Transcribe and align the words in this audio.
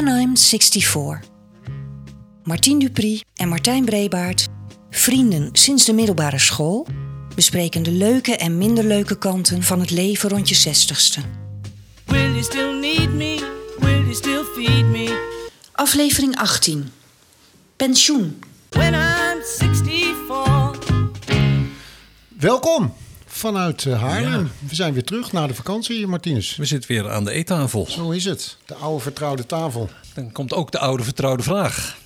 When 0.00 0.20
I'm 0.20 0.36
64. 0.36 1.20
Martien 2.44 2.78
Dupri 2.78 3.22
en 3.34 3.48
Martijn 3.48 3.84
Brebaert, 3.84 4.48
vrienden 4.90 5.48
sinds 5.52 5.84
de 5.84 5.92
middelbare 5.92 6.38
school, 6.38 6.86
bespreken 7.34 7.82
de 7.82 7.90
leuke 7.90 8.36
en 8.36 8.58
minder 8.58 8.84
leuke 8.84 9.18
kanten 9.18 9.62
van 9.62 9.80
het 9.80 9.90
leven 9.90 10.28
rond 10.28 10.48
je 10.48 10.68
60ste. 10.68 11.20
Will 12.04 12.30
you 12.30 12.42
still 12.42 12.78
need 12.78 13.12
me? 13.12 13.52
Will 13.78 14.00
you 14.00 14.14
still 14.14 14.44
feed 14.54 14.84
me? 14.84 15.28
Aflevering 15.72 16.36
18. 16.36 16.92
Pensioen. 17.76 18.42
When 18.70 18.94
I'm 18.94 19.42
64. 19.42 20.78
Welkom 22.28 22.92
vanuit 23.40 23.84
eh, 23.86 24.00
Haarlem. 24.02 24.50
We 24.68 24.74
zijn 24.74 24.92
weer 24.92 25.04
terug 25.04 25.32
na 25.32 25.46
de 25.46 25.54
vakantie, 25.54 26.06
Martinus. 26.06 26.56
We 26.56 26.64
zitten 26.64 26.90
weer 26.90 27.10
aan 27.10 27.24
de 27.24 27.30
eettafel. 27.30 27.86
Zo 27.90 28.10
is 28.10 28.24
het. 28.24 28.56
De 28.66 28.74
oude 28.74 29.02
vertrouwde 29.02 29.46
tafel. 29.46 29.90
Dan 30.14 30.32
komt 30.32 30.52
ook 30.54 30.70
de 30.72 30.78
oude 30.78 31.02
vertrouwde 31.02 31.42
vraag. 31.42 31.98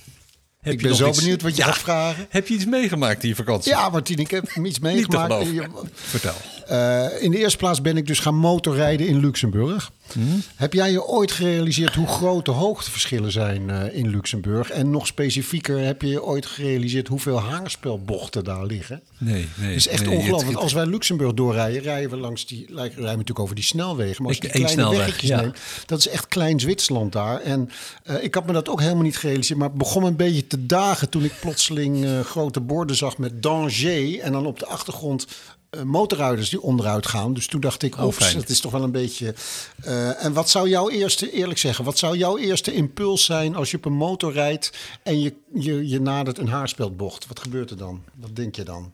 Heb 0.61 0.73
ik 0.73 0.81
ben 0.81 0.95
zo 0.95 1.07
iets- 1.07 1.19
benieuwd 1.19 1.41
wat 1.41 1.55
je 1.55 1.61
Ja, 1.61 1.67
gaat 1.67 1.77
vragen. 1.77 2.25
Heb 2.29 2.47
je 2.47 2.53
iets 2.53 2.65
meegemaakt 2.65 3.23
in 3.23 3.29
je 3.29 3.35
vakantie? 3.35 3.71
Ja, 3.71 3.89
Martin, 3.89 4.17
ik 4.17 4.31
heb 4.31 4.43
iets 4.43 4.55
Niet 4.59 4.73
te 4.73 4.81
meegemaakt. 4.81 5.33
geloven. 5.33 5.89
Vertel. 5.93 6.33
Eh, 6.67 7.23
in 7.23 7.31
de 7.31 7.37
eerste 7.37 7.57
plaats 7.57 7.81
ben 7.81 7.97
ik 7.97 8.07
dus 8.07 8.19
gaan 8.19 8.35
motorrijden 8.35 9.07
in 9.07 9.19
Luxemburg. 9.19 9.91
Hmm? 10.13 10.41
Heb 10.55 10.73
jij 10.73 10.91
je 10.91 11.05
ooit 11.05 11.31
gerealiseerd 11.31 11.95
hoe 11.95 12.07
groot 12.07 12.45
de 12.45 12.51
hoogteverschillen 12.51 13.31
zijn 13.31 13.69
eh, 13.69 13.97
in 13.97 14.07
Luxemburg? 14.09 14.69
En 14.69 14.89
nog 14.89 15.07
specifieker, 15.07 15.79
heb 15.79 16.01
je 16.01 16.07
je 16.07 16.23
ooit 16.23 16.45
gerealiseerd 16.45 17.07
hoeveel 17.07 17.39
haarspelbochten 17.39 18.43
daar 18.43 18.65
liggen? 18.65 19.01
Nee, 19.17 19.47
nee. 19.55 19.67
Het 19.67 19.75
is 19.75 19.87
echt 19.87 20.05
nee, 20.05 20.17
ongelooflijk. 20.17 20.51
het- 20.51 20.61
als 20.61 20.73
wij 20.73 20.85
Luxemburg 20.85 21.33
doorrijden, 21.33 21.81
rijden 21.81 22.09
we 22.09 22.17
langs 22.17 22.45
die, 22.45 22.65
rijden 22.75 22.95
we 22.95 23.01
natuurlijk 23.01 23.39
over 23.39 23.55
die 23.55 23.63
snelwegen. 23.63 24.23
Maar 24.23 24.31
als 24.31 24.41
je 24.41 24.47
kleine 24.49 24.69
snelweg, 24.71 24.97
weggetjes 24.99 25.29
ja. 25.29 25.41
neemt, 25.41 25.57
dat 25.85 25.99
is 25.99 26.07
echt 26.07 26.27
klein 26.27 26.59
Zwitserland 26.59 27.11
daar. 27.11 27.41
En 27.41 27.69
eh, 28.03 28.23
ik 28.23 28.33
had 28.35 28.45
me 28.45 28.53
dat 28.53 28.69
ook 28.69 28.81
helemaal 28.81 29.03
niet 29.03 29.17
gerealiseerd. 29.17 29.59
Maar 29.59 29.69
het 29.69 29.77
begon 29.77 30.03
een 30.03 30.15
beetje 30.15 30.47
te 30.47 30.65
dagen 30.65 31.09
toen 31.09 31.23
ik 31.23 31.33
plotseling 31.41 32.05
eh, 32.05 32.19
grote 32.19 32.59
borden 32.59 32.95
zag 32.95 33.17
met 33.17 33.43
danger. 33.43 34.19
En 34.19 34.31
dan 34.31 34.45
op 34.45 34.59
de 34.59 34.65
achtergrond 34.65 35.27
eh, 35.75 35.81
motorrijders 35.83 36.49
die 36.49 36.61
onderuit 36.61 37.07
gaan. 37.07 37.33
Dus 37.33 37.47
toen 37.47 37.61
dacht 37.61 37.83
ik, 37.83 37.97
Oh, 37.97 38.03
oeps, 38.03 38.17
fijn. 38.17 38.33
dat 38.39 38.49
is 38.49 38.59
toch 38.59 38.71
wel 38.71 38.83
een 38.83 38.91
beetje... 38.91 39.35
eh, 39.83 40.23
en 40.25 40.33
wat 40.33 40.49
zou 40.49 40.69
jouw 40.69 40.89
eerste, 40.89 41.31
eerlijk 41.31 41.59
zeggen, 41.59 41.85
wat 41.85 41.97
zou 41.97 42.17
jouw 42.17 42.37
eerste 42.37 42.73
impuls 42.73 43.25
zijn 43.25 43.55
als 43.55 43.71
je 43.71 43.77
op 43.77 43.85
een 43.85 43.93
motor 43.93 44.33
rijdt 44.33 44.71
en 45.03 45.21
je, 45.21 45.33
je, 45.53 45.87
je 45.87 46.01
nadert 46.01 46.37
een 46.37 46.47
haarspeldbocht? 46.47 47.27
Wat 47.27 47.39
gebeurt 47.39 47.69
er 47.69 47.77
dan? 47.77 48.03
Wat 48.15 48.35
denk 48.35 48.55
je 48.55 48.63
dan? 48.63 48.93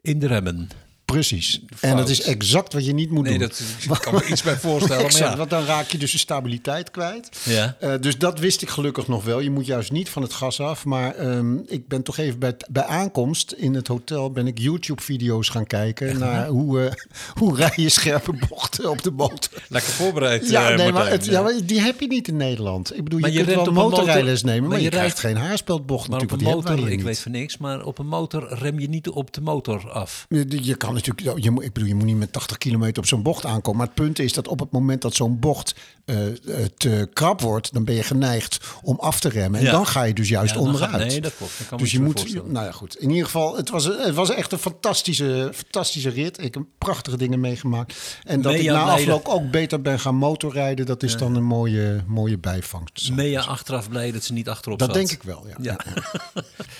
In 0.00 0.18
de 0.18 0.26
remmen. 0.26 0.68
Precies. 1.14 1.60
En 1.80 1.96
dat 1.96 2.08
is 2.08 2.20
exact 2.22 2.72
wat 2.72 2.84
je 2.86 2.92
niet 2.94 3.10
moet 3.10 3.22
Nee, 3.24 3.38
doen. 3.38 3.48
dat 3.48 3.60
ik 3.96 4.00
kan 4.00 4.14
me 4.14 4.24
iets 4.26 4.42
bij 4.42 4.56
voorstellen. 4.66 4.96
Maar 4.96 5.04
Exact, 5.10 5.30
ja. 5.30 5.36
want 5.36 5.50
dan 5.50 5.64
raak 5.64 5.86
je 5.86 5.98
dus 5.98 6.12
de 6.12 6.18
stabiliteit 6.18 6.90
kwijt. 6.90 7.28
Ja. 7.44 7.76
Eh, 7.80 7.92
dus 8.00 8.18
dat 8.18 8.38
wist 8.38 8.62
ik 8.62 8.68
gelukkig 8.68 9.08
nog 9.08 9.24
wel. 9.24 9.40
Je 9.40 9.50
moet 9.50 9.66
juist 9.66 9.92
niet 9.92 10.08
van 10.08 10.22
het 10.22 10.32
gas 10.32 10.60
af. 10.60 10.84
Maar 10.84 11.14
ehm, 11.14 11.56
ik 11.66 11.88
ben 11.88 12.02
toch 12.02 12.16
even 12.18 12.38
bij, 12.38 12.54
bij 12.70 12.84
aankomst 12.84 13.52
in 13.52 13.74
het 13.74 13.86
hotel... 13.88 14.30
ben 14.30 14.46
ik 14.46 14.58
YouTube-video's 14.58 15.48
gaan 15.48 15.66
kijken... 15.66 16.18
naar 16.18 16.46
hoe, 16.46 16.80
eh, 16.84 16.92
hoe 17.40 17.56
rij 17.56 17.72
je 17.76 17.88
scherpe 17.88 18.32
bochten 18.48 18.90
op 18.90 19.02
de 19.02 19.10
motor. 19.10 19.62
Lekker 19.68 19.92
voorbereid, 19.92 20.48
Ja, 20.48 20.70
eh, 20.70 20.76
nee, 20.76 20.92
maar, 20.92 21.10
het, 21.10 21.24
ja, 21.24 21.42
maar 21.42 21.54
die 21.64 21.80
heb 21.80 22.00
je 22.00 22.06
niet 22.06 22.28
in 22.28 22.36
Nederland. 22.36 22.96
Ik 22.96 23.04
bedoel, 23.04 23.20
Maar 23.20 23.30
je, 23.30 23.38
je 23.38 23.44
kunt 23.44 23.64
wel 23.64 23.72
motorrijles 23.72 24.42
motor- 24.42 24.46
nemen... 24.46 24.60
maar, 24.60 24.68
maar 24.68 24.78
je, 24.78 24.84
je 24.84 24.90
krijgt 24.90 25.18
rijdt- 25.20 25.38
geen 25.38 25.46
haarspeldbocht 25.48 26.08
Maar 26.08 26.20
op 26.20 26.30
een 26.30 26.42
motor, 26.42 26.90
ik 26.90 27.00
weet 27.00 27.18
van 27.18 27.32
niks, 27.32 27.58
maar 27.58 27.84
op 27.84 27.98
een 27.98 28.06
motor 28.06 28.54
rem 28.58 28.78
je 28.80 28.88
niet 28.88 29.08
op 29.08 29.32
de 29.32 29.40
motor 29.40 29.90
af. 29.90 30.26
Je, 30.28 30.58
je 30.62 30.74
kan 30.74 30.94
natuurlijk, 31.06 31.44
je, 31.44 31.50
moet- 31.50 31.64
ik 31.64 31.72
bedoel, 31.72 31.88
je 31.88 31.94
moet 31.94 32.04
niet 32.04 32.16
met 32.16 32.32
80 32.32 32.58
kilometer 32.58 33.02
op 33.02 33.08
zo'n 33.08 33.22
bocht 33.22 33.44
aankomen. 33.46 33.78
Maar 33.78 33.86
het 33.86 33.94
punt 33.96 34.18
is 34.18 34.32
dat 34.32 34.48
op 34.48 34.58
het 34.60 34.70
moment 34.70 35.02
dat 35.02 35.14
zo'n 35.14 35.38
bocht 35.38 35.74
eh, 36.04 36.26
eh, 36.26 36.34
te 36.76 37.08
krap 37.12 37.40
wordt, 37.40 37.72
dan 37.72 37.84
ben 37.84 37.94
je 37.94 38.02
geneigd 38.02 38.58
om 38.82 38.96
af 39.00 39.20
te 39.20 39.28
remmen. 39.28 39.58
En 39.60 39.66
Ja. 39.66 39.72
dan 39.72 39.86
ga 39.86 40.02
je 40.02 40.14
dus 40.14 40.28
juist 40.28 40.54
Ja, 40.54 40.60
onderuit. 40.60 41.06
nee, 41.06 41.20
dat 41.20 41.36
klopt. 41.36 41.52
Dat 41.58 41.66
kan 41.68 41.78
dus 41.78 41.90
je 41.90 42.00
moet, 42.00 42.34
nou 42.52 42.64
ja, 42.64 42.72
goed. 42.72 42.96
In 43.00 43.08
ieder 43.10 43.24
geval, 43.24 43.56
het 43.56 43.70
was, 43.70 43.84
het 43.84 44.14
was 44.14 44.30
echt 44.30 44.52
een 44.52 44.58
fantastische, 44.58 45.50
fantastische 45.54 46.08
rit. 46.10 46.42
Ik 46.42 46.54
heb 46.54 46.62
prachtige 46.78 47.16
dingen 47.16 47.40
meegemaakt. 47.40 47.94
En 48.24 48.42
dat 48.42 48.54
ik 48.54 48.64
na 48.66 48.82
afloop 48.82 49.26
ook 49.28 49.50
beter 49.50 49.80
ben 49.80 50.00
gaan 50.00 50.14
motorrijden, 50.14 50.86
dat 50.86 51.02
is 51.02 51.16
dan 51.16 51.34
een 51.36 51.44
mooie, 51.44 52.04
mooie 52.06 52.38
bijvangst. 52.38 53.10
Mea 53.12 53.42
achteraf 53.42 53.88
blij 53.88 54.12
dat 54.12 54.24
ze 54.24 54.32
niet 54.32 54.48
achterop 54.48 54.78
Dat 54.78 54.88
zat. 54.88 54.96
denk 54.96 55.10
ik 55.10 55.22
wel. 55.22 55.46
Ja. 55.60 55.76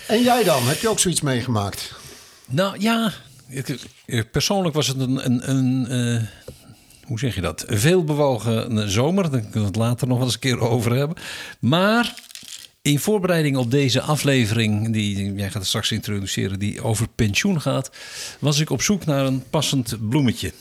En 0.08 0.22
jij 0.22 0.44
dan? 0.44 0.62
Heb 0.62 0.80
je 0.80 0.88
ook 0.88 0.98
zoiets 0.98 1.20
meegemaakt? 1.20 1.92
Nou 2.46 2.76
ja, 2.80 3.12
persoonlijk 4.30 4.74
was 4.74 4.86
het 4.86 5.00
een, 5.00 5.24
een, 5.24 5.50
een 5.50 5.86
eh, 6.16 6.22
hoe 7.06 7.18
zeg 7.18 7.34
je 7.34 7.40
dat? 7.40 7.64
Een 7.66 7.78
veel 7.78 8.04
bewogen 8.04 8.90
zomer. 8.90 9.30
Daar 9.30 9.40
kunnen 9.40 9.60
we 9.60 9.66
het 9.66 9.76
later 9.76 10.08
nog 10.08 10.16
wel 10.16 10.26
eens 10.26 10.34
een 10.34 10.40
keer 10.40 10.60
over 10.60 10.92
hebben. 10.92 11.16
Maar 11.60 12.14
in 12.82 12.98
voorbereiding 12.98 13.56
op 13.56 13.70
deze 13.70 14.00
aflevering, 14.00 14.92
die 14.92 15.34
jij 15.34 15.50
gaat 15.50 15.66
straks 15.66 15.92
introduceren, 15.92 16.58
die 16.58 16.82
over 16.82 17.08
pensioen 17.08 17.60
gaat, 17.60 17.90
was 18.38 18.58
ik 18.58 18.70
op 18.70 18.82
zoek 18.82 19.04
naar 19.04 19.26
een 19.26 19.42
passend 19.50 20.08
bloemetje. 20.08 20.52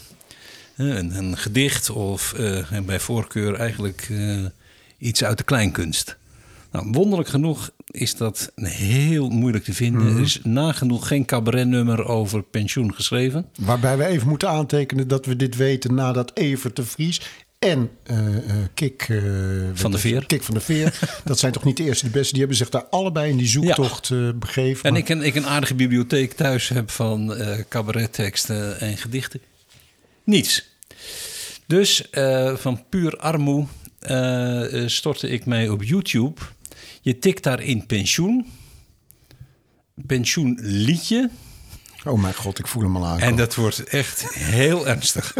Eh, 0.76 0.88
Een, 0.88 1.18
een 1.18 1.38
gedicht 1.38 1.90
of 1.90 2.34
en 2.34 2.86
bij 2.86 3.00
voorkeur 3.00 3.56
eigenlijk 3.56 4.10
iets 4.98 5.24
uit 5.24 5.38
de 5.38 5.44
kleinkunst. 5.44 6.18
Nou, 6.73 6.88
wonderlijk 6.91 7.29
genoeg 7.29 7.69
is 7.85 8.16
dat 8.16 8.51
heel 8.56 9.29
moeilijk 9.29 9.63
te 9.63 9.73
vinden. 9.73 10.16
Er 10.16 10.22
is 10.22 10.39
nagenoeg 10.44 11.07
geen 11.07 11.25
cabaretnummer 11.25 12.06
over 12.06 12.44
pensioen 12.44 12.94
geschreven. 12.94 13.45
Waarbij 13.59 13.97
we 13.97 14.06
even 14.06 14.28
moeten 14.28 14.50
aantekenen 14.50 15.07
dat 15.07 15.25
we 15.25 15.35
dit 15.35 15.56
weten 15.56 15.94
nadat 15.94 16.31
Evert 16.34 16.75
de 16.75 16.85
Vries 16.85 17.22
en 17.59 17.89
eh, 18.03 18.17
Kik, 18.73 19.06
eh, 19.09 19.17
Van 19.73 19.91
de 19.91 19.97
Veer. 19.97 20.25
Kik 20.25 20.44
van 20.44 20.53
de 20.53 20.59
Veer. 20.59 21.00
dat 21.25 21.39
zijn 21.39 21.51
toch 21.51 21.63
niet 21.63 21.78
de 21.78 21.84
eerste, 21.84 22.06
de 22.06 22.11
beste. 22.11 22.31
Die 22.31 22.39
hebben 22.39 22.57
zich 22.57 22.69
daar 22.69 22.85
allebei 22.85 23.31
in 23.31 23.38
die 23.38 23.47
zoektocht 23.47 24.09
eh, 24.09 24.29
begeven. 24.35 24.84
En 24.84 24.91
Maar- 24.91 25.01
ik 25.01 25.09
een, 25.09 25.22
ik 25.22 25.35
een 25.35 25.47
aardige 25.47 25.75
bibliotheek 25.75 26.34
thuis 26.34 26.69
heb 26.69 26.90
van 26.91 27.34
cabaretteksten 27.69 28.79
en 28.79 28.97
gedichten. 28.97 29.40
Niets. 30.23 30.72
Dus 31.67 32.09
van 32.55 32.84
puur 32.90 33.17
armoe 33.17 33.66
stortte 34.85 35.29
ik 35.29 35.45
mij 35.45 35.69
op 35.69 35.84
YouTube. 35.84 36.41
Je 37.03 37.19
tikt 37.19 37.44
daar 37.44 37.62
in 37.62 37.86
pensioen. 37.86 38.46
Pensioenliedje. 40.06 41.30
Oh 42.06 42.22
mijn 42.22 42.34
god, 42.34 42.59
ik 42.59 42.68
voel 42.68 42.84
hem 42.84 42.96
al 42.96 43.06
aan. 43.06 43.19
En 43.19 43.36
dat 43.36 43.56
wordt 43.56 43.84
echt 43.84 44.34
heel 44.34 44.88
ernstig. 44.88 45.36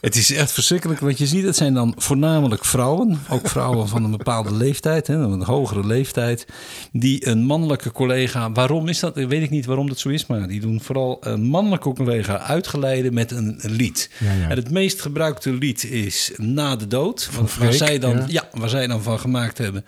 Het 0.00 0.16
is 0.16 0.32
echt 0.32 0.52
verschrikkelijk. 0.52 1.00
Wat 1.00 1.18
je 1.18 1.26
ziet, 1.26 1.44
het 1.44 1.56
zijn 1.56 1.74
dan 1.74 1.94
voornamelijk 1.96 2.64
vrouwen. 2.64 3.18
Ook 3.28 3.48
vrouwen 3.48 3.88
van 3.88 4.04
een 4.04 4.10
bepaalde 4.10 4.54
leeftijd, 4.54 5.06
hè, 5.06 5.14
een 5.14 5.42
hogere 5.42 5.86
leeftijd. 5.86 6.46
Die 6.92 7.26
een 7.26 7.44
mannelijke 7.44 7.92
collega. 7.92 8.52
Waarom 8.52 8.88
is 8.88 9.00
dat? 9.00 9.14
Weet 9.14 9.42
ik 9.42 9.50
niet 9.50 9.66
waarom 9.66 9.88
dat 9.88 9.98
zo 9.98 10.08
is. 10.08 10.26
Maar 10.26 10.48
die 10.48 10.60
doen 10.60 10.80
vooral 10.80 11.16
een 11.20 11.42
mannelijke 11.42 11.92
collega 11.92 12.38
uitgeleiden 12.38 13.14
met 13.14 13.30
een, 13.30 13.58
een 13.60 13.70
lied. 13.70 14.10
Ja, 14.18 14.32
ja. 14.32 14.48
En 14.48 14.56
het 14.56 14.70
meest 14.70 15.00
gebruikte 15.00 15.52
lied 15.52 15.84
is 15.84 16.32
Na 16.36 16.76
de 16.76 16.86
Dood. 16.86 17.24
Van 17.24 17.42
waar, 17.42 17.52
Freek, 17.52 17.72
zij 17.72 17.98
dan, 17.98 18.16
ja. 18.16 18.24
ja, 18.28 18.48
waar 18.52 18.68
zij 18.68 18.86
dan 18.86 19.02
van 19.02 19.18
gemaakt 19.18 19.58
hebben. 19.58 19.84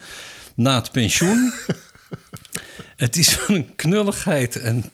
Na 0.54 0.74
het 0.74 0.90
pensioen. 0.92 1.52
Het 2.96 3.16
is 3.16 3.32
van 3.32 3.54
een 3.54 3.74
knulligheid 3.74 4.56
en 4.56 4.84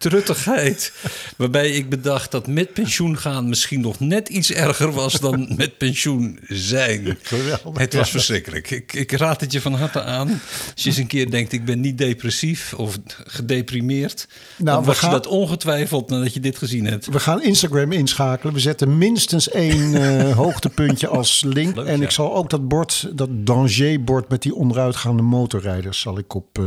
truttigheid. 0.00 0.92
Waarbij 1.36 1.70
ik 1.70 1.88
bedacht 1.88 2.30
dat 2.30 2.46
met 2.46 2.72
pensioen 2.72 3.18
gaan 3.18 3.48
misschien 3.48 3.80
nog 3.80 4.00
net 4.00 4.28
iets 4.28 4.52
erger 4.52 4.92
was 4.92 5.20
dan 5.20 5.52
met 5.56 5.78
pensioen 5.78 6.38
zijn. 6.48 7.18
Geweldig, 7.22 7.78
Het 7.78 7.94
was 7.94 8.06
ja. 8.06 8.12
verschrikkelijk. 8.12 8.70
Ik, 8.70 8.92
ik 8.92 9.12
raad 9.12 9.40
het 9.40 9.52
je 9.52 9.60
van 9.60 9.74
harte 9.74 10.02
aan. 10.02 10.28
Als 10.74 10.82
je 10.82 10.88
eens 10.88 10.98
een 10.98 11.06
keer 11.06 11.30
denkt, 11.30 11.52
ik 11.52 11.64
ben 11.64 11.80
niet 11.80 11.98
depressief 11.98 12.74
of 12.74 12.98
gedeprimeerd. 13.26 14.28
Nou, 14.56 14.76
dan 14.76 14.84
was 14.84 14.98
gaan- 14.98 15.10
je 15.10 15.16
dat 15.16 15.26
ongetwijfeld 15.26 16.08
nadat 16.08 16.34
je 16.34 16.40
dit 16.40 16.58
gezien 16.58 16.84
hebt. 16.86 17.06
We 17.06 17.20
gaan 17.20 17.42
Instagram 17.42 17.92
inschakelen. 17.92 18.54
We 18.54 18.60
zetten 18.60 18.98
minstens 18.98 19.50
één 19.50 19.94
eh, 19.94 20.36
hoogtepuntje 20.42 21.08
als 21.08 21.42
link. 21.46 21.76
Leuk, 21.76 21.86
en 21.86 21.98
ja. 21.98 22.04
ik 22.04 22.10
zal 22.10 22.34
ook 22.34 22.50
dat 22.50 22.68
bord, 22.68 23.08
dat 23.12 23.28
danger-bord 23.32 24.28
met 24.28 24.42
die 24.42 24.54
onderuitgaande 24.54 25.22
motorrijders, 25.22 26.00
zal 26.00 26.18
ik 26.18 26.34
op, 26.34 26.58
eh, 26.58 26.64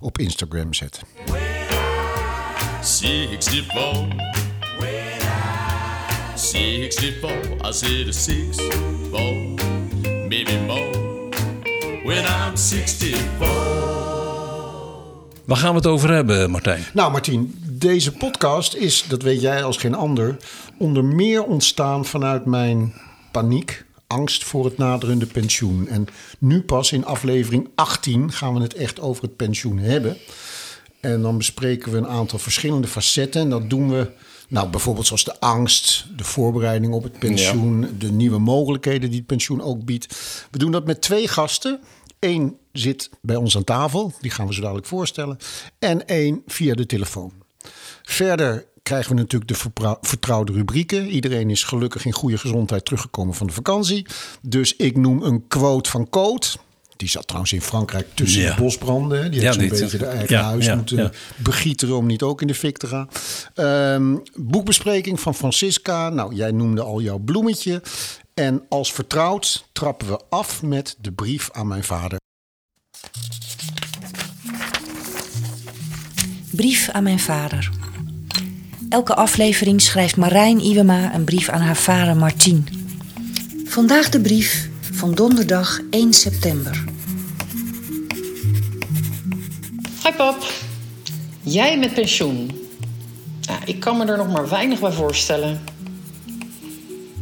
op 0.00 0.18
Instagram 0.18 0.74
zetten. 0.74 1.02
64. 2.82 4.10
64, 6.34 7.30
I 7.62 7.72
said 7.72 8.08
a 8.08 8.12
64, 8.12 9.56
maybe 10.28 10.58
more. 10.66 10.92
When 12.04 12.24
I'm 12.24 12.56
64. 12.56 13.18
Waar 15.44 15.56
gaan 15.56 15.70
we 15.70 15.76
het 15.76 15.86
over 15.86 16.12
hebben, 16.12 16.50
Martijn? 16.50 16.84
Nou, 16.92 17.12
Martien, 17.12 17.54
deze 17.68 18.12
podcast 18.12 18.74
is, 18.74 19.04
dat 19.08 19.22
weet 19.22 19.40
jij 19.40 19.64
als 19.64 19.76
geen 19.76 19.94
ander, 19.94 20.36
onder 20.78 21.04
meer 21.04 21.44
ontstaan 21.44 22.04
vanuit 22.04 22.44
mijn 22.44 22.94
paniek, 23.32 23.84
angst 24.06 24.44
voor 24.44 24.64
het 24.64 24.78
naderende 24.78 25.26
pensioen. 25.26 25.88
En 25.88 26.06
nu 26.38 26.62
pas 26.62 26.92
in 26.92 27.04
aflevering 27.04 27.68
18 27.74 28.32
gaan 28.32 28.54
we 28.54 28.60
het 28.60 28.74
echt 28.74 29.00
over 29.00 29.22
het 29.22 29.36
pensioen 29.36 29.78
hebben. 29.78 30.16
En 31.00 31.22
dan 31.22 31.36
bespreken 31.36 31.92
we 31.92 31.98
een 31.98 32.06
aantal 32.06 32.38
verschillende 32.38 32.86
facetten. 32.86 33.40
En 33.40 33.50
dat 33.50 33.70
doen 33.70 33.90
we, 33.90 34.10
nou, 34.48 34.68
bijvoorbeeld 34.68 35.06
zoals 35.06 35.24
de 35.24 35.40
angst, 35.40 36.06
de 36.16 36.24
voorbereiding 36.24 36.92
op 36.92 37.02
het 37.02 37.18
pensioen, 37.18 37.94
de 37.98 38.12
nieuwe 38.12 38.38
mogelijkheden 38.38 39.08
die 39.08 39.18
het 39.18 39.26
pensioen 39.26 39.62
ook 39.62 39.84
biedt. 39.84 40.06
We 40.50 40.58
doen 40.58 40.72
dat 40.72 40.86
met 40.86 41.02
twee 41.02 41.28
gasten. 41.28 41.80
Eén 42.18 42.56
zit 42.72 43.10
bij 43.22 43.36
ons 43.36 43.56
aan 43.56 43.64
tafel, 43.64 44.12
die 44.20 44.30
gaan 44.30 44.46
we 44.46 44.54
zo 44.54 44.60
dadelijk 44.60 44.86
voorstellen. 44.86 45.38
En 45.78 46.06
één 46.06 46.42
via 46.46 46.74
de 46.74 46.86
telefoon. 46.86 47.32
Verder 48.02 48.66
krijgen 48.82 49.10
we 49.10 49.20
natuurlijk 49.20 49.50
de 49.50 49.96
vertrouwde 50.00 50.52
rubrieken. 50.52 51.08
Iedereen 51.08 51.50
is 51.50 51.62
gelukkig 51.62 52.04
in 52.04 52.12
goede 52.12 52.38
gezondheid 52.38 52.84
teruggekomen 52.84 53.34
van 53.34 53.46
de 53.46 53.52
vakantie. 53.52 54.06
Dus 54.42 54.76
ik 54.76 54.96
noem 54.96 55.22
een 55.22 55.46
quote 55.48 55.90
van 55.90 56.08
Coot. 56.08 56.58
Die 57.00 57.08
zat 57.08 57.26
trouwens 57.26 57.52
in 57.52 57.60
Frankrijk 57.62 58.06
tussen 58.14 58.42
Ja. 58.42 58.54
de 58.54 58.62
bosbranden. 58.62 59.22
hè. 59.22 59.28
Die 59.28 59.40
Ja, 59.40 59.46
heeft 59.46 59.54
zo'n 59.60 59.68
die- 59.68 59.80
beetje 59.80 59.98
de 59.98 60.06
eigen 60.06 60.36
ja, 60.36 60.42
huis 60.44 60.64
ja, 60.64 60.74
moeten 60.74 60.96
ja. 60.96 61.10
begieteren 61.36 61.96
om 61.96 62.06
niet 62.06 62.22
ook 62.22 62.40
in 62.40 62.46
de 62.46 62.54
fik 62.54 62.76
te 62.76 62.86
gaan. 62.86 63.08
Ehm, 63.54 64.16
boekbespreking 64.34 65.20
van 65.20 65.34
Francisca. 65.34 66.08
Nou, 66.08 66.34
jij 66.34 66.50
noemde 66.50 66.82
al 66.82 67.00
jouw 67.00 67.18
bloemetje. 67.18 67.82
En 68.34 68.62
als 68.68 68.92
vertrouwd 68.92 69.64
trappen 69.72 70.06
we 70.08 70.20
af 70.28 70.62
met 70.62 70.96
de 71.00 71.12
brief 71.12 71.50
aan 71.52 71.66
mijn 71.66 71.84
vader. 71.84 72.18
Brief 76.50 76.88
aan 76.88 77.02
mijn 77.02 77.20
vader. 77.20 77.70
Elke 78.88 79.14
aflevering 79.14 79.80
schrijft 79.82 80.16
Marijn 80.16 80.60
Iwema 80.64 81.14
een 81.14 81.24
brief 81.24 81.48
aan 81.48 81.60
haar 81.60 81.76
vader 81.76 82.16
Martien. 82.16 82.66
Vandaag 83.64 84.08
de 84.08 84.20
brief 84.20 84.68
van 84.92 85.14
donderdag 85.14 85.80
1 85.90 86.12
september. 86.12 86.84
Hi 90.04 90.12
pap, 90.12 90.44
jij 91.42 91.78
met 91.78 91.94
pensioen. 91.94 92.68
Ja, 93.40 93.58
ik 93.64 93.80
kan 93.80 93.96
me 93.96 94.04
er 94.04 94.16
nog 94.16 94.32
maar 94.32 94.48
weinig 94.48 94.80
bij 94.80 94.92
voorstellen. 94.92 95.60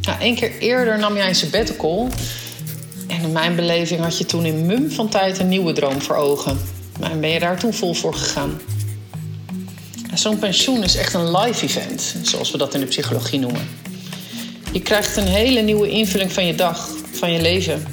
Ja, 0.01 0.17
Eén 0.19 0.35
keer 0.35 0.57
eerder 0.57 0.99
nam 0.99 1.15
jij 1.15 1.27
een 1.27 1.35
sabbatical. 1.35 2.07
En 3.07 3.21
in 3.21 3.31
mijn 3.31 3.55
beleving 3.55 4.01
had 4.01 4.17
je 4.17 4.25
toen 4.25 4.45
in 4.45 4.65
mum 4.65 4.91
van 4.91 5.09
tijd 5.09 5.39
een 5.39 5.47
nieuwe 5.47 5.73
droom 5.73 6.01
voor 6.01 6.15
ogen. 6.15 6.59
Maar 6.99 7.19
ben 7.19 7.29
je 7.29 7.39
daar 7.39 7.59
toen 7.59 7.73
vol 7.73 7.93
voor 7.93 8.13
gegaan? 8.13 8.61
Ja, 10.09 10.15
Zo'n 10.15 10.39
pensioen 10.39 10.83
is 10.83 10.95
echt 10.95 11.13
een 11.13 11.37
live 11.37 11.65
event, 11.65 12.15
zoals 12.21 12.51
we 12.51 12.57
dat 12.57 12.73
in 12.73 12.79
de 12.79 12.85
psychologie 12.85 13.39
noemen. 13.39 13.69
Je 14.71 14.81
krijgt 14.81 15.17
een 15.17 15.27
hele 15.27 15.61
nieuwe 15.61 15.89
invulling 15.89 16.31
van 16.31 16.45
je 16.45 16.55
dag, 16.55 16.89
van 17.11 17.31
je 17.31 17.41
leven. 17.41 17.85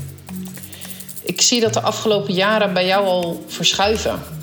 Ik 1.22 1.40
zie 1.40 1.60
dat 1.60 1.72
de 1.72 1.80
afgelopen 1.80 2.34
jaren 2.34 2.72
bij 2.72 2.86
jou 2.86 3.06
al 3.06 3.44
verschuiven. 3.48 4.35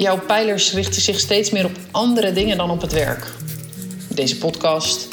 Jouw 0.00 0.20
pijlers 0.20 0.72
richten 0.72 1.02
zich 1.02 1.20
steeds 1.20 1.50
meer 1.50 1.64
op 1.64 1.76
andere 1.90 2.32
dingen 2.32 2.56
dan 2.56 2.70
op 2.70 2.80
het 2.80 2.92
werk. 2.92 3.26
Deze 4.08 4.38
podcast. 4.38 5.08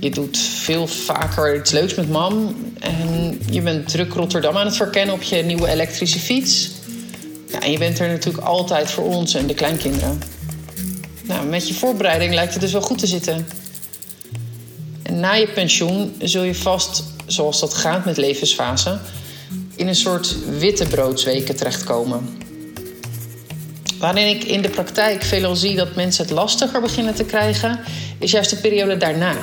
Je 0.00 0.10
doet 0.10 0.38
veel 0.38 0.86
vaker 0.86 1.56
iets 1.56 1.70
leuks 1.70 1.94
met 1.94 2.08
mam. 2.08 2.56
En 2.78 3.38
je 3.50 3.60
bent 3.60 3.88
druk 3.88 4.12
Rotterdam 4.12 4.56
aan 4.56 4.66
het 4.66 4.76
verkennen 4.76 5.14
op 5.14 5.22
je 5.22 5.36
nieuwe 5.36 5.68
elektrische 5.68 6.18
fiets. 6.18 6.70
Ja, 7.48 7.60
en 7.60 7.70
je 7.70 7.78
bent 7.78 7.98
er 7.98 8.08
natuurlijk 8.08 8.44
altijd 8.44 8.90
voor 8.90 9.04
ons 9.04 9.34
en 9.34 9.46
de 9.46 9.54
kleinkinderen. 9.54 10.22
Nou, 11.22 11.46
met 11.46 11.68
je 11.68 11.74
voorbereiding 11.74 12.34
lijkt 12.34 12.52
het 12.52 12.62
dus 12.62 12.72
wel 12.72 12.82
goed 12.82 12.98
te 12.98 13.06
zitten. 13.06 13.46
En 15.02 15.20
na 15.20 15.32
je 15.32 15.48
pensioen 15.48 16.14
zul 16.18 16.42
je 16.42 16.54
vast, 16.54 17.04
zoals 17.26 17.60
dat 17.60 17.74
gaat 17.74 18.04
met 18.04 18.16
levensfase, 18.16 18.98
in 19.76 19.88
een 19.88 19.94
soort 19.94 20.36
wittebroodsweken 20.58 21.56
terechtkomen. 21.56 22.40
Waarin 24.02 24.28
ik 24.28 24.44
in 24.44 24.62
de 24.62 24.68
praktijk 24.68 25.22
veelal 25.22 25.56
zie 25.56 25.76
dat 25.76 25.94
mensen 25.94 26.24
het 26.24 26.32
lastiger 26.32 26.80
beginnen 26.80 27.14
te 27.14 27.24
krijgen, 27.24 27.80
is 28.18 28.30
juist 28.30 28.50
de 28.50 28.56
periode 28.56 28.96
daarna. 28.96 29.36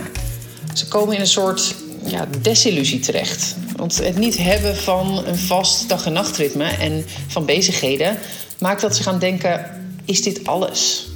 Ze 0.74 0.88
komen 0.88 1.16
in 1.16 1.22
een 1.22 1.28
soort 1.28 1.76
ja, 2.06 2.28
desillusie 2.42 3.00
terecht. 3.00 3.56
Want 3.76 3.98
het 3.98 4.18
niet 4.18 4.38
hebben 4.38 4.78
van 4.78 5.24
een 5.26 5.38
vast 5.38 5.90
dag- 5.90 6.06
en 6.06 6.14
nachtritme 6.14 6.64
en 6.64 7.06
van 7.28 7.46
bezigheden 7.46 8.18
maakt 8.58 8.82
dat 8.82 8.96
ze 8.96 9.04
gaan 9.04 9.20
denken: 9.20 9.66
is 10.06 10.24
dit 10.24 10.48
alles? 10.48 11.08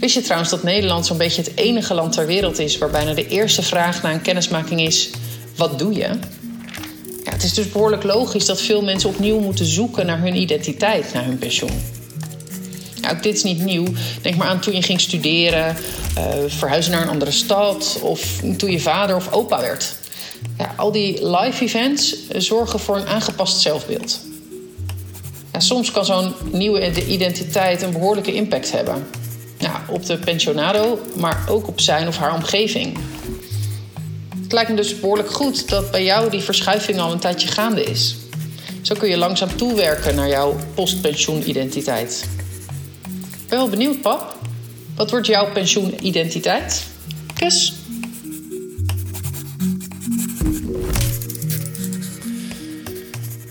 Wist 0.00 0.14
je 0.14 0.22
trouwens 0.22 0.50
dat 0.50 0.62
Nederland 0.62 1.06
zo'n 1.06 1.18
beetje 1.18 1.42
het 1.42 1.56
enige 1.56 1.94
land 1.94 2.12
ter 2.12 2.26
wereld 2.26 2.58
is 2.58 2.78
waar 2.78 2.90
bijna 2.90 3.14
de 3.14 3.28
eerste 3.28 3.62
vraag 3.62 4.02
na 4.02 4.12
een 4.12 4.22
kennismaking 4.22 4.80
is: 4.80 5.10
wat 5.56 5.78
doe 5.78 5.92
je? 5.92 6.08
Ja, 7.24 7.32
het 7.32 7.42
is 7.42 7.54
dus 7.54 7.70
behoorlijk 7.70 8.02
logisch 8.02 8.46
dat 8.46 8.60
veel 8.60 8.82
mensen 8.82 9.08
opnieuw 9.08 9.40
moeten 9.40 9.66
zoeken 9.66 10.06
naar 10.06 10.20
hun 10.20 10.36
identiteit 10.36 11.12
na 11.12 11.24
hun 11.24 11.38
pensioen. 11.38 12.01
Ook 13.10 13.22
dit 13.22 13.34
is 13.34 13.42
niet 13.42 13.64
nieuw. 13.64 13.86
Denk 14.22 14.36
maar 14.36 14.48
aan 14.48 14.60
toen 14.60 14.74
je 14.74 14.82
ging 14.82 15.00
studeren, 15.00 15.76
eh, 16.14 16.24
verhuizen 16.46 16.92
naar 16.92 17.02
een 17.02 17.08
andere 17.08 17.30
stad 17.30 17.98
of 18.02 18.40
toen 18.56 18.70
je 18.70 18.80
vader 18.80 19.16
of 19.16 19.32
opa 19.32 19.60
werd. 19.60 19.94
Ja, 20.58 20.74
al 20.76 20.92
die 20.92 21.26
live 21.26 21.64
events 21.64 22.26
eh, 22.28 22.40
zorgen 22.40 22.80
voor 22.80 22.96
een 22.96 23.06
aangepast 23.06 23.60
zelfbeeld. 23.60 24.20
Soms 25.58 25.90
kan 25.90 26.04
zo'n 26.04 26.34
nieuwe 26.52 27.06
identiteit 27.06 27.82
een 27.82 27.92
behoorlijke 27.92 28.34
impact 28.34 28.72
hebben. 28.72 29.06
Ja, 29.58 29.84
op 29.88 30.06
de 30.06 30.18
pensionado, 30.18 31.00
maar 31.16 31.44
ook 31.48 31.68
op 31.68 31.80
zijn 31.80 32.08
of 32.08 32.16
haar 32.16 32.34
omgeving. 32.34 32.98
Het 34.42 34.52
lijkt 34.52 34.70
me 34.70 34.76
dus 34.76 35.00
behoorlijk 35.00 35.30
goed 35.30 35.68
dat 35.68 35.90
bij 35.90 36.04
jou 36.04 36.30
die 36.30 36.40
verschuiving 36.40 37.00
al 37.00 37.12
een 37.12 37.18
tijdje 37.18 37.48
gaande 37.48 37.84
is. 37.84 38.16
Zo 38.82 38.94
kun 38.94 39.08
je 39.08 39.16
langzaam 39.16 39.56
toewerken 39.56 40.14
naar 40.14 40.28
jouw 40.28 40.56
postpensioenidentiteit. 40.74 42.28
Ben 42.36 42.41
wel 43.58 43.68
benieuwd, 43.68 44.00
pap. 44.00 44.38
Wat 44.94 45.10
wordt 45.10 45.26
jouw 45.26 45.52
pensioenidentiteit? 45.52 46.86
Kus. 47.34 47.74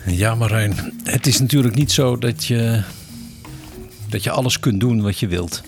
Ja, 0.05 0.35
Marijn, 0.35 0.93
het 1.03 1.27
is 1.27 1.39
natuurlijk 1.39 1.75
niet 1.75 1.91
zo 1.91 2.17
dat 2.17 2.45
je, 2.45 2.83
dat 4.09 4.23
je 4.23 4.31
alles 4.31 4.59
kunt 4.59 4.79
doen 4.79 5.01
wat 5.01 5.19
je 5.19 5.27
wilt. 5.27 5.61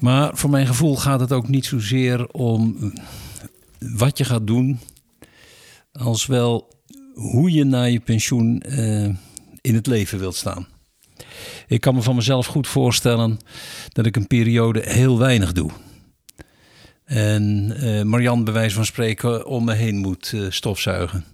Maar 0.00 0.36
voor 0.36 0.50
mijn 0.50 0.66
gevoel 0.66 0.96
gaat 0.96 1.20
het 1.20 1.32
ook 1.32 1.48
niet 1.48 1.64
zozeer 1.64 2.28
om 2.28 2.92
wat 3.78 4.18
je 4.18 4.24
gaat 4.24 4.46
doen, 4.46 4.80
als 5.92 6.26
wel 6.26 6.68
hoe 7.14 7.52
je 7.52 7.64
na 7.64 7.82
je 7.82 8.00
pensioen 8.00 8.60
eh, 8.60 9.04
in 9.60 9.74
het 9.74 9.86
leven 9.86 10.18
wilt 10.18 10.36
staan. 10.36 10.71
Ik 11.66 11.80
kan 11.80 11.94
me 11.94 12.02
van 12.02 12.14
mezelf 12.14 12.46
goed 12.46 12.68
voorstellen 12.68 13.38
dat 13.88 14.06
ik 14.06 14.16
een 14.16 14.26
periode 14.26 14.82
heel 14.84 15.18
weinig 15.18 15.52
doe. 15.52 15.70
En 17.04 17.74
eh 17.76 18.02
Marianne 18.02 18.44
bij 18.44 18.52
wijze 18.52 18.74
van 18.74 18.84
spreken 18.84 19.46
om 19.46 19.64
me 19.64 19.74
heen 19.74 19.96
moet 19.96 20.32
eh, 20.34 20.46
stofzuigen. 20.48 21.24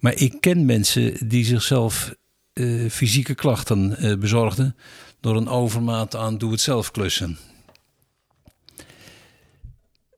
Maar 0.00 0.14
ik 0.14 0.36
ken 0.40 0.64
mensen 0.64 1.28
die 1.28 1.44
zichzelf 1.44 2.14
eh, 2.52 2.90
fysieke 2.90 3.34
klachten 3.34 3.96
bezorgden 4.20 4.76
door 5.20 5.36
een 5.36 5.48
overmaat 5.48 6.16
aan 6.16 6.38
doe-het-zelf 6.38 6.90
klussen. 6.90 7.38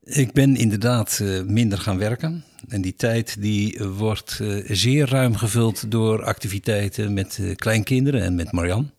Ik 0.05 0.31
ben 0.31 0.55
inderdaad 0.55 1.19
eh, 1.21 1.41
minder 1.41 1.77
gaan 1.77 1.97
werken. 1.97 2.43
En 2.67 2.81
die 2.81 2.95
tijd 2.95 3.41
die 3.41 3.77
eh, 3.77 3.87
wordt 3.97 4.39
eh, 4.41 4.63
zeer 4.67 5.09
ruim 5.09 5.35
gevuld 5.35 5.91
door 5.91 6.23
activiteiten 6.23 7.13
met 7.13 7.39
kleinkinderen 7.55 8.21
en 8.21 8.35
met 8.35 8.51
Marian. 8.51 8.91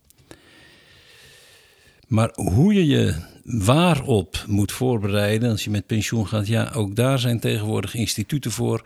Maar 2.07 2.31
hoe 2.35 2.75
je 2.75 2.87
je 2.87 3.15
waarop 3.45 4.45
moet 4.47 4.73
voorbereiden 4.73 5.51
als 5.51 5.65
je 5.65 5.71
met 5.71 5.87
pensioen 5.87 6.27
gaat, 6.27 6.47
ja, 6.47 6.71
ook 6.75 6.97
daar 6.97 7.19
zijn 7.19 7.41
tegenwoordig 7.41 7.95
instituten 7.95 8.51
voor 8.51 8.83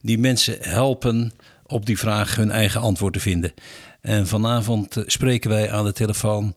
die 0.00 0.18
mensen 0.18 0.56
helpen 0.60 1.32
op 1.66 1.86
die 1.86 1.98
vraag 1.98 2.36
hun 2.36 2.50
eigen 2.50 2.80
antwoord 2.80 3.12
te 3.12 3.20
vinden. 3.20 3.52
En 4.00 4.26
vanavond 4.26 4.96
spreken 5.06 5.50
wij 5.50 5.70
aan 5.70 5.84
de 5.84 5.92
telefoon 5.92 6.54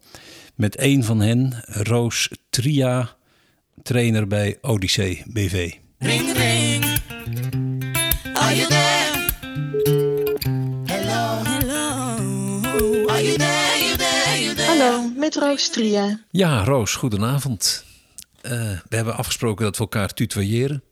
met 0.55 0.79
een 0.79 1.03
van 1.03 1.21
hen, 1.21 1.53
Roos 1.65 2.29
Tria, 2.49 3.15
trainer 3.85 4.27
bij 4.27 4.57
Odyssee 4.61 5.23
BV. 5.27 5.73
Ring 5.97 6.33
ring. 6.37 6.83
Are 8.33 8.55
you 8.55 8.67
there? 8.67 9.31
Hello. 10.85 11.41
Hello. 11.43 13.07
Are 13.07 13.23
you 13.23 13.37
there? 13.37 13.85
You 13.85 13.97
there? 13.97 14.43
You 14.43 14.55
there? 14.55 14.67
Hallo, 14.67 15.09
met 15.15 15.35
Roos 15.35 15.69
Tria. 15.69 16.19
Ja, 16.31 16.63
Roos, 16.63 16.95
goedenavond. 16.95 17.85
Eh, 18.41 18.51
we 18.89 18.95
hebben 18.95 19.15
afgesproken 19.15 19.65
dat 19.65 19.77
we 19.77 19.83
elkaar 19.83 20.13
tutoyeren. 20.13 20.83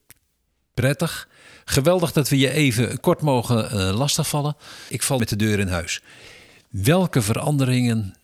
Prettig. 0.74 1.28
Geweldig 1.66 2.12
dat 2.12 2.30
we 2.30 2.38
je 2.38 2.52
even 2.52 3.00
kort 3.00 3.22
mogen 3.22 3.70
eh, 3.70 3.98
lastigvallen. 3.98 4.56
Ik 4.90 5.04
val 5.04 5.18
met 5.18 5.30
de 5.30 5.36
deur 5.36 5.60
in 5.60 5.68
huis. 5.68 6.02
Welke 6.70 7.22
veranderingen 7.22 8.16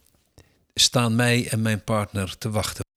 staan 0.74 1.16
mij 1.16 1.48
en 1.50 1.62
mijn 1.62 1.84
partner 1.84 2.38
te 2.38 2.50
wachten? 2.50 2.88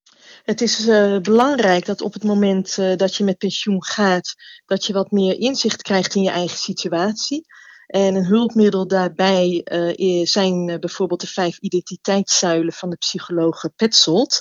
Het 0.43 0.61
is 0.61 0.87
eh, 0.87 1.19
belangrijk 1.19 1.87
dat 1.87 2.01
op 2.01 2.13
het 2.13 2.25
moment 2.25 2.79
eh, 2.79 2.97
dat 2.97 3.15
je 3.15 3.25
met 3.25 3.39
pensioen 3.39 3.85
gaat, 3.85 4.35
dat 4.67 4.85
je 4.87 4.93
wat 4.93 5.11
meer 5.11 5.39
inzicht 5.39 5.83
krijgt 5.83 6.15
in 6.15 6.23
je 6.23 6.31
eigen 6.31 6.59
situatie. 6.59 7.47
En 7.87 8.15
een 8.15 8.25
hulpmiddel 8.25 8.87
daarbij 8.87 9.67
i- 9.99 10.27
zijn 10.27 10.81
bijvoorbeeld 10.81 11.21
de 11.21 11.27
vijf 11.27 11.59
identiteitszuilen 11.59 12.73
van 12.73 12.91
de 12.91 12.97
psycholoog 12.97 13.65
Petzold. 13.77 14.41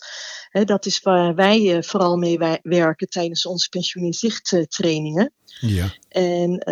Dat 0.52 0.86
is 0.86 1.00
waar 1.00 1.36
wij 1.36 1.84
vooral 1.84 2.16
mee 2.18 2.38
werken 2.62 3.10
tijdens 3.10 3.46
onze 3.46 3.70
pensioen 3.70 4.04
in 4.06 4.14
zicht 4.14 4.56
trainingen. 4.68 5.34
Ja. 5.60 5.94
En 6.10 6.64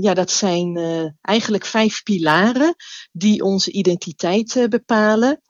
ja, 0.00 0.14
dat 0.14 0.30
zijn 0.30 0.78
eigenlijk 1.22 1.64
vijf 1.64 2.02
pilaren 2.02 2.74
die 3.12 3.42
onze 3.42 3.70
identiteit 3.70 4.66
bepalen. 4.68 5.40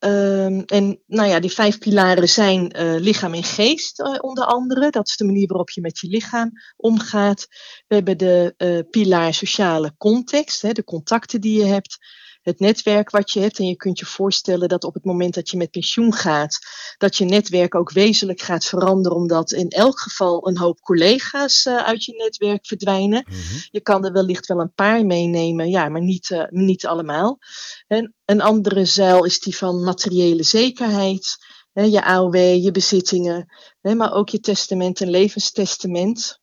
Ehm, 0.00 0.60
en 0.66 1.00
nou 1.06 1.28
ja, 1.28 1.40
die 1.40 1.50
vijf 1.50 1.78
pilaren 1.78 2.28
zijn 2.28 2.70
eh, 2.70 2.94
lichaam 2.98 3.34
en 3.34 3.44
geest 3.44 4.00
eh, 4.00 4.16
onder 4.20 4.44
andere. 4.44 4.90
Dat 4.90 5.08
is 5.08 5.16
de 5.16 5.24
manier 5.24 5.46
waarop 5.46 5.70
je 5.70 5.80
met 5.80 5.98
je 5.98 6.08
lichaam 6.08 6.52
omgaat. 6.76 7.46
We 7.88 7.94
hebben 7.94 8.18
de 8.18 8.54
eh, 8.56 8.78
pilaar 8.90 9.34
sociale 9.34 9.94
context, 9.98 10.62
hè, 10.62 10.72
de 10.72 10.84
contacten 10.84 11.40
die 11.40 11.58
je 11.58 11.64
hebt. 11.64 11.98
Het 12.42 12.60
netwerk 12.60 13.10
wat 13.10 13.30
je 13.30 13.40
hebt. 13.40 13.58
En 13.58 13.66
je 13.66 13.76
kunt 13.76 13.98
je 13.98 14.06
voorstellen 14.06 14.68
dat 14.68 14.84
op 14.84 14.94
het 14.94 15.04
moment 15.04 15.34
dat 15.34 15.50
je 15.50 15.56
met 15.56 15.70
pensioen 15.70 16.12
gaat, 16.12 16.58
dat 16.98 17.16
je 17.16 17.24
netwerk 17.24 17.74
ook 17.74 17.92
wezenlijk 17.92 18.40
gaat 18.40 18.64
veranderen. 18.64 19.18
Omdat 19.18 19.52
in 19.52 19.68
elk 19.68 20.00
geval 20.00 20.48
een 20.48 20.58
hoop 20.58 20.80
collega's 20.80 21.66
eh, 21.66 21.76
uit 21.76 22.04
je 22.04 22.14
netwerk 22.14 22.66
verdwijnen. 22.66 23.26
Je 23.70 23.80
kan 23.80 24.04
er 24.04 24.12
wellicht 24.12 24.46
wel 24.46 24.60
een 24.60 24.74
paar 24.74 25.06
meenemen, 25.06 25.70
ja, 25.70 25.88
maar 25.88 26.02
niet, 26.02 26.30
eh, 26.30 26.44
niet 26.48 26.86
allemaal. 26.86 27.38
En 27.86 28.14
een 28.24 28.40
andere 28.40 28.84
zuil 28.84 29.24
is 29.24 29.40
die 29.40 29.56
van 29.56 29.82
materiële 29.84 30.42
zekerheid. 30.42 31.36
Hè, 31.72 31.82
je 31.82 32.04
AOW, 32.04 32.34
je 32.34 32.70
bezittingen, 32.70 33.54
hè, 33.80 33.94
maar 33.94 34.12
ook 34.12 34.28
je 34.28 34.40
testament 34.40 35.00
en 35.00 35.10
levenstestament. 35.10 36.39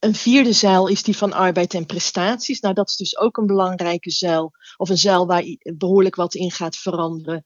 Een 0.00 0.14
vierde 0.14 0.52
zuil 0.52 0.86
is 0.86 1.02
die 1.02 1.16
van 1.16 1.32
arbeid 1.32 1.74
en 1.74 1.86
prestaties. 1.86 2.60
Nou, 2.60 2.74
dat 2.74 2.88
is 2.88 2.96
dus 2.96 3.18
ook 3.18 3.36
een 3.36 3.46
belangrijke 3.46 4.10
zuil. 4.10 4.52
Of 4.76 4.88
een 4.88 4.98
zuil 4.98 5.26
waar 5.26 5.44
behoorlijk 5.60 6.14
wat 6.14 6.34
in 6.34 6.50
gaat 6.50 6.76
veranderen. 6.76 7.44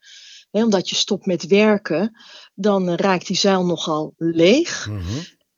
Omdat 0.51 0.89
je 0.89 0.97
stopt 0.97 1.27
met 1.27 1.47
werken, 1.47 2.21
dan 2.55 2.89
eh, 2.89 2.97
raakt 2.97 3.27
die 3.27 3.37
zuil 3.37 3.65
nogal 3.65 4.15
leeg. 4.17 4.89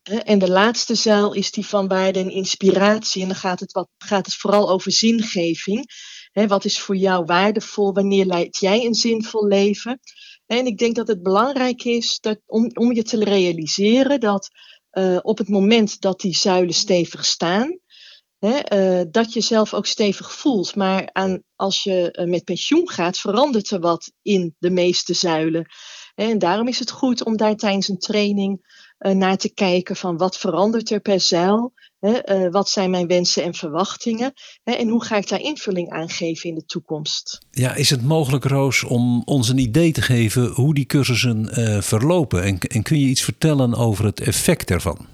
Hè, 0.02 0.16
En 0.16 0.38
de 0.38 0.50
laatste 0.50 0.94
zuil 0.94 1.32
is 1.32 1.50
die 1.50 1.66
van 1.66 1.88
waarde 1.88 2.18
en 2.18 2.30
inspiratie. 2.30 3.22
En 3.22 3.28
dan 3.28 3.37
gaat 3.37 3.60
het, 3.60 3.72
wat, 3.72 3.88
gaat 3.99 4.26
het 4.26 4.34
vooral 4.34 4.70
over 4.70 4.92
zingeving. 4.92 5.84
Wat 6.32 6.64
is 6.64 6.80
voor 6.80 6.96
jou 6.96 7.25
waardevol? 7.25 7.92
Wanneer 7.92 8.25
leidt 8.25 8.58
jij 8.58 8.84
een 8.84 8.94
zinvol 8.94 9.46
leven? 9.46 10.00
En 10.46 10.66
ik 10.66 10.78
denk 10.78 10.94
dat 10.94 11.08
het 11.08 11.22
belangrijk 11.22 11.84
is 11.84 12.20
dat, 12.20 12.40
om, 12.46 12.70
om 12.75 12.92
je 12.92 13.02
te 13.02 13.25
realiseren 13.25 14.20
dat 14.20 14.49
eh, 14.90 15.18
op 15.23 15.38
het 15.38 15.49
moment 15.49 16.00
dat 16.00 16.20
die 16.20 16.37
zuilen 16.37 16.75
stevig 16.75 17.25
staan, 17.25 17.78
hè, 18.38 18.56
eh, 18.56 19.06
dat 19.11 19.32
je 19.32 19.40
zelf 19.40 19.75
ook 19.75 19.87
stevig 19.87 20.32
voelt. 20.32 20.75
Maar 20.76 21.09
aan, 21.12 21.42
als 21.56 21.82
je 21.82 22.11
eh, 22.11 22.26
met 22.26 22.44
pensioen 22.44 22.90
gaat, 22.90 23.18
verandert 23.18 23.70
er 23.70 23.80
wat 23.80 24.12
in 24.23 24.54
de 24.59 24.70
meeste 24.70 25.14
zuilen. 25.14 25.66
En 26.14 26.38
daarom 26.38 26.68
is 26.68 26.78
het 26.78 26.90
goed 26.90 27.25
om 27.25 27.37
daar 27.37 27.56
tijdens 27.56 27.88
een 27.88 27.99
training 27.99 28.78
naar 28.99 29.37
te 29.37 29.52
kijken 29.54 29.97
van 29.97 30.16
wat 30.16 30.38
verandert 30.38 30.90
er 30.90 31.00
per 31.00 31.20
zuil. 31.20 31.73
Eh, 32.00 32.49
wat 32.50 32.69
zijn 32.69 32.90
mijn 32.90 33.07
wensen 33.07 33.42
en 33.42 33.54
verwachtingen? 33.54 34.33
En 34.62 34.88
hoe 34.88 35.04
ga 35.04 35.16
ik 35.16 35.28
daar 35.28 35.40
invulling 35.40 35.90
aan 35.90 36.09
geven 36.09 36.49
in 36.49 36.54
de 36.54 36.64
toekomst? 36.64 37.38
Ja, 37.50 37.75
is 37.75 37.90
het 37.90 38.02
mogelijk, 38.02 38.45
Roos, 38.45 38.85
om 38.85 39.23
ons 39.25 39.49
een 39.49 39.59
idee 39.59 39.92
te 39.92 40.02
geven 40.02 40.47
hoe 40.47 40.75
die 40.75 40.87
cursussen 40.87 41.49
eh, 41.49 41.80
verlopen? 41.80 42.42
En, 42.42 42.59
en 42.59 42.83
kun 42.83 42.99
je 42.99 43.07
iets 43.07 43.23
vertellen 43.23 43.75
over 43.75 44.04
het 44.04 44.21
effect 44.21 44.71
ervan? 44.71 45.07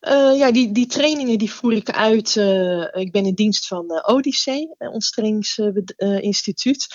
Eh, 0.00 0.38
ja, 0.38 0.52
die, 0.52 0.72
die 0.72 0.86
trainingen 0.86 1.38
die 1.38 1.52
voer 1.52 1.72
ik 1.72 1.90
uit. 1.90 2.36
ik 2.92 3.12
ben 3.12 3.26
in 3.26 3.34
dienst 3.34 3.66
van 3.66 3.90
eh, 3.90 4.14
Odyssee, 4.14 4.68
ons 4.78 5.10
trainingsinstituut. 5.10 6.86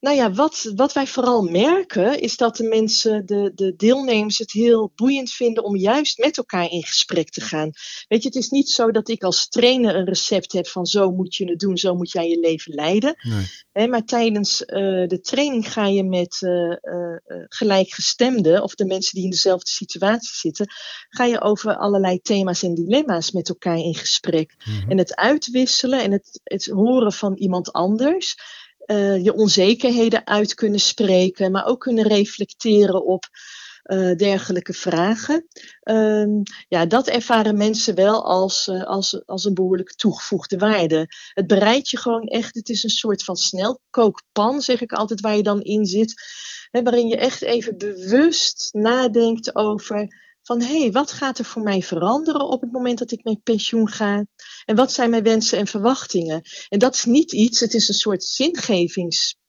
Nou 0.00 0.16
ja, 0.16 0.32
wat, 0.32 0.72
wat 0.74 0.92
wij 0.92 1.06
vooral 1.06 1.42
merken 1.42 2.20
is 2.20 2.36
dat 2.36 2.56
de 2.56 2.62
mensen, 2.62 3.26
de, 3.26 3.52
de 3.54 3.76
deelnemers, 3.76 4.38
het 4.38 4.52
heel 4.52 4.92
boeiend 4.94 5.30
vinden 5.30 5.64
om 5.64 5.76
juist 5.76 6.18
met 6.18 6.36
elkaar 6.36 6.70
in 6.70 6.84
gesprek 6.84 7.30
te 7.30 7.40
gaan. 7.40 7.70
Weet 8.08 8.22
je, 8.22 8.28
het 8.28 8.36
is 8.36 8.48
niet 8.48 8.70
zo 8.70 8.90
dat 8.90 9.08
ik 9.08 9.22
als 9.22 9.48
trainer 9.48 9.96
een 9.96 10.04
recept 10.04 10.52
heb 10.52 10.66
van 10.66 10.86
zo 10.86 11.10
moet 11.10 11.34
je 11.34 11.44
het 11.44 11.58
doen, 11.58 11.76
zo 11.76 11.94
moet 11.94 12.10
jij 12.10 12.28
je 12.28 12.38
leven 12.38 12.74
leiden. 12.74 13.16
Nee. 13.72 13.88
Maar 13.88 14.04
tijdens 14.04 14.64
eh, 14.64 15.06
de 15.06 15.20
training 15.20 15.72
ga 15.72 15.86
je 15.86 16.04
met 16.04 16.42
eh, 16.42 16.76
gelijkgestemden, 17.48 18.62
of 18.62 18.74
de 18.74 18.84
mensen 18.84 19.14
die 19.14 19.24
in 19.24 19.30
dezelfde 19.30 19.70
situatie 19.70 20.34
zitten, 20.34 20.66
ga 21.08 21.24
je 21.24 21.40
over 21.40 21.76
allerlei 21.76 22.20
thema's 22.20 22.62
en 22.62 22.74
dilemma's 22.74 23.30
met 23.30 23.48
elkaar 23.48 23.78
in 23.78 23.94
gesprek. 23.94 24.54
En 24.88 24.98
het 24.98 25.16
uitwisselen 25.16 26.02
en 26.02 26.12
het, 26.12 26.40
het 26.44 26.66
horen 26.66 27.12
van 27.12 27.34
iemand 27.34 27.72
anders, 27.72 28.36
eh, 28.88 29.24
je 29.24 29.34
onzekerheden 29.34 30.26
uit 30.26 30.54
kunnen 30.54 30.80
spreken, 30.80 31.50
maar 31.50 31.66
ook 31.66 31.80
kunnen 31.80 32.06
reflecteren 32.06 33.04
op 33.04 33.24
eh, 33.82 34.16
dergelijke 34.16 34.72
vragen. 34.72 35.46
Ehm, 35.80 36.30
ja, 36.68 36.86
dat 36.86 37.08
ervaren 37.08 37.56
mensen 37.56 37.94
wel 37.94 38.24
als, 38.24 38.68
eh, 38.68 38.84
als, 38.84 39.26
als 39.26 39.44
een 39.44 39.54
behoorlijk 39.54 39.92
toegevoegde 39.94 40.58
waarde. 40.58 41.06
Het 41.32 41.46
bereidt 41.46 41.88
je 41.88 41.96
gewoon 41.96 42.26
echt, 42.26 42.54
het 42.54 42.68
is 42.68 42.82
een 42.82 42.90
soort 42.90 43.24
van 43.24 43.36
snelkookpan, 43.36 44.60
zeg 44.60 44.80
ik 44.80 44.92
altijd, 44.92 45.20
waar 45.20 45.36
je 45.36 45.42
dan 45.42 45.62
in 45.62 45.86
zit. 45.86 46.14
Hè, 46.70 46.82
waarin 46.82 47.08
je 47.08 47.16
echt 47.16 47.42
even 47.42 47.78
bewust 47.78 48.68
nadenkt 48.72 49.54
over 49.54 50.08
van 50.48 50.60
hé, 50.60 50.80
hey, 50.80 50.92
wat 50.92 51.12
gaat 51.12 51.38
er 51.38 51.44
voor 51.44 51.62
mij 51.62 51.82
veranderen 51.82 52.48
op 52.48 52.60
het 52.60 52.72
moment 52.72 52.98
dat 52.98 53.10
ik 53.10 53.24
met 53.24 53.42
pensioen 53.42 53.88
ga? 53.88 54.26
En 54.64 54.76
wat 54.76 54.92
zijn 54.92 55.10
mijn 55.10 55.22
wensen 55.22 55.58
en 55.58 55.66
verwachtingen? 55.66 56.42
En 56.68 56.78
dat 56.78 56.94
is 56.94 57.04
niet 57.04 57.32
iets, 57.32 57.60
het 57.60 57.74
is 57.74 57.88
een 57.88 57.94
soort 57.94 58.24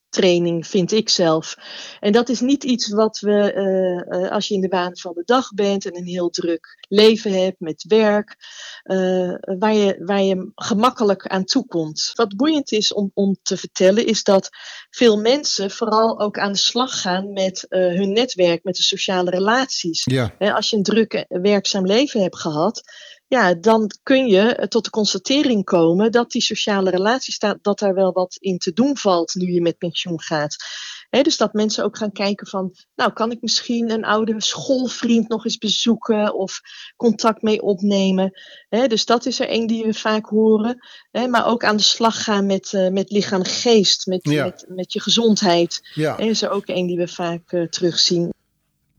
zingevingstraining, 0.10 0.68
vind 0.68 0.92
ik 0.92 1.10
zelf. 1.10 1.56
En 2.00 2.12
dat 2.12 2.30
is 2.30 2.40
niet 2.40 2.64
iets 2.64 2.90
wat 2.90 3.20
we, 3.20 3.54
eh, 3.54 4.24
eh, 4.24 4.32
als 4.32 4.48
je 4.48 4.54
in 4.54 4.62
de 4.62 4.68
baan 4.68 4.98
van 4.98 5.14
de 5.14 5.24
dag 5.26 5.54
bent 5.54 5.86
en 5.86 5.98
een 5.98 6.06
heel 6.06 6.30
druk 6.30 6.86
leven 6.90 7.44
hebt 7.44 7.60
met 7.60 7.86
werk, 7.88 8.36
eh, 8.84 9.34
waar, 9.60 9.74
je, 9.74 9.96
waar 10.00 10.22
je 10.22 10.52
gemakkelijk 10.56 11.28
aan 11.28 11.44
toekomt. 11.44 12.12
Wat 12.14 12.36
boeiend 12.36 12.72
is 12.72 12.94
om, 12.94 13.12
om 13.14 13.38
te 13.42 13.58
vertellen, 13.58 14.06
is 14.06 14.24
dat 14.24 14.50
veel 14.90 15.18
mensen 15.18 15.72
vooral 15.72 16.20
ook 16.20 16.40
aan 16.40 16.52
de 16.52 16.58
slag 16.58 17.02
gaan 17.02 17.34
met 17.34 17.66
hun 17.70 18.14
netwerk, 18.14 18.64
met 18.64 18.76
de 18.76 18.84
sociale 18.84 19.30
relaties. 19.30 20.04
Ja. 20.06 20.34
Als 20.54 20.70
je 20.70 20.78
een 20.78 20.84
druk 20.84 21.26
werkzaam 21.28 21.86
leven 21.86 22.22
hebt 22.22 22.40
gehad, 22.40 22.82
ja, 23.30 23.54
dan 23.54 23.92
kun 24.04 24.28
je 24.28 24.56
eh, 24.56 24.68
tot 24.68 24.84
de 24.84 24.90
constatering 24.90 25.64
komen 25.64 26.12
dat 26.12 26.32
die 26.32 26.42
sociale 26.42 26.90
relaties, 26.90 27.40
dat, 27.40 27.58
dat 27.62 27.80
daar 27.80 27.94
wel 27.94 28.12
wat 28.12 28.36
in 28.40 28.58
te 28.58 28.74
doen 28.74 28.98
valt 28.98 29.36
nu 29.36 29.52
je 29.52 29.62
met 29.62 29.78
pensioen 29.78 30.22
gaat. 30.22 30.56
Dus 31.10 31.38
dat 31.38 31.54
mensen 31.54 31.84
ook 31.84 31.98
gaan 31.98 32.12
kijken 32.12 32.48
van, 32.48 32.76
nou 32.96 33.14
kan 33.14 33.32
ik 33.32 33.42
misschien 33.42 33.92
een 33.92 34.06
oude 34.06 34.34
schoolvriend 34.38 35.28
nog 35.28 35.46
eens 35.46 35.58
bezoeken 35.58 36.34
of 36.34 36.60
contact 36.96 37.42
mee 37.42 37.62
opnemen. 37.62 38.32
Dus 38.70 39.06
dat 39.06 39.26
is 39.26 39.40
er 39.40 39.48
één 39.48 39.68
die 39.68 39.84
we 39.84 39.94
vaak 39.94 40.26
horen. 40.26 40.78
Maar 41.30 41.46
ook 41.46 41.64
aan 41.64 41.78
de 41.78 41.84
slag 41.84 42.24
gaan 42.24 42.46
met, 42.46 42.74
eh, 42.74 42.90
met 42.90 43.12
lichaam 43.12 43.40
en 43.40 43.46
geest, 43.46 44.06
met, 44.06 44.20
Ja. 44.22 44.44
met, 44.44 44.66
met 44.68 44.94
je 44.94 45.02
gezondheid. 45.02 45.80
Ja. 45.94 46.18
Is 46.18 46.42
er 46.42 46.50
ook 46.50 46.66
één 46.66 46.88
die 46.88 46.98
we 46.98 47.08
vaak 47.08 47.52
eh, 47.52 47.64
terugzien. 47.64 48.34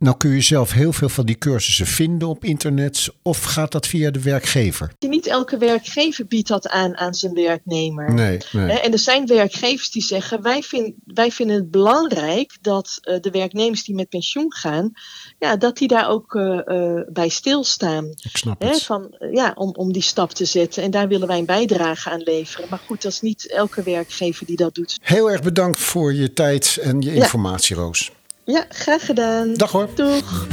Nou 0.00 0.16
kun 0.16 0.30
je 0.30 0.40
zelf 0.40 0.72
heel 0.72 0.92
veel 0.92 1.08
van 1.08 1.26
die 1.26 1.38
cursussen 1.38 1.86
vinden 1.86 2.28
op 2.28 2.44
internet 2.44 3.08
of 3.22 3.42
gaat 3.42 3.72
dat 3.72 3.86
via 3.86 4.10
de 4.10 4.20
werkgever? 4.20 4.92
Niet 4.98 5.26
elke 5.26 5.58
werkgever 5.58 6.26
biedt 6.26 6.48
dat 6.48 6.68
aan 6.68 6.96
aan 6.96 7.14
zijn 7.14 7.34
werknemer. 7.34 8.14
Nee, 8.14 8.38
nee. 8.52 8.80
En 8.80 8.92
er 8.92 8.98
zijn 8.98 9.26
werkgevers 9.26 9.90
die 9.90 10.02
zeggen: 10.02 10.42
wij, 10.42 10.62
vind, 10.62 10.94
wij 11.04 11.30
vinden 11.30 11.56
het 11.56 11.70
belangrijk 11.70 12.56
dat 12.60 12.98
eh, 13.00 13.20
de 13.20 13.30
werknemers 13.30 13.84
die 13.84 13.94
met 13.94 14.08
pensioen 14.08 14.52
gaan, 14.54 14.92
ja, 15.38 15.56
dat 15.56 15.76
die 15.76 15.88
daar 15.88 16.08
ook 16.08 16.34
eh, 16.34 16.58
eh, 16.66 17.06
bij 17.12 17.28
stilstaan. 17.28 18.04
Ik 18.06 18.36
snap 18.36 18.62
Hè, 18.62 18.68
het. 18.68 18.82
van, 18.82 19.16
ja, 19.32 19.52
om, 19.54 19.70
om 19.74 19.92
die 19.92 20.02
stap 20.02 20.30
te 20.32 20.44
zetten. 20.44 20.82
En 20.82 20.90
daar 20.90 21.08
willen 21.08 21.28
wij 21.28 21.38
een 21.38 21.44
bijdrage 21.46 22.10
aan 22.10 22.22
leveren. 22.22 22.66
Maar 22.70 22.80
goed, 22.86 23.02
dat 23.02 23.12
is 23.12 23.20
niet 23.20 23.50
elke 23.50 23.82
werkgever 23.82 24.46
die 24.46 24.56
dat 24.56 24.74
doet. 24.74 24.98
Heel 25.02 25.30
erg 25.30 25.42
bedankt 25.42 25.78
voor 25.78 26.14
je 26.14 26.32
tijd 26.32 26.78
en 26.82 27.00
je 27.00 27.12
Ja. 27.14 27.22
informatie, 27.22 27.76
Roos. 27.76 28.10
Ja, 28.44 28.66
graag 28.68 29.04
gedaan. 29.04 29.54
Dag 29.54 29.70
hoor. 29.70 29.88
Doeg. 29.94 30.46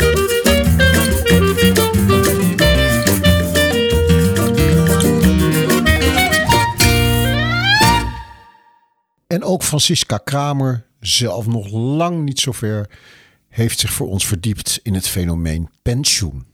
En 9.28 9.44
ook 9.44 9.64
Francisca 9.64 10.18
Kramer, 10.18 10.86
zelf 11.00 11.48
nog 11.48 11.72
lang 11.72 12.24
niet 12.24 12.40
zo 12.40 12.52
ver, 12.52 12.90
heeft 13.50 13.80
zich 13.80 13.94
voor 13.94 14.08
ons 14.08 14.28
verdiept 14.28 14.80
in 14.84 14.94
het 14.94 15.08
fenomeen 15.08 15.70
pensioen. 15.82 16.46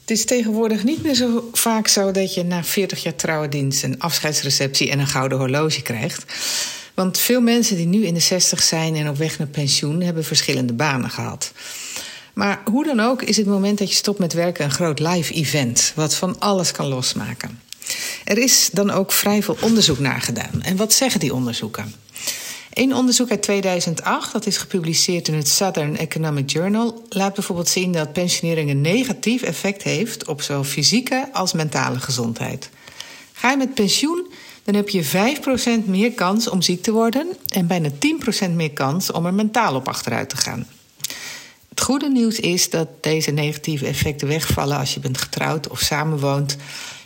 Het 0.00 0.10
is 0.10 0.24
tegenwoordig 0.24 0.84
niet 0.84 1.02
meer 1.02 1.14
zo 1.14 1.48
vaak 1.52 1.88
zo 1.88 2.10
dat 2.10 2.34
je 2.34 2.44
na 2.44 2.64
40 2.64 3.02
jaar 3.02 3.14
trouwdienst 3.14 3.82
een 3.82 4.00
afscheidsreceptie 4.00 4.90
en 4.90 4.98
een 4.98 5.06
gouden 5.06 5.38
horloge 5.38 5.82
krijgt. 5.82 6.24
Want 6.98 7.18
veel 7.18 7.40
mensen 7.40 7.76
die 7.76 7.86
nu 7.86 8.06
in 8.06 8.14
de 8.14 8.20
60 8.20 8.62
zijn 8.62 8.96
en 8.96 9.08
op 9.08 9.16
weg 9.16 9.38
naar 9.38 9.46
pensioen 9.46 10.00
hebben 10.00 10.24
verschillende 10.24 10.72
banen 10.72 11.10
gehad. 11.10 11.52
Maar 12.34 12.62
hoe 12.70 12.84
dan 12.84 13.00
ook 13.00 13.22
is 13.22 13.36
het 13.36 13.46
moment 13.46 13.78
dat 13.78 13.88
je 13.88 13.94
stopt 13.94 14.18
met 14.18 14.32
werken 14.32 14.64
een 14.64 14.70
groot 14.70 14.98
live 14.98 15.32
event, 15.32 15.92
wat 15.94 16.14
van 16.14 16.38
alles 16.38 16.72
kan 16.72 16.86
losmaken. 16.86 17.60
Er 18.24 18.38
is 18.38 18.68
dan 18.72 18.90
ook 18.90 19.12
vrij 19.12 19.42
veel 19.42 19.56
onderzoek 19.60 19.98
naar 19.98 20.20
gedaan. 20.20 20.62
En 20.62 20.76
wat 20.76 20.92
zeggen 20.92 21.20
die 21.20 21.34
onderzoeken? 21.34 21.94
Een 22.72 22.94
onderzoek 22.94 23.30
uit 23.30 23.42
2008, 23.42 24.32
dat 24.32 24.46
is 24.46 24.56
gepubliceerd 24.56 25.28
in 25.28 25.34
het 25.34 25.48
Southern 25.48 25.96
Economic 25.96 26.50
Journal, 26.50 27.06
laat 27.08 27.34
bijvoorbeeld 27.34 27.68
zien 27.68 27.92
dat 27.92 28.12
pensionering 28.12 28.70
een 28.70 28.80
negatief 28.80 29.42
effect 29.42 29.82
heeft 29.82 30.26
op 30.26 30.42
zowel 30.42 30.64
fysieke 30.64 31.28
als 31.32 31.52
mentale 31.52 32.00
gezondheid. 32.00 32.70
Ga 33.32 33.50
je 33.50 33.56
met 33.56 33.74
pensioen, 33.74 34.26
dan 34.68 34.76
heb 34.76 34.88
je 34.88 35.04
5% 35.84 35.84
meer 35.84 36.12
kans 36.12 36.48
om 36.48 36.62
ziek 36.62 36.82
te 36.82 36.92
worden 36.92 37.36
en 37.48 37.66
bijna 37.66 37.90
10% 38.48 38.50
meer 38.50 38.70
kans 38.70 39.12
om 39.12 39.26
er 39.26 39.34
mentaal 39.34 39.74
op 39.74 39.88
achteruit 39.88 40.28
te 40.28 40.36
gaan. 40.36 40.66
Het 41.68 41.80
goede 41.80 42.08
nieuws 42.08 42.40
is 42.40 42.70
dat 42.70 42.88
deze 43.00 43.30
negatieve 43.30 43.86
effecten 43.86 44.28
wegvallen 44.28 44.78
als 44.78 44.94
je 44.94 45.00
bent 45.00 45.18
getrouwd 45.18 45.68
of 45.68 45.80
samenwoont, 45.80 46.56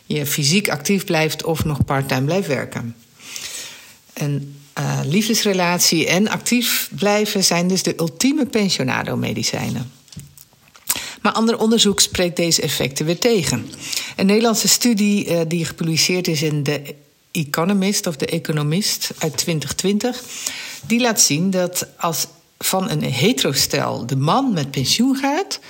je 0.06 0.26
fysiek 0.26 0.68
actief 0.68 1.04
blijft 1.04 1.44
of 1.44 1.64
nog 1.64 1.84
parttime 1.84 2.24
blijft 2.24 2.48
werken. 2.48 2.96
Een 4.12 4.56
uh, 4.78 5.00
liefdesrelatie 5.04 6.06
en 6.06 6.28
actief 6.28 6.90
blijven 6.94 7.44
zijn 7.44 7.68
dus 7.68 7.82
de 7.82 7.94
ultieme 7.96 8.46
pensionado-medicijnen. 8.46 9.92
Maar 11.20 11.32
ander 11.32 11.58
onderzoek 11.58 12.00
spreekt 12.00 12.36
deze 12.36 12.62
effecten 12.62 13.06
weer 13.06 13.18
tegen. 13.18 13.66
Een 14.16 14.26
Nederlandse 14.26 14.68
studie 14.68 15.26
uh, 15.26 15.40
die 15.48 15.64
gepubliceerd 15.64 16.28
is 16.28 16.42
in 16.42 16.62
de 16.62 16.94
Economist 17.32 18.06
of 18.06 18.16
de 18.16 18.26
Economist 18.26 19.10
uit 19.18 19.36
2020, 19.36 20.22
die 20.86 21.00
laat 21.00 21.20
zien 21.20 21.50
dat 21.50 21.86
als 21.96 22.26
van 22.58 22.90
een 22.90 23.02
heterostel 23.02 24.06
de 24.06 24.16
man 24.16 24.52
met 24.52 24.70
pensioen 24.70 25.16
gaat, 25.16 25.60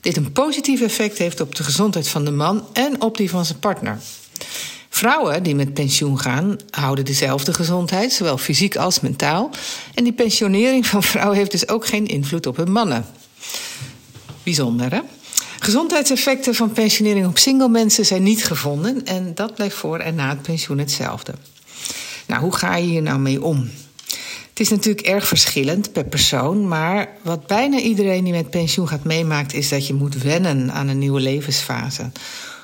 dit 0.00 0.16
een 0.16 0.32
positief 0.32 0.80
effect 0.80 1.18
heeft 1.18 1.40
op 1.40 1.54
de 1.54 1.64
gezondheid 1.64 2.08
van 2.08 2.24
de 2.24 2.30
man 2.30 2.66
en 2.72 3.02
op 3.02 3.16
die 3.16 3.30
van 3.30 3.44
zijn 3.44 3.58
partner. 3.58 3.98
Vrouwen 4.88 5.42
die 5.42 5.54
met 5.54 5.74
pensioen 5.74 6.20
gaan, 6.20 6.56
houden 6.70 7.04
dezelfde 7.04 7.52
gezondheid, 7.52 8.12
zowel 8.12 8.38
fysiek 8.38 8.76
als 8.76 9.00
mentaal. 9.00 9.50
En 9.94 10.04
die 10.04 10.12
pensionering 10.12 10.86
van 10.86 11.02
vrouwen 11.02 11.36
heeft 11.36 11.50
dus 11.50 11.68
ook 11.68 11.86
geen 11.86 12.06
invloed 12.06 12.46
op 12.46 12.56
hun 12.56 12.72
mannen. 12.72 13.06
Bijzonder, 14.42 14.92
hè? 14.92 15.00
Gezondheidseffecten 15.62 16.54
van 16.54 16.72
pensionering 16.72 17.26
op 17.26 17.38
single 17.38 17.68
mensen 17.68 18.06
zijn 18.06 18.22
niet 18.22 18.44
gevonden 18.44 19.04
en 19.04 19.34
dat 19.34 19.54
blijft 19.54 19.76
voor 19.76 19.98
en 19.98 20.14
na 20.14 20.28
het 20.28 20.42
pensioen 20.42 20.78
hetzelfde. 20.78 21.34
Nou, 22.26 22.42
hoe 22.42 22.56
ga 22.56 22.76
je 22.76 22.86
hier 22.86 23.02
nou 23.02 23.18
mee 23.18 23.42
om? 23.42 23.70
Het 24.48 24.60
is 24.60 24.68
natuurlijk 24.68 25.06
erg 25.06 25.28
verschillend 25.28 25.92
per 25.92 26.04
persoon, 26.04 26.68
maar 26.68 27.08
wat 27.22 27.46
bijna 27.46 27.78
iedereen 27.78 28.24
die 28.24 28.32
met 28.32 28.50
pensioen 28.50 28.88
gaat 28.88 29.04
meemaakt, 29.04 29.54
is 29.54 29.68
dat 29.68 29.86
je 29.86 29.94
moet 29.94 30.22
wennen 30.22 30.72
aan 30.72 30.88
een 30.88 30.98
nieuwe 30.98 31.20
levensfase. 31.20 32.10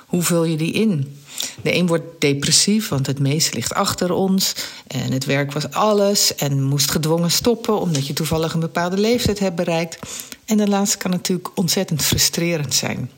Hoe 0.06 0.22
vul 0.22 0.44
je 0.44 0.56
die 0.56 0.72
in? 0.72 1.18
De 1.62 1.74
een 1.74 1.86
wordt 1.86 2.20
depressief, 2.20 2.88
want 2.88 3.06
het 3.06 3.18
meeste 3.18 3.54
ligt 3.54 3.74
achter 3.74 4.12
ons. 4.12 4.54
En 4.86 5.12
het 5.12 5.24
werk 5.24 5.52
was 5.52 5.70
alles 5.70 6.34
en 6.34 6.62
moest 6.62 6.90
gedwongen 6.90 7.30
stoppen 7.30 7.80
omdat 7.80 8.06
je 8.06 8.12
toevallig 8.12 8.54
een 8.54 8.60
bepaalde 8.60 8.98
leeftijd 8.98 9.38
hebt 9.38 9.56
bereikt. 9.56 9.98
En 10.46 10.68
laatste 10.68 10.96
kan 10.96 11.10
natuurlijk 11.10 11.48
ontzettend 11.54 12.02
frustrerend 12.02 12.74
zijn. 12.74 13.10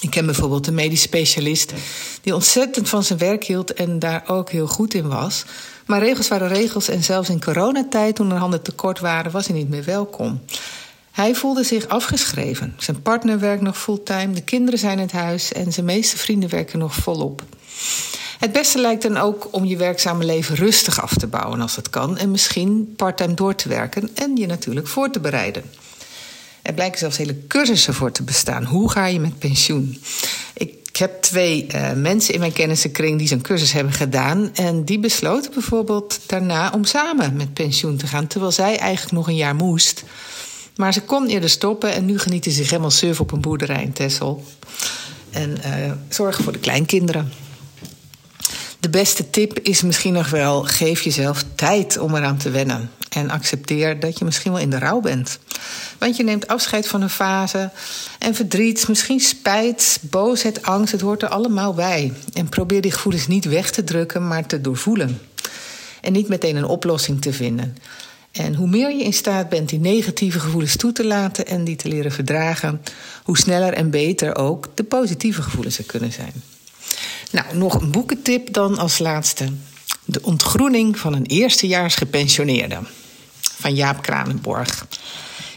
Ik 0.00 0.10
ken 0.10 0.26
bijvoorbeeld 0.26 0.66
een 0.66 0.74
medisch 0.74 1.02
specialist 1.02 1.72
die 2.22 2.34
ontzettend 2.34 2.88
van 2.88 3.04
zijn 3.04 3.18
werk 3.18 3.44
hield 3.44 3.72
en 3.72 3.98
daar 3.98 4.22
ook 4.26 4.50
heel 4.50 4.66
goed 4.66 4.94
in 4.94 5.08
was. 5.08 5.44
Maar 5.86 6.00
regels 6.00 6.28
waren 6.28 6.48
regels 6.48 6.88
en 6.88 7.02
zelfs 7.02 7.28
in 7.28 7.40
coronatijd, 7.40 8.14
toen 8.14 8.30
er 8.30 8.36
handen 8.36 8.62
tekort 8.62 8.98
waren, 8.98 9.32
was 9.32 9.46
hij 9.46 9.56
niet 9.56 9.68
meer 9.68 9.84
welkom. 9.84 10.40
Hij 11.10 11.34
voelde 11.34 11.62
zich 11.64 11.88
afgeschreven. 11.88 12.74
Zijn 12.78 13.02
partner 13.02 13.38
werkt 13.38 13.62
nog 13.62 13.78
fulltime, 13.78 14.34
de 14.34 14.42
kinderen 14.42 14.78
zijn 14.78 14.96
in 14.98 15.04
het 15.04 15.12
huis 15.12 15.52
en 15.52 15.72
zijn 15.72 15.86
meeste 15.86 16.16
vrienden 16.16 16.50
werken 16.50 16.78
nog 16.78 16.94
volop. 16.94 17.42
Het 18.38 18.52
beste 18.52 18.80
lijkt 18.80 19.02
dan 19.02 19.16
ook 19.16 19.48
om 19.50 19.64
je 19.64 19.76
werkzame 19.76 20.24
leven 20.24 20.54
rustig 20.54 21.02
af 21.02 21.14
te 21.14 21.26
bouwen 21.26 21.60
als 21.60 21.76
het 21.76 21.90
kan 21.90 22.18
en 22.18 22.30
misschien 22.30 22.92
parttime 22.96 23.34
door 23.34 23.54
te 23.54 23.68
werken 23.68 24.10
en 24.14 24.36
je 24.36 24.46
natuurlijk 24.46 24.86
voor 24.86 25.10
te 25.10 25.20
bereiden. 25.20 25.64
Er 26.62 26.74
blijken 26.74 26.98
zelfs 26.98 27.16
hele 27.16 27.46
cursussen 27.46 27.94
voor 27.94 28.12
te 28.12 28.22
bestaan. 28.22 28.64
Hoe 28.64 28.90
ga 28.90 29.06
je 29.06 29.20
met 29.20 29.38
pensioen? 29.38 30.02
Ik 30.54 30.96
heb 30.96 31.22
twee 31.22 31.66
uh, 31.74 31.92
mensen 31.92 32.34
in 32.34 32.40
mijn 32.40 32.52
kennissenkring 32.52 33.18
die 33.18 33.28
zo'n 33.28 33.40
cursus 33.40 33.72
hebben 33.72 33.92
gedaan. 33.92 34.50
En 34.54 34.84
die 34.84 34.98
besloten 34.98 35.52
bijvoorbeeld 35.52 36.20
daarna 36.26 36.70
om 36.74 36.84
samen 36.84 37.36
met 37.36 37.54
pensioen 37.54 37.96
te 37.96 38.06
gaan. 38.06 38.26
Terwijl 38.26 38.52
zij 38.52 38.76
eigenlijk 38.76 39.12
nog 39.12 39.28
een 39.28 39.36
jaar 39.36 39.54
moest. 39.54 40.02
Maar 40.76 40.92
ze 40.92 41.00
kon 41.00 41.28
eerder 41.28 41.50
stoppen 41.50 41.92
en 41.92 42.04
nu 42.04 42.18
genieten 42.18 42.50
ze 42.50 42.56
zich 42.56 42.70
helemaal 42.70 42.90
surf 42.90 43.20
op 43.20 43.32
een 43.32 43.40
boerderij 43.40 43.82
in 43.82 43.92
Texel. 43.92 44.44
En 45.30 45.58
uh, 45.66 45.92
zorgen 46.08 46.44
voor 46.44 46.52
de 46.52 46.58
kleinkinderen. 46.58 47.32
De 48.80 48.90
beste 48.90 49.30
tip 49.30 49.58
is 49.58 49.82
misschien 49.82 50.12
nog 50.12 50.30
wel: 50.30 50.62
geef 50.62 51.02
jezelf 51.02 51.44
tijd 51.54 51.98
om 51.98 52.14
eraan 52.14 52.36
te 52.36 52.50
wennen. 52.50 52.90
En 53.10 53.30
accepteer 53.30 54.00
dat 54.00 54.18
je 54.18 54.24
misschien 54.24 54.52
wel 54.52 54.60
in 54.60 54.70
de 54.70 54.78
rouw 54.78 55.00
bent. 55.00 55.38
Want 55.98 56.16
je 56.16 56.22
neemt 56.22 56.46
afscheid 56.46 56.88
van 56.88 57.02
een 57.02 57.10
fase. 57.10 57.70
En 58.18 58.34
verdriet, 58.34 58.88
misschien 58.88 59.20
spijt, 59.20 59.98
boosheid, 60.00 60.62
angst, 60.62 60.92
het 60.92 61.00
hoort 61.00 61.22
er 61.22 61.28
allemaal 61.28 61.74
bij. 61.74 62.12
En 62.32 62.48
probeer 62.48 62.80
die 62.80 62.92
gevoelens 62.92 63.26
niet 63.26 63.44
weg 63.44 63.70
te 63.70 63.84
drukken, 63.84 64.28
maar 64.28 64.46
te 64.46 64.60
doorvoelen. 64.60 65.20
En 66.00 66.12
niet 66.12 66.28
meteen 66.28 66.56
een 66.56 66.64
oplossing 66.64 67.20
te 67.20 67.32
vinden. 67.32 67.76
En 68.32 68.54
hoe 68.54 68.68
meer 68.68 68.96
je 68.96 69.04
in 69.04 69.12
staat 69.12 69.48
bent 69.48 69.68
die 69.68 69.80
negatieve 69.80 70.40
gevoelens 70.40 70.76
toe 70.76 70.92
te 70.92 71.04
laten 71.04 71.46
en 71.46 71.64
die 71.64 71.76
te 71.76 71.88
leren 71.88 72.12
verdragen, 72.12 72.82
hoe 73.22 73.38
sneller 73.38 73.72
en 73.72 73.90
beter 73.90 74.36
ook 74.36 74.68
de 74.74 74.84
positieve 74.84 75.42
gevoelens 75.42 75.78
er 75.78 75.84
kunnen 75.84 76.12
zijn. 76.12 76.32
Nou, 77.30 77.56
nog 77.56 77.80
een 77.80 77.90
boekentip 77.90 78.52
dan 78.52 78.78
als 78.78 78.98
laatste. 78.98 79.48
De 80.04 80.22
ontgroening 80.22 80.98
van 80.98 81.14
een 81.14 81.26
eerstejaars 81.26 81.94
gepensioneerde 81.94 82.78
van 83.40 83.74
Jaap 83.74 84.02
Kranenborg. 84.02 84.86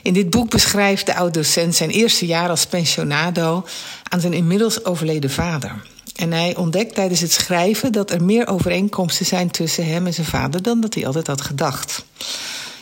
In 0.02 0.14
dit 0.14 0.30
boek 0.30 0.50
beschrijft 0.50 1.06
de 1.06 1.16
oud-docent 1.16 1.76
zijn 1.76 1.90
eerste 1.90 2.26
jaar 2.26 2.50
als 2.50 2.66
pensionado 2.66 3.66
aan 4.10 4.22
zijn 4.22 4.34
inmiddels 4.34 4.86
overleden 4.86 5.30
vader. 5.30 5.82
En 6.16 6.32
hij 6.32 6.56
ontdekt 6.56 6.96
tijdens 6.96 7.20
het 7.20 7.32
schrijven 7.32 7.92
dat 7.92 8.12
er 8.12 8.24
meer 8.24 8.48
overeenkomsten 8.48 9.26
zijn 9.26 9.52
tussen 9.52 9.86
hem 9.88 10.06
en 10.06 10.14
zijn 10.14 10.28
vader 10.28 10.62
dan 10.62 10.82
dat 10.82 10.94
hij 10.94 11.06
altijd 11.06 11.28
had 11.28 11.42
gedacht. 11.42 12.06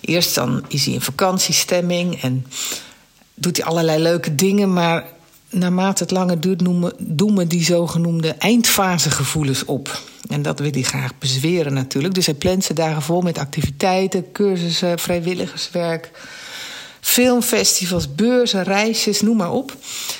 Eerst 0.01 0.35
dan 0.35 0.65
is 0.67 0.85
hij 0.85 0.93
in 0.93 1.01
vakantiestemming 1.01 2.21
en 2.21 2.45
doet 3.33 3.57
hij 3.57 3.65
allerlei 3.65 4.01
leuke 4.01 4.35
dingen, 4.35 4.73
maar 4.73 5.05
naarmate 5.51 6.03
het 6.03 6.11
langer 6.11 6.41
duurt 6.41 6.61
noemen, 6.61 6.93
doemen 6.97 7.47
die 7.47 7.63
zogenoemde 7.63 8.29
eindfasegevoelens 8.29 9.65
op. 9.65 10.01
En 10.27 10.41
dat 10.41 10.59
wil 10.59 10.71
hij 10.71 10.81
graag 10.81 11.17
bezweren 11.17 11.73
natuurlijk. 11.73 12.13
Dus 12.13 12.25
hij 12.25 12.35
plant 12.35 12.63
zijn 12.63 12.77
dagen 12.77 13.01
vol 13.01 13.21
met 13.21 13.37
activiteiten, 13.37 14.31
cursussen, 14.31 14.99
vrijwilligerswerk, 14.99 16.11
filmfestivals, 17.01 18.15
beurzen, 18.15 18.63
reisjes, 18.63 19.21
noem 19.21 19.37
maar 19.37 19.51
op. 19.51 19.75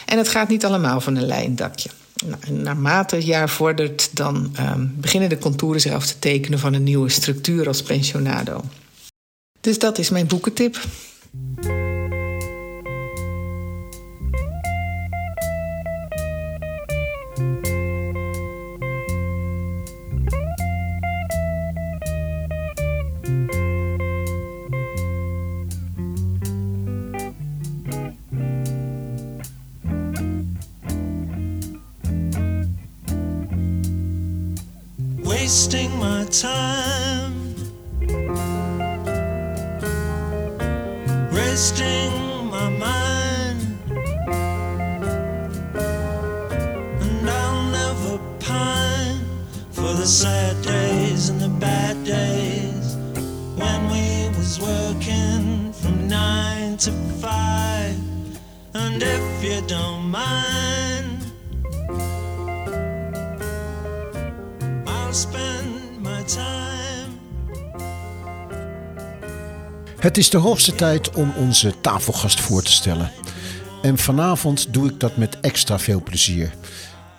En 0.06 0.17
het 0.17 0.28
gaat 0.30 0.50
niet 0.50 0.65
allemaal 0.65 1.02
van 1.02 1.15
een 1.15 1.26
lijndakje. 1.26 1.89
Nou, 2.26 2.62
naarmate 2.62 3.15
het 3.15 3.26
jaar 3.26 3.50
vordert, 3.50 4.15
dan 4.15 4.56
um, 4.60 4.96
beginnen 4.98 5.30
de 5.30 5.38
contouren 5.38 5.82
zich 5.82 5.94
af 5.94 6.06
te 6.06 6.20
tekenen 6.20 6.60
van 6.60 6.74
een 6.74 6.84
nieuwe 6.84 7.10
structuur 7.10 7.67
als 7.67 7.82
pensionado. 7.82 8.63
Dus 9.62 9.80
dat 9.80 9.98
is 9.98 10.10
mijn 10.10 10.28
boekentip. 10.28 10.80
Wasting 35.52 35.94
my 36.00 36.24
time, 36.32 37.34
resting 41.30 42.14
my 42.50 42.70
mind, 42.70 43.60
and 47.02 47.30
I'll 47.30 47.64
never 47.70 48.18
pine 48.40 49.20
for 49.72 49.92
the 50.02 50.06
sad 50.06 50.56
days 50.64 51.28
and 51.28 51.42
the 51.42 51.50
bad 51.50 52.02
days. 52.06 52.96
When 53.58 53.90
we 53.92 54.30
was 54.38 54.58
working 54.58 55.74
from 55.74 56.08
nine 56.08 56.78
to 56.78 56.92
five, 57.20 57.98
and 58.74 59.04
if 59.04 59.44
you 59.44 59.60
don't 59.68 60.12
mind. 60.12 61.01
Het 70.00 70.17
is 70.17 70.30
de 70.30 70.38
hoogste 70.38 70.76
tijd 70.76 71.15
om 71.15 71.34
onze 71.38 71.80
tafelgast 71.82 72.39
voor 72.39 72.63
te 72.63 72.71
stellen. 72.71 73.12
En 73.82 73.97
vanavond 73.97 74.74
doe 74.74 74.89
ik 74.89 75.00
dat 75.00 75.17
met 75.17 75.39
extra 75.39 75.80
veel 75.80 76.04
plezier. 76.04 76.54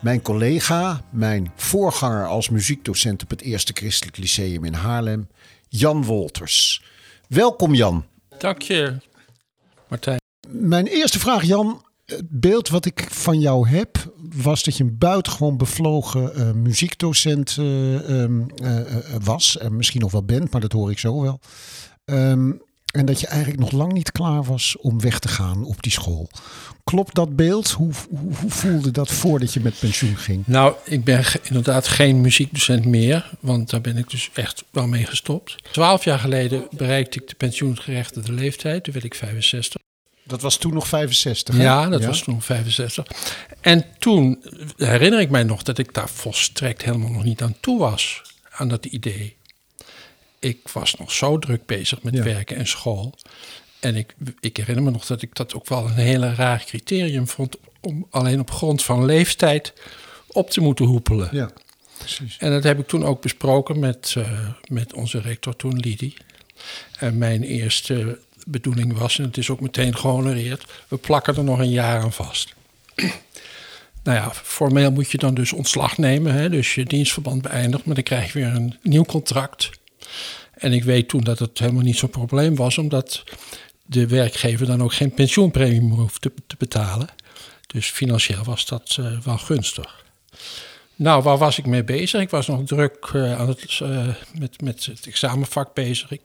Mijn 0.01 0.23
collega, 0.23 1.05
mijn 1.11 1.53
voorganger 1.57 2.27
als 2.27 2.49
muziekdocent 2.49 3.23
op 3.23 3.31
het 3.31 3.41
Eerste 3.41 3.73
Christelijk 3.73 4.17
Lyceum 4.17 4.65
in 4.65 4.75
Haarlem, 4.75 5.29
Jan 5.69 6.05
Wolters. 6.05 6.85
Welkom 7.29 7.75
Jan. 7.75 8.05
Dank 8.39 8.63
je, 8.63 8.97
Martijn. 9.89 10.21
Mijn 10.49 10.87
eerste 10.87 11.19
vraag 11.19 11.43
Jan, 11.43 11.85
het 12.17 12.41
beeld 12.41 12.69
wat 12.69 12.85
ik 12.85 13.07
van 13.11 13.41
jou 13.41 13.69
heb 13.69 14.13
was 14.35 14.65
dat 14.65 14.77
je 14.77 14.85
een 14.85 14.99
buitengewoon 14.99 15.57
bevlogen 15.57 16.35
eh, 16.35 16.53
muziekdocent 16.53 17.57
eh, 17.59 18.23
ehm, 18.23 18.41
eh, 18.65 18.81
was. 19.25 19.59
En 19.59 19.77
misschien 19.77 20.01
nog 20.01 20.13
wel 20.13 20.25
bent, 20.25 20.51
maar 20.51 20.61
dat 20.61 20.73
hoor 20.73 20.91
ik 20.91 20.99
zo 20.99 21.21
wel. 21.21 21.41
Ehm, 22.05 22.53
en 22.93 23.07
dat 23.07 23.21
je 23.21 23.27
eigenlijk 23.27 23.61
nog 23.61 23.73
lang 23.73 23.93
niet 23.93 24.13
klaar 24.13 24.45
was 24.45 24.77
om 24.81 25.01
weg 25.01 25.19
te 25.19 25.29
gaan 25.29 25.65
op 25.65 25.83
die 25.83 25.93
school. 25.93 26.29
Klopt 26.85 27.15
dat 27.15 27.37
beeld? 27.37 27.71
Hoe, 27.71 27.93
hoe, 28.09 28.51
voelde 28.51 28.91
dat 28.91 29.11
voordat 29.11 29.53
je 29.53 29.61
met 29.61 29.79
pensioen 29.79 30.17
ging? 30.17 30.47
Nou, 30.47 30.75
ik 30.85 31.05
ben 31.05 31.25
inderdaad 31.43 31.89
geen 31.89 32.21
muziekdocent 32.21 32.85
meer, 32.85 33.31
want 33.41 33.71
daar 33.71 33.81
ben 33.81 33.97
ik 33.97 34.11
dus 34.11 34.31
echt 34.35 34.65
wel 34.71 34.87
mee 34.87 35.07
gestopt. 35.07 35.57
Twaalf 35.73 36.05
jaar 36.05 36.19
geleden 36.19 36.67
bereikte 36.71 37.21
ik 37.21 37.29
de 37.29 37.35
pensioengerechtigde 37.35 38.33
leeftijd, 38.33 38.85
toen 38.85 38.93
werd 38.93 39.05
ik 39.05 39.15
65. 39.15 39.81
Dat 40.33 40.43
was 40.43 40.57
toen 40.57 40.75
nog 40.75 40.89
65. 40.89 41.57
hè? 41.57 41.63
Ja, 41.63 41.89
dat 41.89 42.05
was 42.05 42.23
toen 42.23 42.43
65. 42.43 43.07
En 43.61 43.85
toen 43.99 44.45
herinner 44.77 45.21
ik 45.21 45.31
mij 45.31 45.43
nog 45.43 45.63
dat 45.63 45.79
ik 45.79 45.95
daar 45.95 46.09
volstrekt 46.09 46.83
helemaal 46.85 47.11
nog 47.11 47.25
niet 47.25 47.43
aan 47.43 47.57
toe 47.61 47.79
was, 47.79 48.23
aan 48.51 48.69
dat 48.69 48.85
idee. 48.85 49.37
Ik 50.39 50.69
was 50.73 50.95
nog 50.95 51.13
zo 51.13 51.39
druk 51.39 51.67
bezig 51.67 52.03
met 52.03 52.15
Ja. 52.15 52.23
werken 52.23 52.57
en 52.57 52.67
school. 52.67 53.15
En 53.81 53.97
ik, 53.97 54.15
ik 54.41 54.57
herinner 54.57 54.85
me 54.85 54.91
nog 54.91 55.07
dat 55.07 55.23
ik 55.23 55.35
dat 55.35 55.55
ook 55.55 55.69
wel 55.69 55.85
een 55.87 55.93
hele 55.95 56.35
raar 56.35 56.65
criterium 56.67 57.29
vond 57.29 57.57
om 57.81 58.07
alleen 58.11 58.41
op 58.41 58.51
grond 58.51 58.83
van 58.83 59.05
leeftijd 59.05 59.73
op 60.27 60.51
te 60.51 60.61
moeten 60.61 60.85
hoepelen. 60.85 61.29
Ja, 61.33 61.51
precies. 61.99 62.37
En 62.39 62.51
dat 62.51 62.63
heb 62.63 62.79
ik 62.79 62.87
toen 62.87 63.05
ook 63.05 63.23
besproken 63.23 63.79
met, 63.79 64.15
eh, 64.17 64.49
met 64.69 64.93
onze 64.95 65.21
rector 65.21 65.57
toen, 65.57 65.79
Lidie. 65.79 66.15
En 66.99 67.19
mijn 67.19 67.43
eerste 67.43 68.19
bedoeling 68.47 68.99
was, 68.99 69.19
en 69.19 69.25
het 69.25 69.37
is 69.37 69.51
ook 69.51 69.61
meteen 69.61 69.97
gehonoreerd... 69.97 70.65
we 70.89 70.97
plakken 70.97 71.37
er 71.37 71.45
nog 71.45 71.59
een 71.59 71.71
jaar 71.71 72.01
aan 72.03 72.13
vast. 72.13 72.55
nou 74.05 74.19
ja, 74.19 74.31
formeel 74.33 74.91
moet 74.91 75.11
je 75.11 75.19
dan 75.19 75.35
dus 75.35 75.53
ontslag 75.53 75.99
nemen. 75.99 76.35
Hè, 76.35 76.51
dus 76.51 76.75
je 76.75 76.85
dienstverband 76.85 77.43
beëindigt, 77.43 77.85
maar 77.85 77.95
dan 77.95 78.05
krijg 78.05 78.33
je 78.33 78.39
weer 78.39 78.55
een 78.55 78.79
nieuw 78.83 79.05
contract. 79.05 79.71
En 80.55 80.73
ik 80.73 80.85
weet 80.85 81.09
toen 81.09 81.21
dat 81.21 81.39
het 81.39 81.59
helemaal 81.59 81.83
niet 81.83 81.97
zo'n 81.97 82.11
probleem 82.11 82.57
was... 82.57 82.79
omdat 82.79 83.23
de 83.87 84.07
werkgever 84.07 84.67
dan 84.67 84.83
ook 84.83 84.95
geen 84.95 85.15
pensioenpremie 85.15 85.95
hoeft 85.95 86.21
te, 86.21 86.33
te 86.47 86.55
betalen. 86.59 87.09
Dus 87.67 87.91
financieel 87.91 88.45
was 88.45 88.67
dat 88.67 88.97
eh, 89.01 89.19
wel 89.19 89.39
gunstig. 89.39 90.05
Nou, 90.97 91.23
waar 91.23 91.39
was 91.39 91.59
ik 91.59 91.67
mee 91.67 91.85
bezig? 91.85 92.21
Ik 92.21 92.31
was 92.31 92.47
nog 92.47 92.65
druk 92.65 93.11
eh, 93.13 93.41
aan 93.41 93.49
het, 93.49 93.79
eh, 93.83 94.09
met, 94.39 94.61
met 94.61 94.85
het 94.85 95.07
examenvak 95.07 95.75
bezig. 95.75 96.11
Ik 96.11 96.23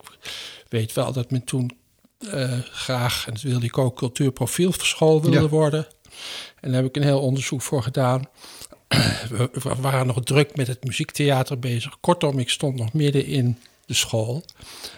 weet 0.68 0.92
wel 0.92 1.12
dat 1.12 1.30
men 1.30 1.44
toen 1.44 1.70
eh, 2.18 2.58
graag, 2.70 3.26
en 3.26 3.32
dat 3.32 3.42
wilde 3.42 3.66
ik 3.66 3.78
ook, 3.78 3.96
cultuurprofielschool 3.96 5.20
wilde 5.22 5.40
Ja. 5.40 5.48
worden. 5.48 5.86
En 6.60 6.70
daar 6.72 6.82
heb 6.82 6.88
ik 6.90 6.96
een 6.96 7.02
heel 7.08 7.20
onderzoek 7.20 7.62
voor 7.62 7.82
gedaan. 7.82 8.28
We, 9.28 9.50
we 9.52 9.74
waren 9.80 10.06
nog 10.06 10.20
druk 10.24 10.56
met 10.56 10.66
het 10.66 10.84
muziektheater 10.84 11.58
bezig. 11.58 12.00
Kortom, 12.00 12.38
ik 12.38 12.50
stond 12.50 12.76
nog 12.76 12.92
midden 12.92 13.24
in 13.26 13.58
de 13.86 13.94
school. 13.94 14.44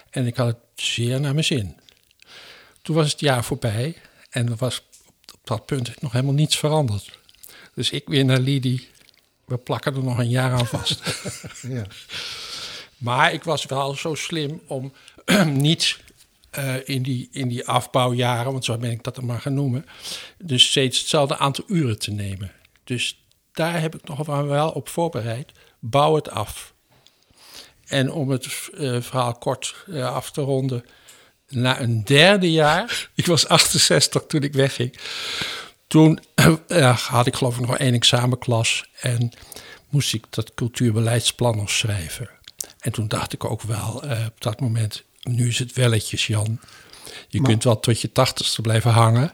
En 0.09 0.27
ik 0.27 0.35
had 0.35 0.47
het 0.47 0.57
zeer 0.75 1.19
naar 1.19 1.33
mijn 1.33 1.45
zin. 1.45 1.75
Toen 2.81 2.95
was 2.95 3.11
het 3.11 3.19
jaar 3.19 3.43
voorbij. 3.43 3.95
En 4.29 4.49
er 4.49 4.55
was 4.55 4.81
op 5.33 5.39
dat 5.43 5.65
punt 5.65 6.01
nog 6.01 6.11
helemaal 6.11 6.33
niets 6.33 6.57
veranderd. 6.57 7.19
Dus 7.75 7.89
ik 7.89 8.07
weer 8.07 8.25
naar 8.25 8.39
Lidie. 8.39 8.89
We 9.45 9.57
plakken 9.57 9.95
er 9.95 10.03
nog 10.03 10.17
een 10.17 10.29
jaar 10.29 10.51
aan 10.51 10.67
vast. 10.67 11.01
Ja. 11.61 11.83
Maar 12.97 13.33
ik 13.33 13.43
was 13.43 13.65
wel 13.65 13.95
zo 13.95 14.15
slim 14.15 14.61
om 14.67 14.93
niet 15.45 15.99
eh, 16.51 16.75
in, 16.83 17.01
die, 17.01 17.27
in 17.31 17.47
die 17.47 17.67
afbouwjaren, 17.67 18.51
want 18.51 18.65
zo 18.65 18.77
ben 18.77 18.91
ik 18.91 19.03
dat 19.03 19.17
er 19.17 19.25
maar 19.25 19.41
gaan 19.41 19.53
noemen, 19.53 19.85
dus 20.37 20.69
steeds 20.69 20.99
hetzelfde 20.99 21.37
aantal 21.37 21.63
uren 21.67 21.99
te 21.99 22.11
nemen. 22.11 22.51
Dus 22.83 23.25
daar 23.51 23.81
heb 23.81 23.95
ik 23.95 24.07
nog 24.07 24.25
wel 24.25 24.69
op 24.69 24.89
voorbereid. 24.89 25.51
Bouw 25.79 26.15
het 26.15 26.29
af. 26.29 26.73
En 27.85 28.11
om 28.11 28.29
het 28.29 28.69
eh, 28.77 29.01
verhaal 29.01 29.33
kort 29.33 29.75
eh, 29.87 30.13
af 30.13 30.31
te 30.31 30.41
ronden, 30.41 30.85
na 31.47 31.81
een 31.81 32.03
derde 32.03 32.51
jaar, 32.51 33.09
ik 33.15 33.25
was 33.25 33.47
68 33.47 34.25
toen 34.27 34.43
ik 34.43 34.53
wegging, 34.53 34.97
toen 35.87 36.19
had 36.95 37.27
ik 37.27 37.35
geloof 37.35 37.57
ik 37.57 37.67
nog 37.67 37.77
één 37.77 37.93
examenklas 37.93 38.89
en 38.99 39.31
moest 39.89 40.13
ik 40.13 40.25
dat 40.29 40.53
cultuurbeleidsplan 40.53 41.57
nog 41.57 41.69
schrijven. 41.69 42.29
En 42.79 42.91
toen 42.91 43.07
dacht 43.07 43.33
ik 43.33 43.43
ook 43.45 43.61
wel 43.61 43.93
op 44.27 44.41
dat 44.41 44.59
moment, 44.59 45.03
nu 45.21 45.47
is 45.47 45.59
het 45.59 45.73
welletjes 45.73 46.27
Jan. 46.27 46.59
Je 47.27 47.39
Maar- 47.41 47.49
kunt 47.49 47.63
wel 47.63 47.79
tot 47.79 48.01
je 48.01 48.11
tachtigste 48.11 48.61
blijven 48.61 48.91
hangen. 48.91 49.33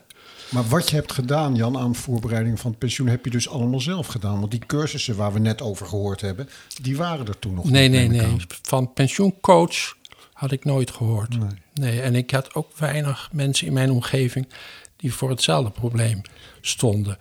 Maar 0.49 0.67
wat 0.67 0.89
je 0.89 0.95
hebt 0.95 1.11
gedaan, 1.11 1.55
Jan, 1.55 1.77
aan 1.77 1.95
voorbereiding 1.95 2.59
van 2.59 2.69
het 2.71 2.79
pensioen, 2.79 3.07
heb 3.07 3.25
je 3.25 3.31
dus 3.31 3.49
allemaal 3.49 3.79
zelf 3.79 4.07
gedaan. 4.07 4.39
Want 4.39 4.51
die 4.51 4.65
cursussen 4.65 5.15
waar 5.15 5.33
we 5.33 5.39
net 5.39 5.61
over 5.61 5.85
gehoord 5.85 6.21
hebben, 6.21 6.49
die 6.81 6.97
waren 6.97 7.27
er 7.27 7.39
toen 7.39 7.53
nog 7.53 7.69
Nee, 7.69 7.89
niet. 7.89 7.99
nee, 7.99 8.07
nee. 8.19 8.21
aan. 8.27 8.39
Van 8.61 8.93
pensioencoach 8.93 9.95
had 10.33 10.51
ik 10.51 10.65
nooit 10.65 10.91
gehoord. 10.91 11.39
Nee. 11.39 11.49
Nee. 11.73 12.01
en 12.01 12.15
ik 12.15 12.31
had 12.31 12.53
ook 12.53 12.77
weinig 12.77 13.29
mensen 13.31 13.67
in 13.67 13.73
mijn 13.73 13.91
omgeving 13.91 14.47
die 14.95 15.13
voor 15.13 15.29
hetzelfde 15.29 15.71
probleem 15.71 16.21
stonden. 16.61 17.17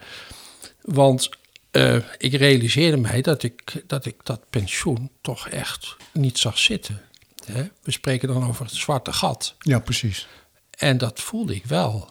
Want 0.83 1.29
eh, 1.70 1.96
ik 2.18 2.33
realiseerde 2.33 2.96
mij 2.96 3.20
dat 3.22 3.42
ik, 3.42 3.83
dat 3.87 4.05
ik 4.07 4.14
dat 4.22 4.40
pensioen 4.50 5.11
toch 5.20 5.48
echt 5.48 5.96
niet 6.12 6.38
zag 6.38 6.59
zitten. 6.59 7.00
Hè? 7.47 7.69
We 7.83 7.91
spreken 7.91 8.29
dan 8.29 8.47
over 8.47 8.65
het 8.65 8.75
zwarte 8.75 9.13
gat. 9.13 9.55
Ja, 9.59 9.79
precies. 9.79 10.29
En 10.71 10.99
dat 10.99 11.21
voelde 11.21 11.55
ik 11.55 11.67
wel. 11.67 12.09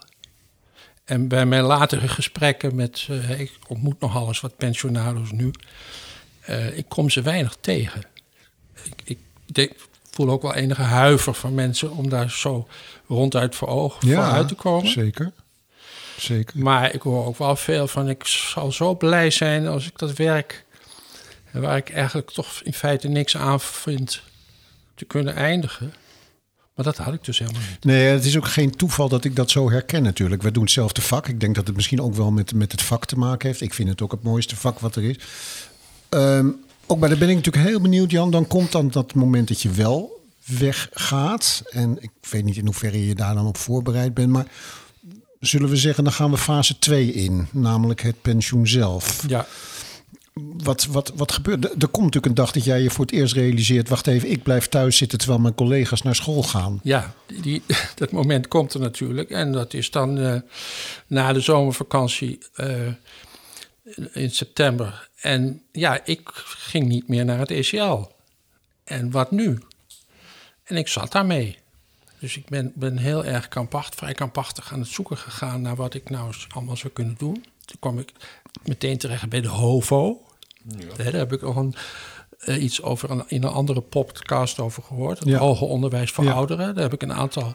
En 1.05 1.27
bij 1.27 1.45
mijn 1.45 1.63
latere 1.63 2.07
gesprekken 2.07 2.75
met, 2.75 3.07
eh, 3.09 3.39
ik 3.39 3.51
ontmoet 3.67 3.99
nogal 3.99 4.27
eens 4.27 4.41
wat 4.41 4.57
pensionados 4.57 5.31
nu, 5.31 5.51
eh, 6.41 6.77
ik 6.77 6.85
kom 6.89 7.09
ze 7.09 7.21
weinig 7.21 7.57
tegen. 7.61 8.03
Ik, 8.83 9.01
ik 9.03 9.19
denk, 9.45 9.71
voel 10.11 10.29
ook 10.29 10.41
wel 10.41 10.53
enige 10.53 10.81
huiver 10.81 11.33
van 11.33 11.53
mensen 11.53 11.91
om 11.91 12.09
daar 12.09 12.29
zo 12.31 12.67
ronduit 13.07 13.55
voor 13.55 13.67
ogen 13.67 14.07
voor 14.07 14.23
uit 14.23 14.47
te 14.47 14.55
komen. 14.55 14.91
Zeker. 14.91 15.31
Zeker. 16.17 16.59
Maar 16.59 16.93
ik 16.93 17.01
hoor 17.01 17.25
ook 17.25 17.37
wel 17.37 17.55
veel 17.55 17.87
van, 17.87 18.09
ik 18.09 18.25
zal 18.25 18.71
zo 18.71 18.95
blij 18.95 19.29
zijn 19.29 19.67
als 19.67 19.87
ik 19.87 19.97
dat 19.97 20.13
werk, 20.13 20.65
waar 21.51 21.77
ik 21.77 21.89
eigenlijk 21.89 22.31
toch 22.31 22.61
in 22.63 22.73
feite 22.73 23.07
niks 23.07 23.37
aan 23.37 23.59
vind, 23.59 24.21
te 24.95 25.05
kunnen 25.05 25.35
eindigen. 25.35 25.93
Maar 26.75 26.85
dat 26.85 26.97
had 26.97 27.13
ik 27.13 27.23
dus 27.23 27.39
helemaal 27.39 27.61
niet. 27.61 27.83
Nee, 27.83 28.07
het 28.07 28.25
is 28.25 28.37
ook 28.37 28.47
geen 28.47 28.75
toeval 28.75 29.09
dat 29.09 29.23
ik 29.23 29.35
dat 29.35 29.51
zo 29.51 29.69
herken 29.69 30.03
natuurlijk. 30.03 30.41
We 30.41 30.51
doen 30.51 30.63
hetzelfde 30.63 31.01
vak. 31.01 31.27
Ik 31.27 31.39
denk 31.39 31.55
dat 31.55 31.67
het 31.67 31.75
misschien 31.75 32.01
ook 32.01 32.15
wel 32.15 32.31
met, 32.31 32.53
met 32.53 32.71
het 32.71 32.81
vak 32.81 33.05
te 33.05 33.17
maken 33.17 33.47
heeft. 33.47 33.61
Ik 33.61 33.73
vind 33.73 33.89
het 33.89 34.01
ook 34.01 34.11
het 34.11 34.23
mooiste 34.23 34.55
vak 34.55 34.79
wat 34.79 34.95
er 34.95 35.03
is. 35.03 35.17
Ehm, 36.09 36.49
ook 36.85 36.99
maar 36.99 37.09
daar 37.09 37.17
ben 37.17 37.29
ik 37.29 37.35
natuurlijk 37.35 37.67
heel 37.67 37.81
benieuwd, 37.81 38.11
Jan. 38.11 38.31
Dan 38.31 38.47
komt 38.47 38.71
dan 38.71 38.89
dat 38.89 39.13
moment 39.13 39.47
dat 39.47 39.61
je 39.61 39.69
wel 39.69 40.23
weggaat. 40.45 41.63
En 41.69 41.97
ik 41.99 42.11
weet 42.29 42.43
niet 42.43 42.57
in 42.57 42.65
hoeverre 42.65 43.07
je 43.07 43.15
daar 43.15 43.33
dan 43.33 43.47
op 43.47 43.57
voorbereid 43.57 44.13
bent. 44.13 44.29
Maar 44.29 44.45
zullen 45.39 45.69
we 45.69 45.77
zeggen, 45.77 46.03
dan 46.03 46.13
gaan 46.13 46.31
we 46.31 46.37
fase 46.37 46.79
2 46.79 47.11
in. 47.11 47.47
Namelijk 47.51 48.01
het 48.01 48.21
pensioen 48.21 48.67
zelf. 48.67 49.23
Ja, 49.27 49.47
Wat, 50.65 50.85
wat, 50.85 51.11
wat 51.15 51.31
gebeurt 51.31 51.63
er? 51.63 51.71
Er 51.71 51.87
komt 51.87 52.05
natuurlijk 52.05 52.25
een 52.25 52.33
dag 52.33 52.51
dat 52.51 52.63
jij 52.63 52.81
je 52.81 52.89
voor 52.89 53.05
het 53.05 53.13
eerst 53.13 53.33
realiseert... 53.33 53.89
wacht 53.89 54.07
even, 54.07 54.31
ik 54.31 54.43
blijf 54.43 54.67
thuis 54.67 54.97
zitten 54.97 55.17
terwijl 55.17 55.39
mijn 55.39 55.55
collega's 55.55 56.01
naar 56.01 56.15
school 56.15 56.43
gaan. 56.43 56.79
Ja, 56.83 57.13
die, 57.41 57.63
dat 57.95 58.11
moment 58.11 58.47
komt 58.47 58.73
er 58.73 58.79
natuurlijk. 58.79 59.29
En 59.29 59.51
dat 59.51 59.73
is 59.73 59.91
dan 59.91 60.17
eh, 60.17 60.35
na 61.07 61.33
de 61.33 61.39
zomervakantie 61.39 62.39
eh, 62.53 62.87
in 64.13 64.31
september. 64.31 65.09
En 65.21 65.61
ja, 65.71 66.05
ik 66.05 66.29
ging 66.45 66.87
niet 66.87 67.07
meer 67.07 67.25
naar 67.25 67.39
het 67.39 67.51
ECL. 67.51 68.01
En 68.83 69.11
wat 69.11 69.31
nu? 69.31 69.59
En 70.63 70.77
ik 70.77 70.87
zat 70.87 71.11
daarmee. 71.11 71.57
Dus 72.19 72.37
ik 72.37 72.49
ben, 72.49 72.71
ben 72.75 72.97
heel 72.97 73.25
erg 73.25 73.47
kampacht, 73.47 73.95
vrij 73.95 74.13
kampachtig 74.13 74.73
aan 74.73 74.79
het 74.79 74.89
zoeken 74.89 75.17
gegaan... 75.17 75.61
naar 75.61 75.75
wat 75.75 75.93
ik 75.93 76.09
nou 76.09 76.33
allemaal 76.49 76.77
zou 76.77 76.93
kunnen 76.93 77.15
doen. 77.17 77.45
Toen 77.65 77.79
kwam 77.79 77.99
ik 77.99 78.11
meteen 78.63 78.97
terecht 78.97 79.29
bij 79.29 79.41
de 79.41 79.47
HOVO. 79.47 80.24
Hè, 80.97 81.03
Daar 81.03 81.13
heb 81.13 81.33
ik 81.33 81.41
nog 81.41 81.55
een, 81.55 81.75
eh, 82.39 82.63
iets 82.63 82.81
over 82.81 83.09
een, 83.11 83.23
in 83.27 83.43
een 83.43 83.49
andere 83.51 83.81
podcast 83.81 84.59
over 84.59 84.83
gehoord. 84.83 85.19
Het 85.19 85.27
Ja. 85.27 85.37
hoger 85.37 85.67
onderwijs 85.67 86.11
voor 86.11 86.23
Ja. 86.23 86.31
ouderen. 86.31 86.73
Daar 86.75 86.83
heb 86.83 86.93
ik 86.93 87.01
een 87.01 87.13
aantal 87.13 87.53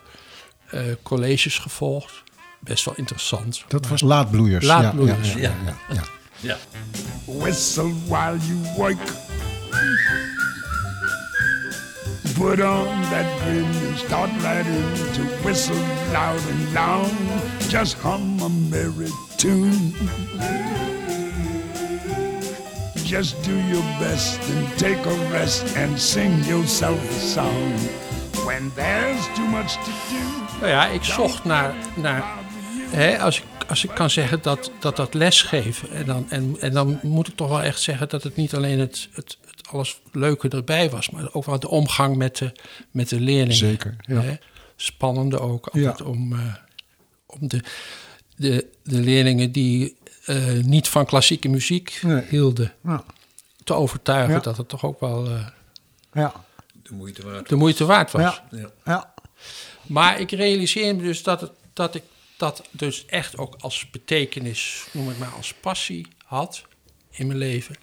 eh, 0.71 0.83
colleges 1.03 1.59
gevolgd. 1.59 2.23
Best 2.61 2.85
wel 2.85 2.95
interessant. 2.97 3.65
Dat 3.69 3.89
was 3.89 4.01
laadbloeiers. 4.01 4.67
Laadbloeiers, 4.67 5.33
ja. 5.33 5.39
ja. 5.41 5.55
ja, 5.67 5.95
ja, 5.95 6.03
ja. 6.41 6.57
Whistle 7.25 7.93
while 8.07 8.37
you 8.47 8.59
work. 8.77 8.99
Put 12.35 12.61
on 12.61 12.87
that 13.11 13.27
grin 13.43 13.65
and 13.65 13.99
start 13.99 14.31
right 14.43 14.67
in 14.67 15.13
to 15.13 15.23
whistle 15.43 15.75
loud 16.13 16.41
and 16.51 16.73
long. 16.75 17.11
Just 17.69 17.95
hum 18.03 18.41
a 18.43 18.49
merry 18.49 19.11
tune. 19.37 19.93
Just 23.11 23.45
do 23.45 23.51
your 23.51 23.99
best 23.99 24.39
and 24.39 24.79
take 24.79 25.05
a 25.09 25.31
rest 25.31 25.77
and 25.77 26.01
sing 26.01 26.45
yourself 26.45 26.99
a 27.17 27.21
song. 27.21 27.73
When 28.47 28.73
there's 28.75 29.27
too 29.35 29.47
much 29.47 29.73
to 29.73 29.91
do. 30.09 30.59
Nou 30.61 30.69
ja, 30.73 30.87
ik 30.87 31.05
zocht 31.05 31.45
naar, 31.45 31.75
naar 31.97 32.25
hè, 32.89 33.19
als, 33.19 33.39
ik, 33.39 33.45
als 33.69 33.85
ik 33.85 33.91
kan 33.91 34.11
zeggen 34.11 34.43
dat 34.43 34.71
dat, 34.79 34.97
dat 34.97 35.15
lesgeven. 35.15 35.91
En 35.91 36.07
dan, 36.07 36.31
en, 36.31 36.57
en 36.61 36.73
dan 36.73 36.99
moet 37.03 37.29
ik 37.29 37.37
toch 37.37 37.49
wel 37.49 37.63
echt 37.63 37.81
zeggen 37.81 38.09
dat 38.09 38.23
het 38.23 38.37
niet 38.37 38.55
alleen 38.55 38.79
het, 38.79 39.09
het, 39.13 39.39
het 39.47 39.69
alles 39.69 40.01
leuke 40.13 40.49
erbij 40.49 40.91
was, 40.91 41.11
maar 41.11 41.33
ook 41.33 41.45
wel 41.45 41.59
de 41.61 41.69
omgang 41.69 42.17
met 42.17 42.37
de, 42.37 42.53
met 42.91 43.09
de 43.09 43.21
leerlingen. 43.21 43.55
Zeker, 43.55 43.97
ja. 44.01 44.21
Hè. 44.21 44.35
Spannende 44.77 45.41
ook 45.41 45.67
altijd 45.67 45.99
Ja. 45.99 46.05
om, 46.05 46.33
eh, 46.33 46.55
om 47.27 47.49
de, 47.49 47.61
de, 48.37 48.67
de 48.83 49.01
leerlingen 49.01 49.53
die 49.53 49.97
eh, 50.25 50.53
niet 50.53 50.89
van 50.89 51.07
klassieke 51.07 51.49
muziek 51.49 51.99
Nee. 52.03 52.23
hielden 52.29 52.75
Ja. 52.85 53.05
te 53.65 53.75
overtuigen 53.75 54.35
Ja. 54.35 54.41
dat 54.41 54.57
het 54.57 54.69
toch 54.69 54.85
ook 54.85 55.01
wel 55.01 55.27
eh, 55.27 55.47
Ja. 56.13 56.45
De 56.83 56.95
moeite 56.95 57.23
waard. 57.31 57.49
de 57.49 57.57
moeite 57.57 57.85
waard 57.85 58.11
was. 58.11 58.23
Ja. 58.23 58.59
Ja. 58.59 58.71
Ja. 58.85 59.15
Maar 59.87 60.21
ik 60.21 60.31
realiseer 60.31 60.97
me 60.97 61.03
dus 61.03 61.23
dat, 61.23 61.41
het, 61.41 61.53
dat 61.73 61.95
ik 61.95 62.03
dat 62.37 62.63
dus 62.71 63.07
echt 63.07 63.39
ook 63.39 63.55
als 63.59 63.91
betekenis, 63.91 64.87
noem 64.93 65.09
het 65.09 65.19
maar 65.19 65.33
als 65.37 65.55
passie 65.55 66.07
had 66.25 66.65
in 67.11 67.27
mijn 67.27 67.39
leven. 67.39 67.77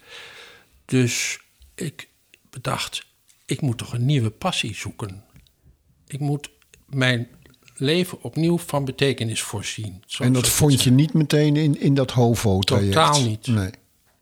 Dus 0.84 1.38
ik 1.74 2.08
bedacht, 2.50 3.04
ik 3.46 3.60
moet 3.60 3.78
toch 3.78 3.92
een 3.92 4.06
nieuwe 4.06 4.30
passie 4.30 4.74
zoeken. 4.74 5.24
Ik 6.06 6.20
moet 6.20 6.50
mijn 6.86 7.28
leven 7.80 8.22
opnieuw 8.22 8.58
van 8.58 8.84
betekenis 8.84 9.42
voorzien. 9.42 10.04
En 10.18 10.32
dat 10.32 10.48
vond 10.48 10.82
je 10.82 10.90
niet 10.90 11.12
meteen 11.12 11.56
in, 11.56 11.80
in 11.80 11.94
dat 11.94 12.10
HOVO-traject? 12.10 12.92
Totaal 12.92 13.22
niet. 13.22 13.46
Nee. 13.46 13.70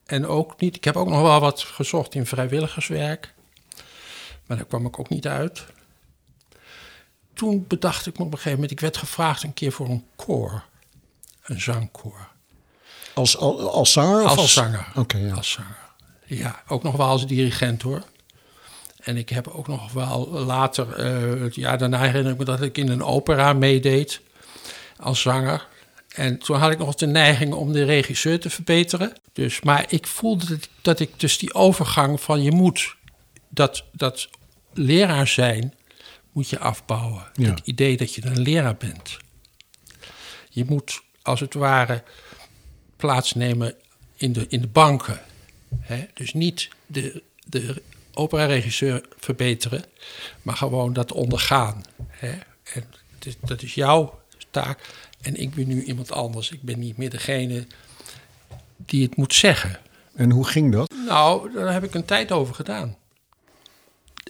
En 0.06 0.26
ook 0.26 0.60
niet, 0.60 0.76
ik 0.76 0.84
heb 0.84 0.96
ook 0.96 1.08
nog 1.08 1.22
wel 1.22 1.40
wat 1.40 1.60
gezocht 1.60 2.14
in 2.14 2.26
vrijwilligerswerk. 2.26 3.34
Maar 4.46 4.56
daar 4.56 4.66
kwam 4.66 4.86
ik 4.86 4.98
ook 4.98 5.08
niet 5.08 5.26
uit. 5.26 5.64
Toen 7.34 7.64
bedacht 7.68 8.06
ik 8.06 8.18
me 8.18 8.24
op 8.24 8.30
een 8.30 8.36
gegeven 8.36 8.54
moment, 8.54 8.70
ik 8.70 8.80
werd 8.80 8.96
gevraagd 8.96 9.42
een 9.42 9.54
keer 9.54 9.72
voor 9.72 9.88
een 9.88 10.04
koor. 10.16 10.64
Een 11.42 11.60
zangkoor. 11.60 12.28
Als, 13.14 13.36
als, 13.36 13.60
als 13.60 13.92
zanger? 13.92 14.24
Of 14.24 14.36
Als 14.36 14.52
zanger. 14.52 14.92
Oké, 14.94 15.16
ja. 15.16 15.34
Als 15.34 15.50
zanger. 15.50 15.78
Ja, 16.24 16.62
ook 16.68 16.82
nog 16.82 16.96
wel 16.96 17.06
als 17.06 17.26
dirigent 17.26 17.82
hoor. 17.82 18.02
En 19.06 19.16
ik 19.16 19.28
heb 19.28 19.48
ook 19.48 19.66
nog 19.66 19.92
wel 19.92 20.28
later, 20.28 20.92
eh, 20.92 21.40
het 21.40 21.54
jaar 21.54 21.78
daarna 21.78 22.02
herinner 22.02 22.32
ik 22.32 22.38
me 22.38 22.44
dat 22.44 22.62
ik 22.62 22.78
in 22.78 22.88
een 22.88 23.02
opera 23.02 23.52
meedeed 23.52 24.20
als 24.96 25.20
zanger. 25.20 25.66
En 26.08 26.38
toen 26.38 26.56
had 26.56 26.70
ik 26.70 26.78
nog 26.78 26.94
de 26.94 27.06
neiging 27.06 27.52
om 27.52 27.72
de 27.72 27.84
regisseur 27.84 28.40
te 28.40 28.50
verbeteren. 28.50 29.12
Dus, 29.32 29.60
maar 29.60 29.84
ik 29.88 30.06
voelde 30.06 30.46
dat 30.46 30.56
ik, 30.56 30.68
dat 30.82 31.00
ik 31.00 31.20
dus 31.20 31.38
die 31.38 31.54
overgang 31.54 32.20
van 32.20 32.42
je 32.42 32.52
moet 32.52 32.96
dat, 33.48 33.84
dat 33.92 34.28
leraar 34.72 35.26
zijn, 35.26 35.74
moet 36.32 36.48
je 36.48 36.58
afbouwen. 36.58 37.22
Ja. 37.34 37.50
Het 37.50 37.60
idee 37.64 37.96
dat 37.96 38.14
je 38.14 38.26
een 38.26 38.40
leraar 38.40 38.76
bent. 38.76 39.16
Je 40.50 40.64
moet 40.64 41.02
als 41.22 41.40
het 41.40 41.54
ware 41.54 42.02
plaatsnemen 42.96 43.74
in 44.16 44.32
de, 44.32 44.46
in 44.48 44.60
de 44.60 44.68
banken. 44.68 45.20
Hè? 45.80 46.06
Dus 46.14 46.34
niet 46.34 46.68
de, 46.86 47.22
de 47.44 47.82
opera-regisseur 48.16 49.02
verbeteren, 49.18 49.84
maar 50.42 50.56
gewoon 50.56 50.92
dat 50.92 51.12
ondergaan. 51.12 51.82
Hè? 52.08 52.32
En 52.72 52.84
is- 53.24 53.36
dat 53.40 53.62
is 53.62 53.74
jouw 53.74 54.20
taak. 54.50 54.78
En 55.20 55.36
ik 55.40 55.54
ben 55.54 55.66
nu 55.68 55.82
iemand 55.82 56.12
anders. 56.12 56.50
Ik 56.50 56.62
ben 56.62 56.78
niet 56.78 56.96
meer 56.96 57.10
degene 57.10 57.66
die 58.76 59.02
het 59.02 59.16
moet 59.16 59.34
zeggen. 59.34 59.78
En 60.14 60.30
hoe 60.30 60.46
ging 60.46 60.72
dat? 60.72 60.92
Nou, 61.06 61.52
daar 61.52 61.72
heb 61.72 61.84
ik 61.84 61.94
een 61.94 62.04
tijd 62.04 62.32
over 62.32 62.54
gedaan. 62.54 62.96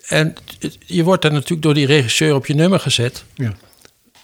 En 0.09 0.35
het- 0.59 0.79
je 0.87 1.03
wordt 1.05 1.23
dan 1.23 1.33
natuurlijk 1.33 1.63
door 1.63 1.75
die 1.75 1.87
regisseur 1.87 2.35
op 2.35 2.47
je 2.47 2.55
nummer 2.55 2.81
gezet. 2.81 3.25
Ja. 3.35 3.55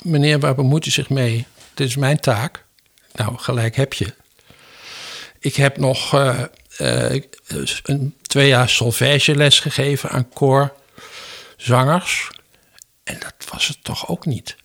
Meneer, 0.02 0.38
waar 0.40 0.54
bemoeit 0.54 0.86
u 0.86 0.90
zich 0.90 1.08
mee? 1.10 1.46
Dit 1.74 1.88
is 1.88 1.96
mijn 1.96 2.20
taak. 2.20 2.64
Nou, 3.12 3.38
gelijk 3.38 3.76
heb 3.76 3.92
je. 3.92 4.14
Ik 5.38 5.54
heb 5.54 5.76
nog 5.76 6.14
eh, 6.14 6.42
een 6.76 8.14
twee 8.22 8.48
jaar 8.48 8.68
solfègeles 8.68 9.60
gegeven 9.60 10.10
aan 10.10 10.28
koorzangers. 10.28 12.30
En 13.04 13.18
dat 13.18 13.34
was 13.50 13.68
het 13.68 13.84
toch 13.84 14.08
ook 14.08 14.26
niet. 14.26 14.56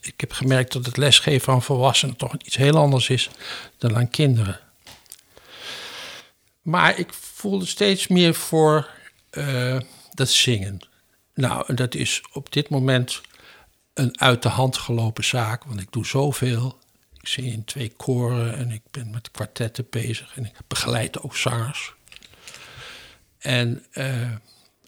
Ik 0.00 0.20
heb 0.20 0.32
gemerkt 0.32 0.72
dat 0.72 0.86
het 0.86 0.96
lesgeven 0.96 1.52
aan 1.52 1.62
volwassenen 1.62 2.16
toch 2.16 2.34
iets 2.44 2.56
heel 2.56 2.76
anders 2.76 3.08
is 3.08 3.30
dan 3.78 3.96
aan 3.96 4.10
kinderen. 4.10 4.60
Maar 6.62 6.98
ik 6.98 7.12
voelde 7.12 7.66
steeds 7.66 8.06
meer 8.06 8.34
voor 8.34 8.90
eh, 9.30 9.78
dat 10.14 10.28
zingen. 10.28 10.80
Nou, 11.34 11.74
dat 11.74 11.94
is 11.94 12.22
op 12.32 12.52
dit 12.52 12.68
moment 12.68 13.20
een 13.94 14.20
uit 14.20 14.42
de 14.42 14.48
hand 14.48 14.76
gelopen 14.76 15.24
zaak, 15.24 15.64
want 15.64 15.80
ik 15.80 15.92
doe 15.92 16.06
zoveel. 16.06 16.78
Ik 17.24 17.30
zing 17.30 17.52
in 17.52 17.64
twee 17.64 17.92
koren 17.96 18.56
en 18.56 18.70
ik 18.70 18.82
ben 18.90 19.10
met 19.10 19.30
kwartetten 19.30 19.86
bezig 19.90 20.36
en 20.36 20.44
ik 20.44 20.52
begeleid 20.66 21.20
ook 21.20 21.36
zangers. 21.36 21.94
En, 23.38 23.84
eh, 23.90 24.30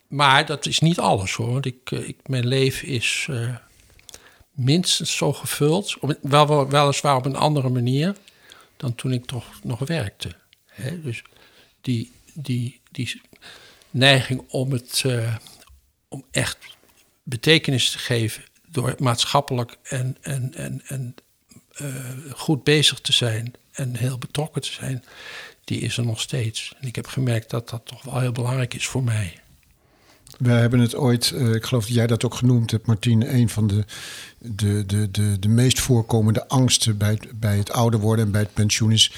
maar 0.09 0.47
dat 0.47 0.67
is 0.67 0.79
niet 0.79 0.99
alles 0.99 1.35
hoor, 1.35 1.53
want 1.53 1.67
ik, 1.67 1.91
eh, 1.91 2.09
ik, 2.09 2.29
mijn 2.29 2.47
leven 2.47 2.89
is 2.89 3.27
eh, 3.31 3.57
minstens 4.51 5.17
zo 5.17 5.33
gevuld, 5.33 5.97
wel, 6.21 6.47
wel, 6.47 6.69
weliswaar 6.69 7.17
op 7.17 7.25
een 7.25 7.37
andere 7.37 7.69
manier 7.69 8.17
dan 8.77 8.95
toen 8.95 9.13
ik 9.13 9.25
toch 9.25 9.61
nog 9.63 9.79
werkte. 9.79 10.33
Hè? 10.67 11.03
Dus 11.03 11.23
die, 11.81 12.13
die, 12.35 12.81
die 12.91 13.21
neiging 13.91 14.45
om, 14.49 14.73
het, 14.73 15.05
om 16.09 16.25
echt 16.31 16.59
betekenis 17.23 17.91
te 17.91 17.99
geven 17.99 18.45
door 18.69 18.95
maatschappelijk 18.99 19.77
en, 19.83 20.17
en, 20.21 20.55
en, 20.55 20.83
en 20.87 21.15
eh, 21.77 21.87
goed 22.35 22.65
bezig 22.65 23.01
te 23.01 23.13
zijn 23.13 23.53
en 23.73 23.97
heel 23.97 24.19
betrokken 24.19 24.63
te 24.63 24.73
zijn, 24.73 25.05
die 25.65 25.81
is 25.81 25.97
er 25.97 26.05
nog 26.05 26.21
steeds. 26.21 26.75
En 26.81 26.87
ik 26.89 26.97
heb 26.97 27.07
gemerkt 27.07 27.51
dat 27.51 27.69
dat 27.69 27.81
toch 27.85 28.03
wel 28.03 28.21
heel 28.21 28.33
belangrijk 28.33 28.75
is 28.75 28.87
voor 28.87 29.03
mij. 29.05 29.41
We 30.39 30.51
hebben 30.51 30.81
het 30.81 30.95
ooit, 30.95 31.31
eh, 31.31 31.55
ik 31.55 31.65
geloof 31.65 31.87
dat 31.87 31.95
jij 31.95 32.07
dat 32.07 32.25
ook 32.25 32.35
genoemd 32.35 32.71
hebt, 32.71 32.87
Martine, 32.87 33.29
een 33.29 33.49
van 33.49 33.67
de, 33.67 33.85
de, 34.39 34.87
de, 34.87 35.11
de, 35.11 35.39
de 35.39 35.49
meest 35.49 35.81
voorkomende 35.81 36.49
angsten 36.49 36.97
bij 36.99 37.11
het, 37.11 37.41
bij 37.41 37.57
het 37.57 37.71
ouder 37.71 38.01
worden 38.01 38.25
en 38.25 38.31
bij 38.31 38.41
het 38.41 38.55
pensioen 38.55 38.93
is 38.93 39.13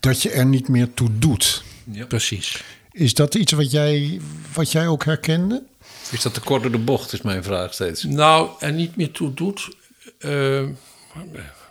dat 0.00 0.22
je 0.22 0.30
er 0.30 0.46
niet 0.46 0.68
meer 0.68 0.94
toe 0.94 1.18
doet. 1.18 1.62
Ja. 1.84 2.06
Precies. 2.06 2.62
Is 2.92 3.14
dat 3.14 3.34
iets 3.34 3.52
wat 3.52 3.70
jij, 3.70 4.20
wat 4.54 4.72
jij 4.72 4.88
ook 4.88 5.04
herkende? 5.04 5.62
Is 6.10 6.22
dat 6.22 6.34
te 6.34 6.40
kort 6.40 6.62
door 6.62 6.70
de 6.72 6.78
bocht, 6.78 7.12
is 7.12 7.22
mijn 7.22 7.42
vraag 7.42 7.74
steeds. 7.74 8.02
Nou, 8.02 8.50
er 8.58 8.72
niet 8.72 8.96
meer 8.96 9.10
toe 9.10 9.34
doet. 9.34 9.68
eh, 10.18 10.62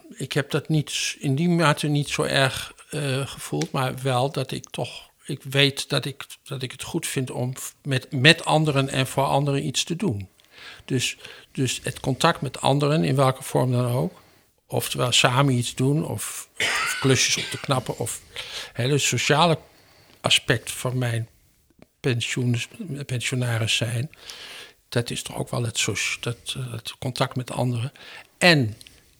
ik 0.09 0.33
heb 0.33 0.49
dat 0.51 0.69
niet 0.69 1.15
in 1.19 1.35
die 1.35 1.49
mate 1.49 1.87
niet 1.87 2.09
zo 2.09 2.23
erg 2.23 2.73
eh, 2.89 3.27
gevoeld, 3.27 3.71
maar 3.71 4.01
wel 4.01 4.31
dat 4.31 4.51
ik 4.51 4.69
toch. 4.69 5.09
Ik 5.25 5.43
weet 5.43 5.89
dat 5.89 6.05
ik, 6.05 6.25
dat 6.43 6.61
ik 6.61 6.71
het 6.71 6.83
goed 6.83 7.07
vind 7.07 7.31
om 7.31 7.53
met, 7.83 8.11
met 8.11 8.45
anderen 8.45 8.89
en 8.89 9.07
voor 9.07 9.23
anderen 9.23 9.65
iets 9.65 9.83
te 9.83 9.95
doen. 9.95 10.29
Dus, 10.85 11.17
dus 11.51 11.79
het 11.83 11.99
contact 11.99 12.41
met 12.41 12.61
anderen, 12.61 13.03
in 13.03 13.15
welke 13.15 13.43
vorm 13.43 13.71
dan 13.71 13.91
ook. 13.91 14.21
Oftewel 14.67 15.11
samen 15.11 15.53
iets 15.53 15.75
doen 15.75 16.05
of, 16.05 16.49
klusjes 16.99 17.37
op 17.37 17.43
te 17.43 17.59
knappen. 17.59 17.97
Of 17.97 18.21
het 18.73 19.01
sociale 19.01 19.59
aspect 20.21 20.71
van 20.71 20.97
mijn 20.97 21.27
pensioens, 21.99 22.67
pensionaris 23.05 23.75
zijn. 23.75 24.09
Dat 24.89 25.09
is 25.09 25.21
toch 25.21 25.35
ook 25.35 25.49
wel 25.49 25.63
het, 25.63 25.85
dat, 26.19 26.37
eh, 26.57 26.71
het 26.71 26.93
contact 26.99 27.35
met 27.35 27.51
anderen. 27.51 27.91
En 28.37 28.75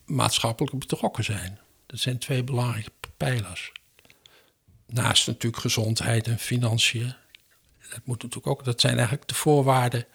maatschappelijk 0.07 0.79
betrokken 0.79 1.23
zijn. 1.23 1.59
Dat 1.85 1.99
zijn 1.99 2.17
twee 2.17 2.43
belangrijke 2.43 2.91
pijlers. 3.17 3.71
Naast 4.87 5.27
natuurlijk 5.27 5.61
gezondheid 5.61 6.27
en 6.27 6.39
financiën. 6.39 7.13
Dat, 7.89 7.99
moet 8.03 8.23
natuurlijk 8.23 8.47
ook, 8.47 8.65
dat 8.65 8.81
zijn 8.81 8.97
eigenlijk 8.97 9.27
de 9.27 9.35
voorwaarden 9.35 10.05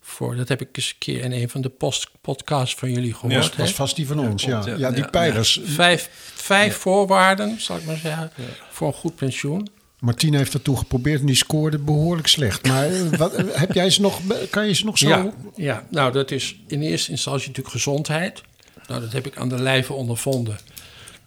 voor. 0.00 0.36
Dat 0.36 0.48
heb 0.48 0.60
ik 0.60 0.68
eens 0.72 0.88
een 0.90 0.98
keer 0.98 1.24
in 1.24 1.32
een 1.32 1.48
van 1.48 1.60
de 1.60 1.68
post, 1.68 2.10
podcasts 2.20 2.74
van 2.74 2.90
jullie 2.90 3.14
gehoord. 3.14 3.42
Dat 3.42 3.56
was 3.56 3.72
vast 3.72 3.96
die 3.96 4.06
van 4.06 4.18
ons, 4.18 4.44
ja. 4.44 4.62
Ja, 4.66 4.76
ja. 4.76 4.90
die 4.90 5.02
Ja, 5.02 5.08
pijlers. 5.08 5.60
Vijf, 5.64 6.08
vijf 6.34 6.76
voorwaarden, 6.76 7.60
zal 7.60 7.76
ik 7.76 7.84
maar 7.84 7.96
zeggen, 7.96 8.30
voor 8.70 8.86
een 8.86 8.94
goed 8.94 9.16
pensioen. 9.16 9.68
Martine 9.98 10.36
heeft 10.36 10.52
dat 10.52 10.64
toen 10.64 10.78
geprobeerd 10.78 11.20
en 11.20 11.26
die 11.26 11.36
scoorde 11.36 11.78
behoorlijk 11.78 12.26
slecht. 12.26 12.66
Maar 12.66 12.86
eh, 12.86 13.02
wat, 13.18 13.34
eh, 13.34 13.44
heb 13.52 13.72
jij 13.72 13.90
ze 13.90 14.00
nog, 14.00 14.20
kan 14.50 14.66
je 14.66 14.74
ze 14.74 14.84
nog 14.84 14.98
zo? 14.98 15.08
Ja, 15.08 15.32
ja, 15.56 15.86
nou 15.90 16.12
dat 16.12 16.30
is 16.30 16.56
in 16.66 16.82
eerste 16.82 17.10
instantie 17.10 17.46
natuurlijk 17.48 17.74
gezondheid. 17.74 18.42
Nou, 18.88 19.00
dat 19.00 19.12
heb 19.12 19.26
ik 19.26 19.36
aan 19.36 19.48
de 19.48 19.58
lijve 19.62 19.92
ondervonden. 19.92 20.58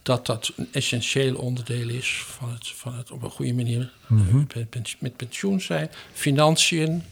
Dat 0.04 0.26
dat 0.26 0.52
een 0.56 0.68
essentieel 0.72 1.36
onderdeel 1.36 1.90
is 1.90 2.24
van 2.28 2.52
het, 2.52 2.68
van 2.68 2.96
het 2.96 3.12
op 3.12 3.24
een 3.24 3.30
goede 3.30 3.54
manier 3.54 3.92
Mhm. 4.08 4.38
met 4.38 4.70
pen- 4.70 4.86
met 5.00 5.16
pensioen 5.16 5.62
zijn. 5.62 5.90
Financiën. 6.14 7.04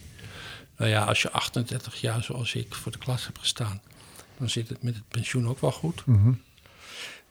Nou 0.77 0.91
ja, 0.91 1.03
als 1.03 1.21
je 1.21 1.31
38 1.31 2.01
jaar 2.01 2.23
zoals 2.23 2.53
ik 2.55 2.75
voor 2.75 2.91
de 2.91 2.97
klas 2.97 3.25
heb 3.25 3.37
gestaan, 3.37 3.81
dan 4.37 4.49
zit 4.49 4.69
het 4.69 4.83
met 4.83 4.93
het 4.95 5.07
pensioen 5.07 5.47
ook 5.47 5.61
wel 5.61 5.71
goed. 5.71 6.05
Mhm. 6.05 6.31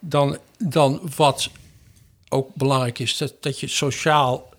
Dan, 0.00 0.38
dan 0.58 1.10
wat 1.16 1.50
ook 2.28 2.54
belangrijk 2.54 2.98
is 2.98 3.16
dat, 3.16 3.34
dat 3.40 3.60
je 3.60 3.66
sociaal 3.66 4.54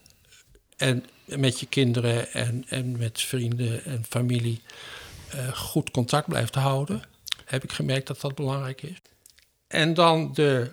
en 0.77 1.05
met 1.25 1.59
je 1.59 1.65
kinderen 1.65 2.31
en, 2.33 2.65
en 2.69 2.97
met 2.97 3.21
vrienden 3.21 3.85
en 3.85 4.05
familie 4.09 4.61
eh, 5.29 5.47
goed 5.53 5.91
contact 5.91 6.27
blijft 6.27 6.55
houden. 6.55 7.01
Heb 7.49 7.63
ik 7.63 7.71
gemerkt 7.71 8.07
dat 8.07 8.21
dat 8.21 8.35
belangrijk 8.35 8.81
is. 8.81 8.97
En 9.67 9.93
dan 9.93 10.33
de, 10.33 10.71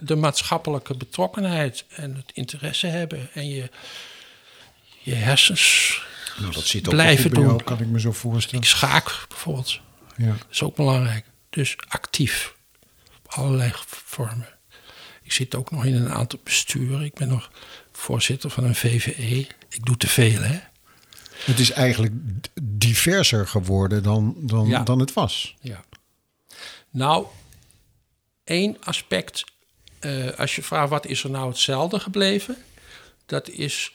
de 0.00 0.16
maatschappelijke 0.16 0.96
betrokkenheid 0.96 1.84
en 1.88 2.14
het 2.14 2.30
interesse 2.32 2.86
hebben 2.86 3.28
en 3.32 3.48
je, 3.48 3.70
je 5.02 5.14
hersens 5.14 6.02
Nou, 6.40 6.52
dat 6.52 6.64
zit 6.64 6.86
ook 6.86 6.92
blijven 6.94 7.30
doen. 7.30 7.44
jou, 7.46 7.62
kan 7.62 7.80
ik 7.80 7.86
me 7.86 8.00
zo 8.00 8.12
voorstellen. 8.12 8.60
Ik 8.64 8.68
schaak 8.70 9.24
bijvoorbeeld. 9.28 9.80
Ja. 10.16 10.26
Dat 10.26 10.46
is 10.50 10.62
ook 10.62 10.76
belangrijk. 10.76 11.24
Dus 11.50 11.76
actief. 11.88 12.54
Op 13.24 13.32
allerlei 13.32 13.72
vormen. 13.86 14.48
Ik 15.22 15.32
zit 15.32 15.54
ook 15.54 15.70
nog 15.70 15.84
in 15.84 15.94
een 15.94 16.10
aantal 16.12 16.38
besturen. 16.44 17.02
Ik 17.04 17.14
ben 17.14 17.28
nog 17.28 17.50
voorzitter 17.92 18.50
van 18.50 18.64
een 18.64 18.74
VVE. 18.74 19.46
Ik 19.68 19.84
doe 19.84 19.96
te 19.96 20.06
veel, 20.08 20.40
hè? 20.42 20.58
Het 21.44 21.58
is 21.58 21.70
eigenlijk 21.70 22.12
diverser 22.62 23.46
geworden 23.46 24.02
dan, 24.02 24.34
dan, 24.38 24.66
Ja. 24.68 24.82
dan 24.82 24.98
het 24.98 25.12
was. 25.12 25.56
Ja. 25.60 25.84
Nou, 26.98 27.26
één 28.44 28.76
aspect. 28.80 29.44
eh, 29.98 30.38
als 30.38 30.56
je 30.56 30.62
vraagt 30.62 30.90
wat 30.90 31.06
is 31.06 31.24
er 31.24 31.30
nou 31.30 31.48
hetzelfde 31.48 32.00
gebleven. 32.00 32.56
Dat 33.26 33.48
is 33.48 33.92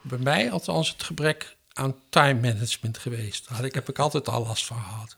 bij 0.00 0.18
mij 0.18 0.50
althans 0.50 0.88
het 0.88 1.02
gebrek 1.02 1.56
aan 1.72 1.94
time 2.08 2.40
management 2.40 2.98
geweest. 2.98 3.48
Daar 3.48 3.62
heb 3.62 3.88
ik 3.88 3.98
altijd 3.98 4.28
al 4.28 4.46
last 4.46 4.66
van 4.66 4.76
gehad. 4.76 5.16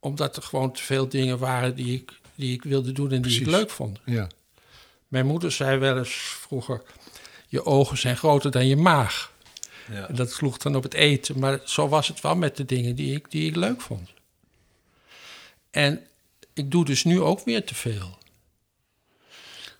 Omdat 0.00 0.36
er 0.36 0.42
gewoon 0.42 0.72
te 0.72 0.82
veel 0.82 1.08
dingen 1.08 1.38
waren 1.38 1.74
die 1.74 1.94
ik, 1.94 2.12
die 2.34 2.52
ik 2.54 2.62
wilde 2.62 2.92
doen 2.92 3.12
en 3.12 3.22
die 3.22 3.40
ik 3.40 3.46
leuk 3.46 3.70
vond. 3.70 3.98
Ja. 4.04 4.28
Mijn 5.08 5.26
moeder 5.26 5.52
zei 5.52 5.78
wel 5.78 5.98
eens 5.98 6.14
vroeger: 6.14 6.82
Je 7.48 7.64
ogen 7.64 7.98
zijn 7.98 8.16
groter 8.16 8.50
dan 8.50 8.66
je 8.66 8.76
maag. 8.76 9.32
Ja. 9.90 10.08
En 10.08 10.14
dat 10.14 10.30
sloeg 10.30 10.58
dan 10.58 10.76
op 10.76 10.82
het 10.82 10.94
eten. 10.94 11.38
Maar 11.38 11.60
zo 11.64 11.88
was 11.88 12.08
het 12.08 12.20
wel 12.20 12.36
met 12.36 12.56
de 12.56 12.64
dingen 12.64 12.94
die 12.94 13.14
ik, 13.14 13.30
die 13.30 13.48
ik 13.48 13.56
leuk 13.56 13.80
vond. 13.80 14.14
En 15.76 16.00
ik 16.54 16.70
doe 16.70 16.84
dus 16.84 17.04
nu 17.04 17.20
ook 17.20 17.44
weer 17.44 17.64
te 17.64 17.74
veel. 17.74 18.18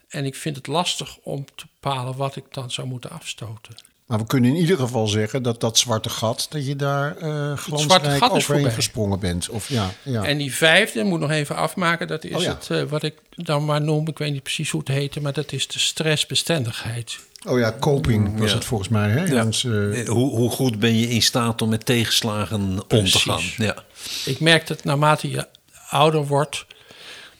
En 0.08 0.24
ik 0.24 0.34
vind 0.34 0.56
het 0.56 0.66
lastig 0.66 1.16
om 1.22 1.44
te 1.54 1.64
bepalen 1.80 2.16
wat 2.16 2.36
ik 2.36 2.44
dan 2.50 2.70
zou 2.70 2.86
moeten 2.86 3.10
afstoten. 3.10 3.74
Maar 4.06 4.18
we 4.18 4.26
kunnen 4.26 4.50
in 4.50 4.56
ieder 4.56 4.76
geval 4.76 5.06
zeggen 5.06 5.42
dat 5.42 5.60
dat 5.60 5.78
zwarte 5.78 6.08
gat, 6.08 6.46
dat 6.50 6.66
je 6.66 6.76
daar 6.76 7.16
eh 7.16 7.22
zwarte 7.22 7.60
glansrijk 7.62 8.18
gat 8.18 8.36
is 8.36 8.42
overheen 8.42 8.70
gesprongen 8.70 9.18
bent. 9.20 9.48
Of 9.48 9.68
ja, 9.68 9.90
ja. 10.02 10.24
En 10.24 10.38
die 10.38 10.54
vijfde, 10.54 11.04
moet 11.04 11.20
nog 11.20 11.30
even 11.30 11.56
afmaken, 11.56 12.06
dat 12.06 12.24
is 12.24 12.34
Oh 12.34 12.42
ja. 12.42 12.48
het 12.54 12.70
eh, 12.70 12.82
wat 12.82 13.02
ik 13.02 13.14
dan 13.30 13.64
maar 13.64 13.80
noem. 13.82 14.08
Ik 14.08 14.18
weet 14.18 14.32
niet 14.32 14.42
precies 14.42 14.70
hoe 14.70 14.80
het 14.80 14.88
heette, 14.88 15.20
maar 15.20 15.32
dat 15.32 15.52
is 15.52 15.66
de 15.66 15.78
stressbestendigheid. 15.78 17.18
Oh 17.46 17.58
ja, 17.58 17.76
coping 17.80 18.38
was 18.38 18.48
Ja. 18.50 18.54
het 18.56 18.64
volgens 18.64 18.88
mij. 18.88 19.10
Hè? 19.10 19.24
Ja. 19.24 19.44
Ons, 19.44 19.64
eh, 19.64 20.08
Hoe, 20.08 20.30
hoe 20.36 20.50
goed 20.50 20.78
ben 20.78 20.96
je 20.98 21.08
in 21.08 21.22
staat 21.22 21.62
om 21.62 21.68
met 21.68 21.86
tegenslagen 21.86 22.70
om 22.88 23.04
te 23.04 23.18
gaan? 23.18 23.42
Ja. 23.56 23.84
Ik 24.24 24.40
merk 24.40 24.66
dat 24.66 24.84
naarmate 24.84 25.30
je 25.30 25.46
ouder 25.88 26.26
wordt, 26.26 26.66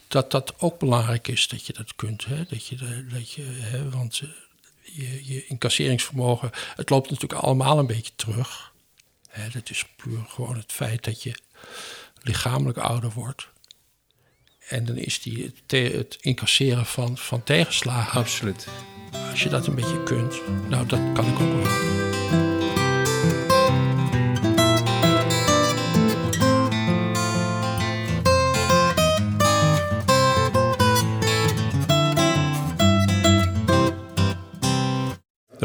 dat 0.08 0.30
dat 0.30 0.54
ook 0.58 0.78
belangrijk 0.78 1.28
is 1.28 1.48
dat 1.48 1.66
je 1.66 1.72
dat 1.72 1.94
kunt. 1.94 2.24
Hè? 2.24 2.44
Dat 2.44 2.66
je, 2.66 3.06
dat 3.10 3.32
je, 3.32 3.42
hè? 3.42 3.90
Want 3.90 4.20
eh, 4.22 4.28
je, 4.82 5.32
je 5.32 5.46
incasseringsvermogen, 5.46 6.50
het 6.76 6.90
loopt 6.90 7.10
natuurlijk 7.10 7.42
allemaal 7.42 7.78
een 7.78 7.86
beetje 7.86 8.12
terug. 8.16 8.72
Hè? 9.28 9.48
Dat 9.48 9.70
is 9.70 9.84
puur 9.96 10.24
gewoon 10.28 10.56
het 10.56 10.72
feit 10.72 11.04
dat 11.04 11.22
je 11.22 11.34
lichamelijk 12.22 12.78
ouder 12.78 13.10
wordt. 13.10 13.48
En 14.68 14.84
dan 14.84 14.96
is 14.96 15.20
die, 15.20 15.52
het, 15.66 15.92
het 15.94 16.18
incasseren 16.20 16.86
van, 16.86 17.18
van 17.18 17.42
tegenslagen. 17.42 18.20
Absoluut. 18.20 18.68
Als 19.30 19.42
je 19.42 19.48
dat 19.48 19.66
een 19.66 19.74
beetje 19.74 20.02
kunt, 20.02 20.40
nou 20.68 20.86
dat 20.86 21.00
kan 21.14 21.26
ik 21.26 21.40
ook 21.40 21.62
wel. 21.62 22.15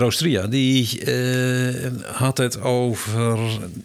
Roostria, 0.01 0.47
die 0.47 1.03
eh, 1.03 1.91
had 2.15 2.37
het 2.37 2.61
over 2.61 3.39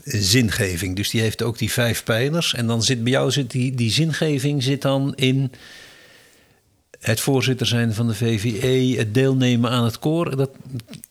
zingeving. 0.04 0.96
Dus 0.96 1.10
die 1.10 1.20
heeft 1.20 1.42
ook 1.42 1.58
die 1.58 1.72
vijf 1.72 2.04
pijlers. 2.04 2.54
En 2.54 2.66
dan 2.66 2.82
zit 2.82 3.02
bij 3.02 3.12
jou 3.12 3.30
zit 3.30 3.50
die, 3.50 3.74
die 3.74 3.90
zingeving 3.90 4.62
zit 4.62 4.82
dan 4.82 5.14
in 5.14 5.52
het 7.00 7.20
voorzitter 7.20 7.66
zijn 7.66 7.94
van 7.94 8.06
de 8.06 8.14
VVE, 8.14 8.98
het 8.98 9.14
deelnemen 9.14 9.70
aan 9.70 9.84
het 9.84 9.98
koor. 9.98 10.36
Dat, 10.36 10.50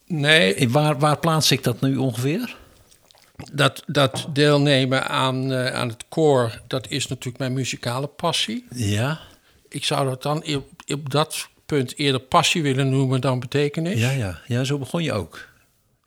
Nee, 0.07 0.69
waar, 0.69 0.99
waar 0.99 1.19
plaats 1.19 1.51
ik 1.51 1.63
dat 1.63 1.81
nu 1.81 1.95
ongeveer? 1.97 2.55
dat, 3.53 3.83
dat 3.85 4.27
deelnemen 4.33 5.07
aan, 5.07 5.51
eh, 5.51 5.73
aan 5.73 5.87
het 5.87 6.05
koor, 6.09 6.61
dat 6.67 6.89
is 6.89 7.07
natuurlijk 7.07 7.37
mijn 7.37 7.53
muzikale 7.53 8.07
passie. 8.07 8.65
Ja, 8.69 9.19
Ik 9.69 9.85
zou 9.85 10.09
dat 10.09 10.23
dan 10.23 10.43
op, 10.55 10.67
op 10.87 11.09
dat 11.09 11.47
punt 11.65 11.97
eerder 11.97 12.21
passie 12.21 12.61
willen 12.63 12.89
noemen 12.89 13.21
dan 13.21 13.39
betekenis. 13.39 13.99
ja, 13.99 14.11
ja, 14.11 14.41
ja 14.47 14.63
zo 14.63 14.77
begon 14.77 15.03
je 15.03 15.13
ook. 15.13 15.47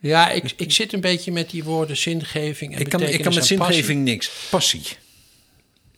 Ja, 0.01 0.31
ik, 0.31 0.53
ik 0.57 0.73
zit 0.73 0.93
een 0.93 1.01
beetje 1.01 1.33
met 1.33 1.51
die 1.51 1.65
woorden 1.65 1.97
zingeving 1.97 2.75
en 2.75 2.81
Ik 2.81 2.89
kan, 2.89 3.03
ik 3.03 3.23
kan 3.23 3.35
met 3.35 3.51
en 3.51 3.57
passie. 3.57 3.57
zingeving 3.75 4.05
niks. 4.05 4.31
Passie. 4.51 4.83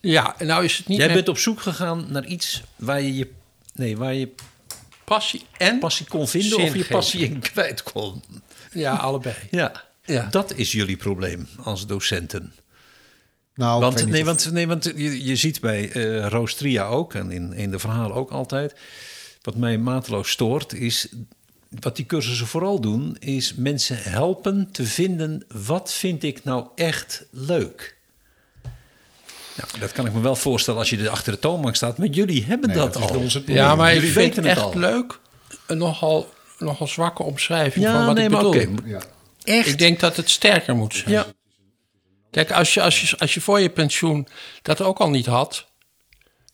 Ja, 0.00 0.34
en 0.38 0.46
nou 0.46 0.64
is 0.64 0.76
het 0.76 0.88
niet 0.88 0.98
Jij 0.98 1.06
met 1.06 1.16
bent 1.16 1.28
op 1.28 1.38
zoek 1.38 1.60
gegaan 1.60 2.06
naar 2.08 2.26
iets 2.26 2.62
waar 2.76 3.00
je 3.02 3.14
je, 3.16 3.30
nee, 3.74 3.96
waar 3.96 4.14
je 4.14 4.28
passie 5.04 5.42
en... 5.56 5.78
passie 5.78 6.06
kon 6.06 6.28
vinden 6.28 6.58
of 6.58 6.74
je 6.74 6.84
passie 6.84 7.20
in 7.20 7.38
kwijt 7.40 7.82
kon. 7.82 8.22
Ja, 8.72 8.94
allebei. 8.94 9.34
Ja. 9.50 9.84
Ja. 10.04 10.26
dat 10.30 10.52
is 10.56 10.72
jullie 10.72 10.96
probleem 10.96 11.48
als 11.62 11.86
docenten. 11.86 12.52
nou, 13.54 13.80
Want, 13.80 14.06
nee, 14.06 14.20
of- 14.20 14.26
want, 14.26 14.52
nee, 14.52 14.66
want 14.66 14.84
je, 14.96 15.24
je 15.24 15.36
ziet 15.36 15.60
bij 15.60 15.90
eh 15.90 16.26
Roostria 16.26 16.86
ook, 16.86 17.14
en 17.14 17.30
in, 17.30 17.52
in 17.52 17.70
de 17.70 17.78
verhalen 17.78 18.16
ook 18.16 18.30
altijd... 18.30 18.74
wat 19.42 19.54
mij 19.56 19.78
mateloos 19.78 20.30
stoort, 20.30 20.72
is... 20.72 21.08
wat 21.80 21.96
die 21.96 22.06
cursussen 22.06 22.46
vooral 22.46 22.80
doen... 22.80 23.16
is 23.18 23.54
mensen 23.54 23.96
helpen 24.02 24.68
te 24.72 24.84
vinden... 24.86 25.44
wat 25.48 25.92
vind 25.92 26.22
ik 26.22 26.44
nou 26.44 26.66
echt 26.74 27.26
leuk? 27.30 27.98
Nou, 29.56 29.78
dat 29.78 29.92
kan 29.92 30.06
ik 30.06 30.12
me 30.12 30.20
wel 30.20 30.36
voorstellen 30.36 30.80
als 30.80 30.90
je 30.90 30.98
er 30.98 31.08
achter 31.08 31.32
de 31.32 31.38
toonbank 31.38 31.76
staat... 31.76 31.98
maar 31.98 32.06
jullie 32.06 32.44
hebben 32.44 32.68
Nee, 32.68 32.78
dat, 32.78 32.96
al. 32.96 33.22
Ja, 33.46 33.74
maar 33.74 33.94
Jullie 33.94 34.12
weten 34.12 34.42
het 34.42 34.52
echt 34.56 34.62
al. 34.62 34.78
leuk. 34.78 35.18
Een 35.66 35.78
nogal, 35.78 36.28
nogal 36.58 36.86
zwakke 36.86 37.22
omschrijving 37.22 37.84
Ja, 37.84 37.92
van 37.92 38.06
wat 38.06 38.14
nee, 38.14 38.24
ik 38.24 38.30
maar 38.30 38.42
bedoel. 38.42 38.72
oké. 38.72 38.88
ja. 38.88 39.00
Echt? 39.44 39.68
Ik 39.68 39.78
denk 39.78 40.00
dat 40.00 40.16
het 40.16 40.30
sterker 40.30 40.76
moet 40.76 40.94
zijn. 40.94 41.10
Ja. 41.10 41.26
Kijk, 42.30 42.52
als 42.52 42.74
je, 42.74 42.82
als, 42.82 43.00
je, 43.00 43.18
als 43.18 43.34
je 43.34 43.40
voor 43.40 43.60
je 43.60 43.70
pensioen 43.70 44.28
dat 44.62 44.80
ook 44.80 44.98
al 44.98 45.10
niet 45.10 45.26
had... 45.26 45.68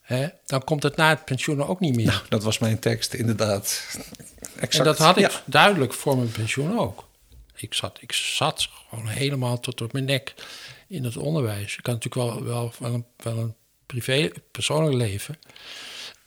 Hè, 0.07 0.27
dan 0.45 0.63
komt 0.63 0.83
het 0.83 0.95
na 0.95 1.09
het 1.09 1.25
pensioen 1.25 1.63
ook 1.63 1.79
niet 1.79 1.95
meer. 1.95 2.05
Nou, 2.05 2.21
dat 2.29 2.43
was 2.43 2.57
mijn 2.57 2.79
tekst, 2.79 3.13
inderdaad. 3.13 3.83
Exact. 4.55 4.75
en 4.75 4.83
dat 4.83 4.97
had 4.97 5.17
ik 5.17 5.31
Ja. 5.31 5.41
duidelijk 5.45 5.93
voor 5.93 6.17
mijn 6.17 6.31
pensioen 6.31 6.79
ook. 6.79 7.07
Ik 7.55 7.73
zat, 7.73 7.97
ik 8.01 8.11
zat 8.11 8.69
gewoon 8.89 9.07
helemaal 9.07 9.59
tot 9.59 9.81
op 9.81 9.93
mijn 9.93 10.05
nek 10.05 10.33
in 10.87 11.03
het 11.03 11.17
onderwijs. 11.17 11.77
Ik 11.77 11.85
had 11.85 11.95
natuurlijk 12.03 12.31
wel, 12.31 12.43
wel, 12.43 12.73
wel, 12.79 12.93
een, 12.93 13.05
wel 13.17 13.37
een 13.37 13.55
privé, 13.85 14.31
persoonlijk 14.51 14.95
leven. 14.95 15.39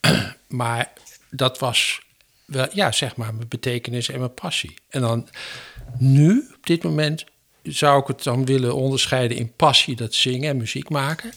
maar 0.47 0.93
dat 1.29 1.59
was 1.59 2.01
wel, 2.45 2.67
ja, 2.73 2.91
zeg 2.91 3.15
maar, 3.15 3.33
mijn 3.33 3.47
betekenis 3.47 4.09
en 4.09 4.19
mijn 4.19 4.33
passie. 4.33 4.73
En 4.89 5.01
dan 5.01 5.29
nu, 5.97 6.49
op 6.55 6.65
dit 6.65 6.83
moment, 6.83 7.25
zou 7.63 8.01
ik 8.01 8.07
het 8.07 8.23
dan 8.23 8.45
willen 8.45 8.75
onderscheiden 8.75 9.37
in 9.37 9.53
passie, 9.55 9.95
dat 9.95 10.13
zingen 10.13 10.49
en 10.49 10.57
muziek 10.57 10.89
maken. 10.89 11.33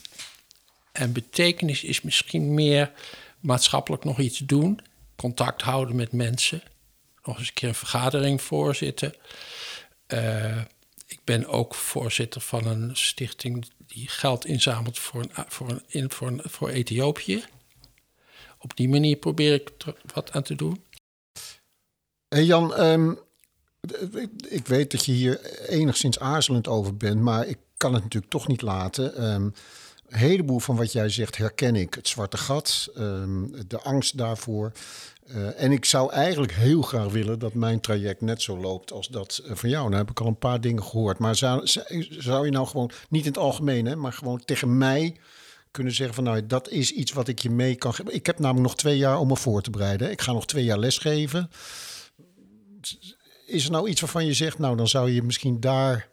En 0.98 1.12
betekenis 1.12 1.85
is 1.85 2.00
misschien 2.00 2.54
meer 2.54 2.92
maatschappelijk 3.40 4.04
nog 4.04 4.18
iets 4.18 4.38
doen, 4.38 4.80
contact 5.16 5.62
houden 5.62 5.96
met 5.96 6.12
mensen, 6.12 6.62
nog 7.22 7.38
eens 7.38 7.48
een 7.48 7.54
keer 7.54 7.68
een 7.68 7.74
vergadering 7.74 8.42
voorzitten. 8.42 9.14
Eh, 10.07 10.61
ik 11.07 11.18
ben 11.24 11.47
ook 11.47 11.74
voorzitter 11.74 12.40
van 12.40 12.66
een 12.66 12.97
stichting 12.97 13.68
die 13.86 14.09
geld 14.09 14.47
inzamelt 14.47 14.99
voor, 14.99 15.20
een, 15.22 15.30
voor, 15.49 15.70
een, 15.70 15.82
in, 15.86 16.11
voor, 16.11 16.26
een, 16.26 16.40
voor 16.45 16.68
Ethiopië. 16.68 17.45
Op 18.59 18.76
die 18.76 18.88
manier 18.88 19.16
probeer 19.16 19.55
ik 19.55 19.70
er 19.86 19.97
wat 20.14 20.32
aan 20.32 20.42
te 20.42 20.55
doen. 20.55 20.84
Hey 22.28 22.45
Jan, 22.45 22.74
ehm, 22.74 23.14
ik- 24.49 24.66
weet 24.66 24.90
dat 24.90 25.05
je 25.05 25.12
hier 25.12 25.61
enigszins 25.68 26.18
aarzelend 26.18 26.68
over 26.68 26.97
bent, 26.97 27.20
maar 27.20 27.47
ik 27.47 27.59
kan 27.76 27.95
het 27.95 28.03
natuurlijk 28.03 28.32
toch 28.32 28.47
niet 28.49 28.62
laten. 28.62 29.16
Ehm, 29.16 29.49
heleboel 30.17 30.59
van 30.59 30.77
wat 30.77 30.93
jij 30.93 31.09
zegt 31.09 31.37
herken 31.37 31.77
ik. 31.77 31.95
Het 31.95 32.09
zwarte 32.09 32.37
gat, 32.37 32.91
ehm, 32.95 33.47
de 33.67 33.81
angst 33.81 34.17
daarvoor. 34.19 34.73
Eh, 35.27 35.62
en 35.62 35.73
ik 35.73 35.85
zou 35.85 36.12
eigenlijk 36.12 36.53
heel 36.53 36.83
graag 36.83 37.09
willen 37.09 37.39
dat 37.39 37.55
mijn 37.55 37.81
traject 37.81 38.21
net 38.21 38.43
zo 38.43 38.61
loopt 38.61 38.93
als 38.93 39.09
dat 39.09 39.43
eh, 39.45 39.55
van 39.55 39.69
jou. 39.69 39.85
Nou 39.85 39.97
heb 39.97 40.11
ik 40.11 40.21
al 40.21 40.27
een 40.27 40.39
paar 40.39 40.61
dingen 40.61 40.83
gehoord. 40.83 41.19
Maar 41.19 41.37
zou, 41.37 41.67
zou 41.67 42.07
zou 42.09 42.45
je 42.45 42.51
nou 42.51 42.67
gewoon, 42.67 42.91
niet 43.09 43.25
in 43.25 43.29
het 43.29 43.39
algemeen, 43.39 43.87
hè, 43.87 43.97
maar 43.97 44.12
gewoon 44.12 44.45
tegen 44.45 44.79
mij 44.79 45.17
kunnen 45.71 45.95
zeggen 45.95 46.15
van 46.15 46.25
nou, 46.25 46.47
dat 46.47 46.69
is 46.69 46.93
iets 46.93 47.12
wat 47.12 47.29
ik 47.29 47.39
je 47.39 47.51
mee 47.51 47.75
kan 47.75 47.95
geven. 47.95 48.15
Ik 48.15 48.27
heb 48.27 48.39
namelijk 48.39 48.67
nog 48.67 48.77
twee 48.77 48.97
jaar 48.97 49.19
om 49.19 49.29
me 49.29 49.37
voor 49.37 49.62
te 49.62 49.71
bereiden. 49.71 50.11
Ik 50.11 50.21
ga 50.21 50.33
nog 50.33 50.47
twee 50.47 50.65
jaar 50.65 50.79
lesgeven. 50.79 51.51
Is 53.47 53.65
er 53.65 53.71
nou 53.71 53.89
iets 53.89 54.01
waarvan 54.01 54.27
je 54.27 54.35
zegt, 54.35 54.59
nou 54.59 54.77
dan 54.77 54.89
zou 54.89 55.11
je 55.11 55.23
misschien 55.23 55.61
daar 55.61 56.09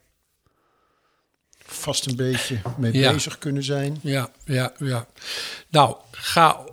vast 1.74 2.06
een 2.06 2.16
beetje 2.16 2.60
mee 2.76 2.92
Ja. 2.92 3.12
bezig 3.12 3.38
kunnen 3.38 3.64
zijn? 3.64 3.98
Ja, 4.02 4.30
ja, 4.44 4.72
ja. 4.78 5.06
Nou, 5.68 5.96
ga 6.10 6.64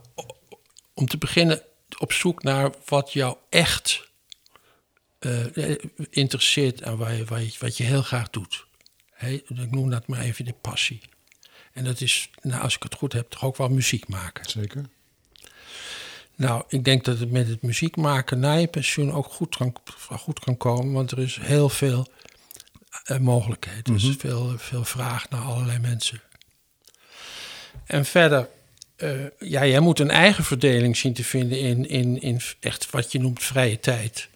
om 0.94 1.08
te 1.08 1.18
beginnen 1.18 1.62
op 1.98 2.14
zoek 2.14 2.44
naar 2.44 2.72
wat 2.86 3.14
jou 3.14 3.36
echt 3.50 4.08
eh, 5.20 5.76
interesseert 6.10 6.82
en 6.82 6.98
waar 6.98 7.14
je, 7.14 7.26
waar 7.26 7.42
je, 7.42 7.52
wat 7.60 7.78
je 7.78 7.84
heel 7.84 8.02
graag 8.02 8.30
doet. 8.30 8.66
Ik 9.20 9.72
noem 9.72 9.90
dat 9.90 10.08
maar 10.08 10.20
even 10.20 10.46
de 10.46 10.56
passie. 10.62 11.02
En 11.74 11.84
dat 11.84 12.02
is, 12.02 12.30
nou, 12.42 12.62
als 12.62 12.76
ik 12.76 12.84
het 12.84 12.96
goed 12.96 13.14
heb, 13.14 13.30
toch 13.30 13.44
ook 13.44 13.58
wel 13.58 13.70
muziek 13.70 14.08
maken. 14.08 14.50
Zeker. 14.50 14.86
Nou, 16.36 16.64
ik 16.68 16.84
denk 16.84 17.06
dat 17.06 17.20
het 17.20 17.32
met 17.32 17.48
het 17.48 17.62
muziek 17.62 17.96
maken 17.96 18.40
na 18.40 18.54
je 18.54 18.68
pensioen 18.68 19.12
ook 19.12 19.26
goed 19.26 19.56
kan, 19.56 19.76
goed 20.10 20.40
kan 20.40 20.58
komen. 20.58 20.94
Want 20.94 21.12
er 21.12 21.20
is 21.20 21.38
heel 21.42 21.70
veel 21.70 22.08
eh, 23.04 23.18
mogelijkheid. 23.18 23.88
Er 23.88 23.96
is 23.96 24.16
veel, 24.18 24.54
veel 24.58 24.84
vraag 24.84 25.30
naar 25.30 25.42
allerlei 25.42 25.80
mensen. 25.80 26.22
En 27.86 28.06
verder, 28.06 28.50
eh, 28.96 29.10
ja, 29.40 29.66
jij 29.66 29.80
moet 29.80 30.00
een 30.00 30.12
eigen 30.12 30.44
verdeling 30.44 30.98
zien 30.98 31.14
te 31.14 31.24
vinden 31.24 31.60
in, 31.60 31.90
in, 31.90 32.22
in 32.22 32.42
echt 32.60 32.90
wat 32.90 33.12
je 33.12 33.20
noemt 33.20 33.44
vrije 33.44 33.80
tijd. 33.80 34.30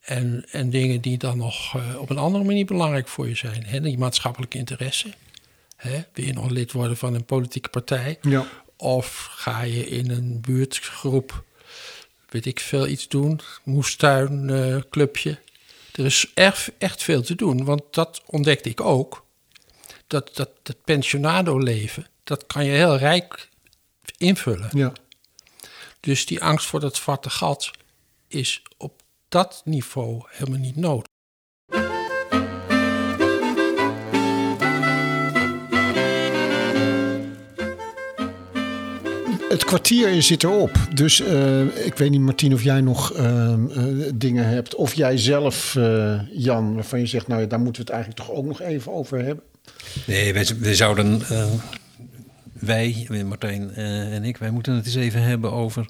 En, 0.00 0.44
en 0.50 0.70
dingen 0.70 1.00
die 1.00 1.18
dan 1.18 1.36
nog 1.36 1.76
eh, 1.76 2.00
op 2.00 2.10
een 2.10 2.18
andere 2.18 2.44
manier 2.44 2.64
belangrijk 2.64 3.08
voor 3.08 3.28
je 3.28 3.34
zijn. 3.34 3.64
Hè, 3.66 3.80
die 3.80 3.98
maatschappelijke 3.98 4.58
interesse. 4.58 5.12
Hè, 5.76 6.04
wil 6.12 6.24
je 6.24 6.32
nog 6.32 6.50
lid 6.50 6.72
worden 6.72 6.96
van 6.96 7.14
een 7.14 7.24
politieke 7.24 7.68
partij? 7.68 8.18
Ja. 8.22 8.46
Of 8.76 9.28
ga 9.30 9.62
je 9.62 9.86
in 9.86 10.10
een 10.10 10.40
buurtgroep, 10.40 11.44
weet 12.28 12.46
ik 12.46 12.60
veel, 12.60 12.86
iets 12.86 13.08
doen? 13.08 13.40
Moestuin, 13.64 14.50
eh, 14.50 14.76
clubje. 14.90 15.38
Er 15.98 16.04
is 16.04 16.30
echt, 16.34 16.70
echt 16.78 17.02
veel 17.02 17.22
te 17.22 17.34
doen, 17.34 17.64
want 17.64 17.82
dat 17.90 18.22
ontdekte 18.26 18.68
ik 18.68 18.80
ook. 18.80 19.26
Dat, 20.06 20.36
dat, 20.36 20.50
dat 20.62 20.76
pensionado-leven, 20.84 22.06
dat 22.24 22.46
kan 22.46 22.64
je 22.64 22.70
heel 22.70 22.96
rijk 22.96 23.48
invullen. 24.16 24.68
Ja. 24.72 24.92
Dus 26.00 26.26
die 26.26 26.42
angst 26.42 26.66
voor 26.66 26.80
dat 26.80 26.96
zwarte 26.96 27.30
gat 27.30 27.70
is 28.28 28.62
op 28.76 29.02
dat 29.28 29.62
niveau 29.64 30.22
helemaal 30.26 30.60
niet 30.60 30.76
nodig. 30.76 31.06
Het 39.58 39.66
kwartier 39.66 40.22
zit 40.22 40.42
erop. 40.42 40.70
Dus 40.94 41.20
eh, 41.20 41.86
ik 41.86 41.94
weet 41.96 42.10
niet, 42.10 42.20
Martien, 42.20 42.52
of 42.52 42.62
jij 42.62 42.80
nog 42.80 43.12
ehm, 43.12 43.70
eh, 43.70 43.84
dingen 44.14 44.48
hebt. 44.48 44.74
Of 44.74 44.94
jij 44.94 45.18
zelf, 45.18 45.76
eh, 45.76 46.20
Jan, 46.32 46.74
waarvan 46.74 47.00
je 47.00 47.06
zegt, 47.06 47.28
nou 47.28 47.40
ja, 47.40 47.46
daar 47.46 47.60
moeten 47.60 47.84
we 47.84 47.90
het 47.90 47.96
eigenlijk 48.02 48.28
toch 48.28 48.36
ook 48.36 48.44
nog 48.44 48.60
even 48.60 48.92
over 48.92 49.24
hebben. 49.24 49.44
Nee, 50.06 50.32
wij 50.32 50.74
zouden, 50.74 51.22
wij, 52.52 53.06
Martijn 53.24 53.74
en 53.74 54.24
ik, 54.24 54.36
wij 54.36 54.50
moeten 54.50 54.74
het 54.74 54.86
eens 54.86 54.94
even 54.94 55.22
hebben 55.22 55.52
over 55.52 55.88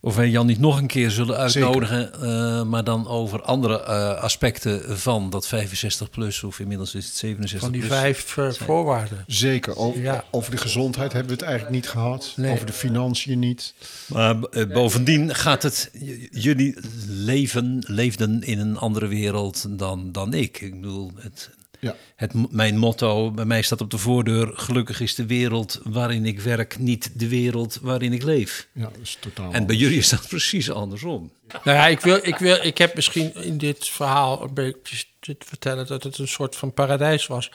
of 0.00 0.16
wij 0.16 0.28
Jan 0.28 0.46
niet 0.46 0.58
nog 0.58 0.78
een 0.78 0.86
keer 0.86 1.10
zullen 1.10 1.36
uitnodigen, 1.36 2.12
eh, 2.22 2.62
maar 2.62 2.84
dan 2.84 3.08
over 3.08 3.42
andere 3.42 3.82
eh, 3.82 4.22
aspecten 4.22 4.98
van 4.98 5.30
dat 5.30 5.46
65 5.46 6.10
plus, 6.10 6.42
of 6.42 6.60
inmiddels 6.60 6.94
is 6.94 7.06
het 7.06 7.14
67 7.14 7.60
Van 7.60 7.78
die 7.78 7.86
plus. 7.86 7.98
vijf 7.98 8.36
eh, 8.36 8.50
voorwaarden. 8.52 9.24
Zeker. 9.26 9.76
Over, 9.76 10.00
Ja. 10.00 10.24
over 10.30 10.50
de 10.50 10.56
gezondheid 10.56 11.12
hebben 11.12 11.30
we 11.32 11.38
het 11.38 11.46
eigenlijk 11.48 11.74
niet 11.80 11.88
gehad. 11.88 12.32
Nee. 12.36 12.52
Over 12.52 12.66
de 12.66 12.72
financiën 12.72 13.38
niet. 13.38 13.74
Maar 14.06 14.38
bovendien 14.72 15.34
gaat 15.34 15.62
het, 15.62 15.90
jullie 16.30 16.76
leven, 17.08 17.84
leefden 17.86 18.42
in 18.42 18.58
een 18.58 18.76
andere 18.76 19.06
wereld 19.06 19.78
dan, 19.78 20.12
dan 20.12 20.34
ik. 20.34 20.60
Ik 20.60 20.80
bedoel, 20.80 21.12
het, 21.16 21.50
Ja. 21.80 21.96
het, 22.16 22.52
mijn 22.52 22.76
motto 22.76 23.30
bij 23.30 23.44
mij 23.44 23.62
staat 23.62 23.80
op 23.80 23.90
de 23.90 23.98
voordeur: 23.98 24.50
gelukkig 24.54 25.00
is 25.00 25.14
de 25.14 25.26
wereld 25.26 25.80
waarin 25.82 26.26
ik 26.26 26.40
werk 26.40 26.78
niet 26.78 27.10
de 27.14 27.28
wereld 27.28 27.78
waarin 27.82 28.12
ik 28.12 28.22
leef. 28.22 28.68
Ja, 28.72 28.82
dat 28.82 28.98
is 29.02 29.16
totaal. 29.20 29.52
En 29.52 29.66
bij 29.66 29.76
jullie 29.76 29.98
is 29.98 30.08
dat 30.08 30.28
precies 30.28 30.70
andersom. 30.70 31.32
Nou 31.64 31.76
ja, 31.76 31.86
ik, 31.86 32.00
wil, 32.00 32.18
ik, 32.22 32.36
wil, 32.36 32.58
ik 32.62 32.78
heb 32.78 32.94
misschien 32.94 33.34
in 33.34 33.58
dit 33.58 33.88
verhaal 33.88 34.42
een 34.42 34.54
beetje 34.54 35.04
te 35.20 35.36
vertellen 35.38 35.86
dat 35.86 36.02
het 36.02 36.18
een 36.18 36.28
soort 36.28 36.56
van 36.56 36.72
paradijs 36.72 37.26
was. 37.26 37.50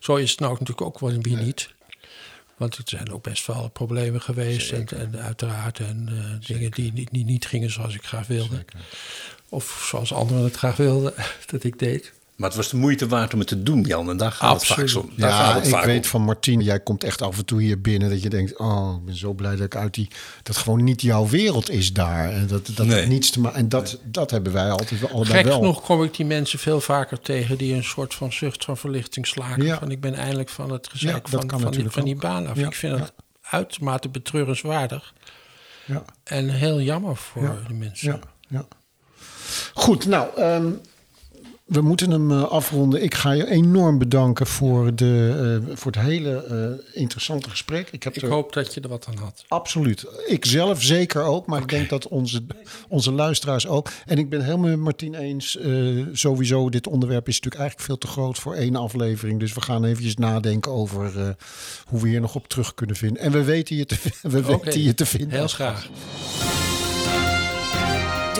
Zo 0.00 0.16
is 0.16 0.30
het 0.30 0.40
nou 0.40 0.52
natuurlijk 0.52 0.80
ook 0.80 0.98
wel 0.98 1.18
wie 1.20 1.36
niet. 1.36 1.72
Want 2.56 2.76
er 2.76 2.82
zijn 2.84 3.12
ook 3.12 3.22
best 3.22 3.46
wel 3.46 3.68
problemen 3.68 4.20
geweest 4.20 4.72
en, 4.72 4.86
en 4.88 5.18
uiteraard 5.20 5.78
en 5.78 6.08
eh, 6.08 6.46
dingen 6.46 6.70
die 6.70 6.92
niet, 6.92 7.10
niet, 7.10 7.26
niet 7.26 7.46
gingen 7.46 7.70
zoals 7.70 7.94
ik 7.94 8.04
graag 8.04 8.26
wilde. 8.26 8.64
Of 9.48 9.86
zoals 9.88 10.12
anderen 10.12 10.44
het 10.44 10.56
graag 10.56 10.76
wilden 10.76 11.14
dat 11.50 11.64
ik 11.64 11.78
deed. 11.78 12.12
Maar 12.36 12.48
het 12.48 12.56
was 12.58 12.68
de 12.68 12.76
moeite 12.76 13.06
waard 13.08 13.32
om 13.32 13.38
het 13.38 13.48
te 13.48 13.62
doen, 13.62 13.82
Jan. 13.82 14.10
En 14.10 14.16
daar 14.16 14.32
gaat 14.32 14.54
het 14.54 14.66
vaak 14.66 15.02
om. 15.04 15.10
Daar 15.16 15.30
gaat 15.32 15.48
Ja, 15.48 15.54
het 15.54 15.64
ik 15.66 15.70
vaak 15.72 15.84
weet 15.84 16.04
om. 16.04 16.10
van 16.10 16.22
Martien, 16.22 16.60
jij 16.60 16.80
komt 16.80 17.04
echt 17.04 17.22
af 17.22 17.38
en 17.38 17.44
toe 17.44 17.62
hier 17.62 17.80
binnen 17.80 18.10
dat 18.10 18.22
je 18.22 18.28
denkt, 18.28 18.58
oh, 18.58 18.96
ik 18.98 19.04
ben 19.04 19.16
zo 19.16 19.32
blij 19.32 19.56
dat 19.56 19.64
ik 19.66 19.76
uit 19.76 19.94
die, 19.94 20.08
dat 20.42 20.56
gewoon 20.56 20.84
niet 20.84 21.02
jouw 21.02 21.28
wereld 21.28 21.70
is 21.70 21.92
daar. 21.92 22.30
En 22.32 22.46
dat, 22.46 22.70
dat 22.74 22.86
Nee. 22.86 23.06
niets 23.06 23.30
te 23.30 23.40
maken. 23.40 23.58
En 23.58 23.68
dat, 23.68 23.98
dat 24.04 24.30
hebben 24.30 24.52
wij 24.52 24.70
altijd 24.70 25.00
wel 25.00 25.10
allebei 25.10 25.34
Gek 25.36 25.44
wel. 25.44 25.58
genoeg 25.58 25.82
kom 25.82 26.02
ik 26.02 26.14
die 26.16 26.26
mensen 26.26 26.58
veel 26.58 26.80
vaker 26.80 27.20
tegen 27.20 27.58
die 27.58 27.74
een 27.74 27.84
soort 27.84 28.14
van 28.14 28.32
zucht 28.32 28.64
van 28.64 28.76
verlichting 28.76 29.26
slaken. 29.26 29.64
Ja. 29.64 29.78
Van 29.78 29.90
ik 29.90 30.00
ben 30.00 30.14
eindelijk 30.14 30.48
van 30.48 30.70
het 30.72 30.84
Ja, 30.84 30.90
gezeik 30.98 31.30
dat 31.30 31.44
van, 31.50 31.60
van, 31.60 31.72
die, 31.72 31.90
van 31.90 32.16
baan 32.18 32.46
af. 32.46 32.56
Ja, 32.56 32.66
Ik 32.66 32.74
vind 32.74 32.96
ja. 32.96 33.00
het 33.02 33.12
uitermate 33.40 34.08
betreurenswaardig 34.08 35.12
Ja, 35.86 36.04
en 36.24 36.48
heel 36.48 36.80
jammer 36.80 37.16
voor 37.16 37.42
Ja, 37.42 37.56
die 37.66 37.76
mensen. 37.76 38.12
ja, 38.12 38.18
ja. 38.48 38.66
Goed, 39.74 40.06
nou, 40.06 40.28
ehm, 40.36 40.66
we 41.74 41.80
moeten 41.80 42.10
hem 42.10 42.30
eh, 42.30 42.42
afronden. 42.42 43.02
Ik 43.02 43.14
ga 43.14 43.30
je 43.30 43.50
enorm 43.50 43.98
bedanken 43.98 44.46
voor, 44.46 44.94
de, 44.94 45.60
eh, 45.68 45.76
voor 45.76 45.92
het 45.92 46.00
hele 46.00 46.44
eh, 46.44 47.00
interessante 47.00 47.50
gesprek. 47.50 47.88
Ik 47.90 48.02
heb 48.02 48.14
Ik 48.16 48.22
er 48.22 48.28
hoop 48.28 48.52
dat 48.52 48.74
je 48.74 48.80
er 48.80 48.88
wat 48.88 49.06
aan 49.08 49.16
had. 49.16 49.44
Absoluut. 49.48 50.06
Ik 50.26 50.44
zelf 50.44 50.82
zeker 50.82 51.22
ook, 51.22 51.46
maar 51.46 51.60
ik 51.60 51.68
denk 51.68 51.88
dat 51.88 52.08
onze, 52.08 52.42
onze 52.88 53.12
luisteraars 53.12 53.66
ook. 53.66 53.88
En 54.06 54.18
ik 54.18 54.28
ben 54.28 54.44
helemaal 54.44 54.68
met 54.68 54.78
Martien 54.78 55.14
eens. 55.14 55.56
eh, 55.56 55.70
sowieso, 56.12 56.68
dit 56.70 56.86
onderwerp 56.86 57.28
is 57.28 57.34
natuurlijk 57.34 57.62
eigenlijk 57.62 57.90
veel 57.90 57.98
te 57.98 58.06
groot 58.06 58.38
voor 58.38 58.54
één 58.54 58.76
aflevering. 58.76 59.40
Dus 59.40 59.52
we 59.54 59.60
gaan 59.60 59.84
eventjes 59.84 60.16
nadenken 60.16 60.72
over 60.72 61.04
eh, 61.20 61.28
hoe 61.86 62.00
we 62.00 62.08
hier 62.08 62.20
nog 62.20 62.34
op 62.34 62.48
terug 62.48 62.74
kunnen 62.74 62.96
vinden. 62.96 63.22
En 63.22 63.32
we 63.32 63.44
weten 63.44 63.76
je 63.76 63.86
te, 63.86 63.96
we 64.22 64.42
weten 64.42 64.82
je 64.82 64.94
te 64.94 65.06
vinden. 65.06 65.30
Heel 65.30 65.48
graag. 65.48 65.88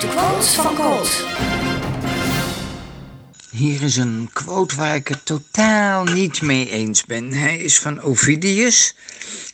De 0.01 0.09
quote 0.09 0.47
van 0.47 0.75
Colt. 0.75 1.25
Hier 3.55 3.83
is 3.83 3.97
een 3.97 4.31
quote 4.33 4.77
waar 4.77 4.95
ik 4.95 5.09
het 5.09 5.25
totaal 5.25 6.05
niet 6.05 6.43
mee 6.43 6.71
eens 6.71 7.05
ben. 7.05 7.33
Hij 7.33 7.59
is 7.59 7.79
van 7.79 8.01
Ovidius. 8.01 8.95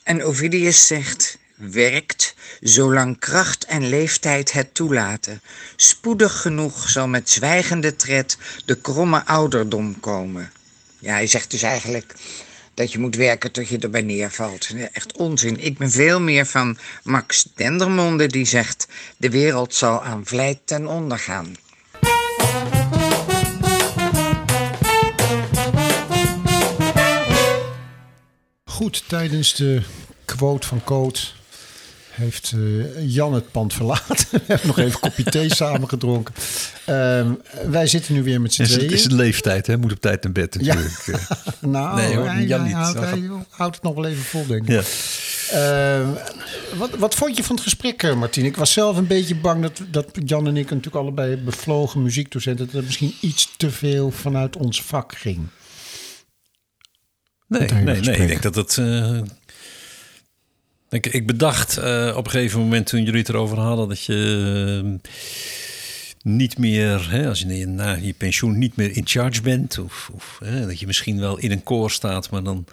En 0.03 0.25
Ovidius 0.25 0.87
zegt: 0.87 1.39
Werkt 1.55 2.35
zolang 2.61 3.19
kracht 3.19 3.65
en 3.65 3.89
leeftijd 3.89 4.53
het 4.53 4.75
toelaten. 4.75 5.43
Spoedig 5.77 6.41
genoeg 6.41 6.89
zal 6.89 7.09
met 7.09 7.31
zwijgende 7.31 7.97
tred 7.97 8.39
de 8.65 8.75
kromme 8.75 9.27
ouderdom 9.27 10.01
komen. 10.01 10.53
Ja, 10.99 11.13
hij 11.13 11.27
zegt 11.27 11.51
dus 11.51 11.63
eigenlijk 11.63 12.15
dat 12.75 12.93
je 12.93 12.99
moet 12.99 13.17
werken 13.17 13.53
tot 13.53 13.69
je 13.69 13.79
erbij 13.79 14.03
neervalt. 14.03 14.69
Echt 14.93 15.17
onzin. 15.17 15.65
Ik 15.65 15.79
ben 15.79 15.91
veel 15.91 16.21
meer 16.21 16.47
van 16.47 16.79
Max 17.03 17.47
Dendermonde 17.55 18.27
die 18.27 18.47
zegt: 18.47 18.87
De 19.17 19.31
wereld 19.31 19.75
zal 19.75 20.03
aan 20.05 20.27
vlijt 20.27 20.59
ten 20.65 20.87
onder 20.87 21.19
gaan. 21.19 21.57
Goed, 28.81 29.03
tijdens 29.07 29.55
de 29.55 29.83
quote 30.25 30.67
van 30.67 30.85
Coot 30.85 31.35
heeft 32.11 32.53
eh, 32.55 33.09
Jan 33.15 33.35
het 33.35 33.51
pand 33.51 33.75
verlaten. 33.75 34.17
We 34.31 34.41
hebben 34.47 34.67
nog 34.67 34.79
even 34.79 34.93
een 34.93 35.01
kopje 35.01 35.23
thee 35.23 35.55
samen 35.63 35.89
gedronken. 35.89 36.35
Ehm, 36.87 37.33
wij 37.71 37.87
zitten 37.87 38.15
nu 38.15 38.23
weer 38.23 38.41
met 38.41 38.55
z'n 38.55 38.63
tweeën. 38.63 38.83
het 38.83 38.93
is 38.93 39.05
een 39.05 39.15
leeftijd, 39.15 39.67
hè? 39.67 39.77
Moet 39.77 39.93
op 39.93 40.01
tijd 40.01 40.23
naar 40.23 40.33
bed 40.33 40.57
Ja. 40.61 40.75
natuurlijk. 40.75 41.07
eh. 41.07 41.37
Nou, 41.71 41.97
Nee, 41.97 42.17
hoor, 42.17 42.29
hij, 42.29 42.45
Jan 42.45 42.63
niet. 42.63 42.73
houdt, 42.73 42.99
hij 43.01 43.67
het 43.67 43.83
nog 43.83 43.95
wel 43.95 44.07
even 44.07 44.23
vol, 44.23 44.47
denk 44.47 44.69
ik. 44.69 44.69
Ja. 44.69 44.83
Ehm, 45.51 46.09
wat, 46.79 46.91
wat 46.99 47.15
vond 47.15 47.37
je 47.37 47.45
van 47.45 47.55
het 47.55 47.65
gesprek, 47.65 48.03
eh, 48.03 48.15
Martien? 48.15 48.45
Ik 48.45 48.57
was 48.57 48.73
zelf 48.73 48.97
een 48.97 49.07
beetje 49.07 49.37
bang 49.37 49.63
dat, 49.63 49.81
dat 49.91 50.07
Jan 50.25 50.47
en 50.47 50.57
ik 50.57 50.71
natuurlijk 50.71 50.97
allebei 50.97 51.37
bevlogen 51.37 52.03
muziekdocenten... 52.03 52.65
dat 52.67 52.75
het 52.75 52.85
misschien 52.85 53.15
iets 53.21 53.51
te 53.57 53.71
veel 53.71 54.11
vanuit 54.11 54.57
ons 54.57 54.83
vak 54.83 55.17
ging. 55.17 55.49
Nee, 57.59 57.69
nee, 57.69 58.01
nee. 58.01 58.17
Ik 58.17 58.29
denk 58.29 58.43
dat 58.43 58.55
het. 58.55 58.79
eh, 58.79 59.21
ik, 60.91 61.07
ik 61.07 61.27
bedacht 61.27 61.77
eh, 61.77 62.15
op 62.17 62.25
een 62.25 62.31
gegeven 62.31 62.61
moment 62.61 62.87
toen 62.87 63.03
jullie 63.03 63.21
het 63.21 63.29
erover 63.29 63.59
hadden 63.59 63.89
dat 63.89 64.05
je. 64.05 64.99
niet 66.23 66.59
meer, 66.59 67.11
hè, 67.11 67.29
als 67.29 67.41
je 67.41 67.67
na 67.67 67.93
je 68.01 68.13
pensioen 68.13 68.59
niet 68.59 68.77
meer 68.77 68.97
in 68.97 69.07
charge 69.07 69.43
bent. 69.43 69.79
Of, 69.79 70.11
of 70.13 70.39
hè, 70.45 70.67
dat 70.67 70.81
je 70.81 70.87
misschien 70.87 71.21
wel 71.21 71.39
in 71.39 71.51
een 71.51 71.63
koor 71.63 71.91
staat, 71.91 72.31
maar 72.31 72.43
dan 72.43 72.65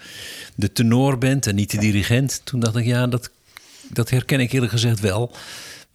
de 0.56 0.72
tenor 0.72 1.18
bent 1.18 1.48
en 1.48 1.56
niet 1.56 1.72
de 1.72 1.78
dirigent. 1.78 2.42
Toen 2.44 2.60
dacht 2.60 2.76
ik, 2.76 2.86
ja, 2.86 3.08
dat, 3.08 3.30
dat 3.90 4.10
herken 4.10 4.40
ik 4.40 4.52
eerlijk 4.52 4.72
gezegd 4.72 5.00
wel. 5.00 5.32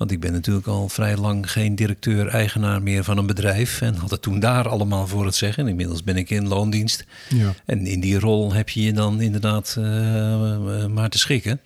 Want 0.02 0.14
ik 0.14 0.20
ben 0.20 0.32
natuurlijk 0.32 0.66
al 0.66 0.88
vrij 0.88 1.16
lang 1.16 1.50
geen 1.50 1.74
directeur-eigenaar 1.74 2.82
meer 2.82 3.04
van 3.04 3.18
een 3.18 3.26
bedrijf. 3.26 3.80
En 3.80 3.94
had 3.94 4.10
het 4.10 4.22
toen 4.22 4.40
daar 4.40 4.68
allemaal 4.68 5.06
voor 5.06 5.24
het 5.24 5.34
zeggen. 5.34 5.68
Inmiddels 5.68 6.02
ben 6.02 6.16
ik 6.16 6.30
in 6.30 6.48
loondienst. 6.48 7.04
Ja. 7.28 7.54
En 7.64 7.86
in 7.86 8.00
die 8.00 8.18
rol 8.18 8.52
heb 8.52 8.68
je 8.68 8.82
je 8.82 8.92
dan 8.92 9.20
inderdaad 9.20 9.74
eh, 9.78 10.54
eh, 10.54 10.86
maar 10.86 11.08
te 11.08 11.18
schikken. 11.18 11.60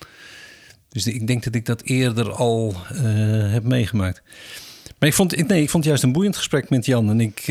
Dus 0.89 1.07
ik 1.07 1.27
denk 1.27 1.45
dat 1.45 1.55
ik 1.55 1.67
dat 1.67 1.83
eerder 1.83 2.33
al 2.33 2.75
eh, 2.89 2.99
heb 3.53 3.63
meegemaakt. 3.63 4.23
Maar 4.99 5.09
ik 5.09 5.15
vond, 5.15 5.49
nee, 5.49 5.63
ik 5.63 5.71
vond 5.71 5.85
het 5.85 5.85
juist 5.85 6.03
een 6.03 6.13
boeiend 6.13 6.37
gesprek 6.37 6.71
met 6.71 6.87
Jan. 6.87 7.11
En 7.11 7.21
ik 7.21 7.45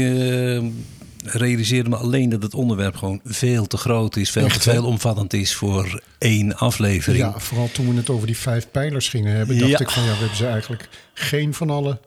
realiseerde 1.28 1.90
me 1.90 1.96
alleen 1.96 2.30
dat 2.30 2.44
het 2.44 2.54
onderwerp 2.54 2.96
gewoon 2.96 3.20
veel 3.24 3.68
te 3.68 3.78
groot 3.78 4.16
is. 4.16 4.30
Veel 4.30 4.48
te 4.48 4.60
veel 4.60 4.86
omvattend 4.86 5.34
is 5.34 5.54
voor 5.56 6.02
één 6.18 6.58
aflevering. 6.58 7.24
Ja, 7.24 7.40
vooral 7.40 7.70
toen 7.72 7.90
we 7.90 7.96
het 7.96 8.10
over 8.10 8.28
die 8.28 8.38
vijf 8.38 8.68
pijlers 8.72 9.08
gingen 9.10 9.36
hebben, 9.36 9.58
dacht 9.58 9.72
Ja. 9.72 9.80
ik 9.80 9.90
van 9.90 10.04
ja, 10.04 10.12
we 10.12 10.18
hebben 10.18 10.38
ze 10.38 10.48
eigenlijk 10.48 10.90
geen 11.14 11.54
van 11.54 11.70
alle 11.70 12.00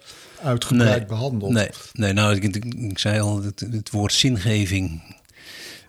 uitgebreid 0.43 0.99
Nee, 0.99 1.07
behandeld. 1.07 1.53
Nee, 1.53 1.69
nee 1.93 2.12
nou, 2.12 2.35
ik, 2.35 2.43
ik, 2.57 2.64
ik 2.64 2.99
zei 2.99 3.21
al, 3.21 3.43
het, 3.43 3.61
het 3.71 3.91
woord 3.91 4.12
zingeving. 4.12 5.16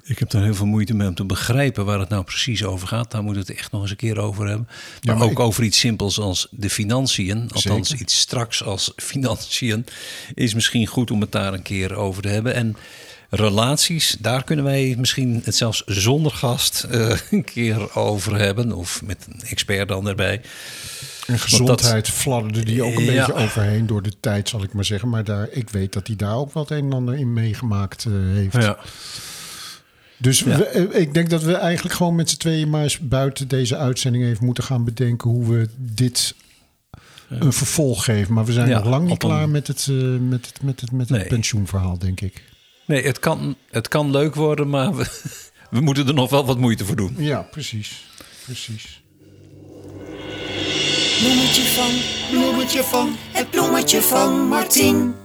Ik 0.03 0.19
heb 0.19 0.29
daar 0.29 0.43
heel 0.43 0.55
veel 0.55 0.65
moeite 0.65 0.93
mee 0.93 1.07
om 1.07 1.15
te 1.15 1.25
begrijpen 1.25 1.85
waar 1.85 1.99
het 1.99 2.09
nou 2.09 2.23
precies 2.23 2.63
over 2.63 2.87
gaat. 2.87 3.11
Daar 3.11 3.23
moeten 3.23 3.41
we 3.45 3.49
het 3.51 3.59
echt 3.59 3.71
nog 3.71 3.81
eens 3.81 3.91
een 3.91 3.97
keer 3.97 4.19
over 4.19 4.47
hebben. 4.47 4.67
Maar, 5.01 5.15
maar 5.17 5.25
ook 5.25 5.31
ik- 5.31 5.39
over 5.39 5.63
iets 5.63 5.79
simpels 5.79 6.19
als 6.19 6.47
de 6.51 6.69
financiën. 6.69 7.49
Althans, 7.51 7.87
Zeker. 7.89 8.03
iets 8.03 8.17
straks 8.19 8.63
als 8.63 8.93
financiën. 9.11 9.85
Is 10.33 10.53
misschien 10.53 10.87
goed 10.87 11.11
om 11.11 11.21
het 11.21 11.31
daar 11.31 11.53
een 11.53 11.61
keer 11.61 11.95
over 11.95 12.21
te 12.21 12.27
hebben. 12.27 12.53
En 12.53 12.75
relaties, 13.29 14.17
daar 14.19 14.43
kunnen 14.43 14.65
wij 14.65 14.95
misschien 14.97 15.41
het 15.43 15.55
zelfs 15.55 15.83
zonder 15.85 16.31
gast 16.31 16.83
eh, 16.83 17.17
een 17.31 17.43
keer 17.43 17.95
over 17.95 18.37
hebben. 18.39 18.71
Of 18.71 19.01
met 19.05 19.27
een 19.29 19.41
expert 19.47 19.87
dan 19.87 20.07
erbij. 20.07 20.41
En 21.27 21.39
gezondheid 21.39 22.09
fladderde 22.09 22.63
die 22.65 22.83
ook 22.83 22.95
een 22.95 23.03
Ja. 23.03 23.25
beetje 23.25 23.43
overheen 23.43 23.87
door 23.87 24.01
de 24.01 24.13
tijd, 24.19 24.49
zal 24.49 24.63
ik 24.63 24.73
maar 24.73 24.85
zeggen. 24.85 25.09
Maar 25.09 25.23
daar, 25.23 25.47
ik 25.51 25.69
weet 25.69 25.93
dat 25.93 26.07
hij 26.07 26.15
daar 26.15 26.35
ook 26.35 26.51
wat 26.53 26.71
een 26.71 26.77
en 26.85 26.93
ander 26.93 27.15
in 27.15 27.33
meegemaakt 27.33 28.05
eh, 28.05 28.11
heeft. 28.13 28.53
Ja. 28.53 28.77
Dus 30.17 30.39
Ja. 30.39 30.57
we- 30.57 30.63
eh, 30.65 31.01
ik 31.01 31.13
denk 31.13 31.29
dat 31.29 31.43
we 31.43 31.53
eigenlijk 31.53 31.95
gewoon 31.95 32.15
met 32.15 32.29
z'n 32.29 32.37
tweeën 32.37 32.69
maar 32.69 32.83
eens 32.83 32.99
buiten 32.99 33.47
deze 33.47 33.77
uitzending 33.77 34.23
even 34.25 34.45
moeten 34.45 34.63
gaan 34.63 34.83
bedenken 34.83 35.29
hoe 35.29 35.47
we 35.47 35.69
dit 35.77 36.35
een 37.29 37.53
vervolg 37.53 38.03
geven. 38.03 38.33
Maar 38.33 38.45
we 38.45 38.53
zijn 38.53 38.69
nog 38.69 38.85
lang 38.85 39.07
niet 39.07 39.17
klaar 39.17 39.49
met 39.49 39.67
het, 39.67 39.87
met 40.19 40.45
het, 40.45 40.61
met 40.63 40.81
het, 40.81 40.91
met 40.91 41.09
het 41.09 41.17
Nee. 41.19 41.27
pensioenverhaal, 41.27 41.97
denk 41.97 42.21
ik. 42.21 42.43
Nee, 42.89 43.03
het 43.03 43.19
kan, 43.19 43.55
het 43.71 43.87
kan 43.87 44.11
leuk 44.11 44.35
worden, 44.35 44.69
maar 44.69 44.95
we, 44.95 45.05
we 45.75 45.81
moeten 45.81 46.07
er 46.07 46.13
nog 46.13 46.29
wel 46.29 46.45
wat 46.45 46.57
moeite 46.57 46.85
voor 46.85 46.95
doen. 46.95 47.15
Ja, 47.17 47.41
precies. 47.41 48.05
Precies. 48.45 49.01
Bloemetje 51.19 51.63
van, 51.63 51.91
bloemetje 52.29 52.83
van, 52.83 53.15
het 53.31 53.49
bloemetje 53.49 54.01
van 54.01 54.47
Martin. 54.47 55.15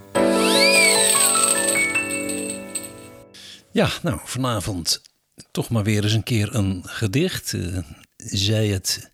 Ja, 3.73 3.89
nou, 4.03 4.21
vanavond 4.25 5.03
toch 5.51 5.69
maar 5.71 5.85
weer 5.85 6.03
eens 6.05 6.13
een 6.13 6.23
keer 6.23 6.55
een 6.55 6.83
gedicht. 6.87 7.53
eh, 7.55 7.79
zij 8.17 8.67
het 8.67 9.11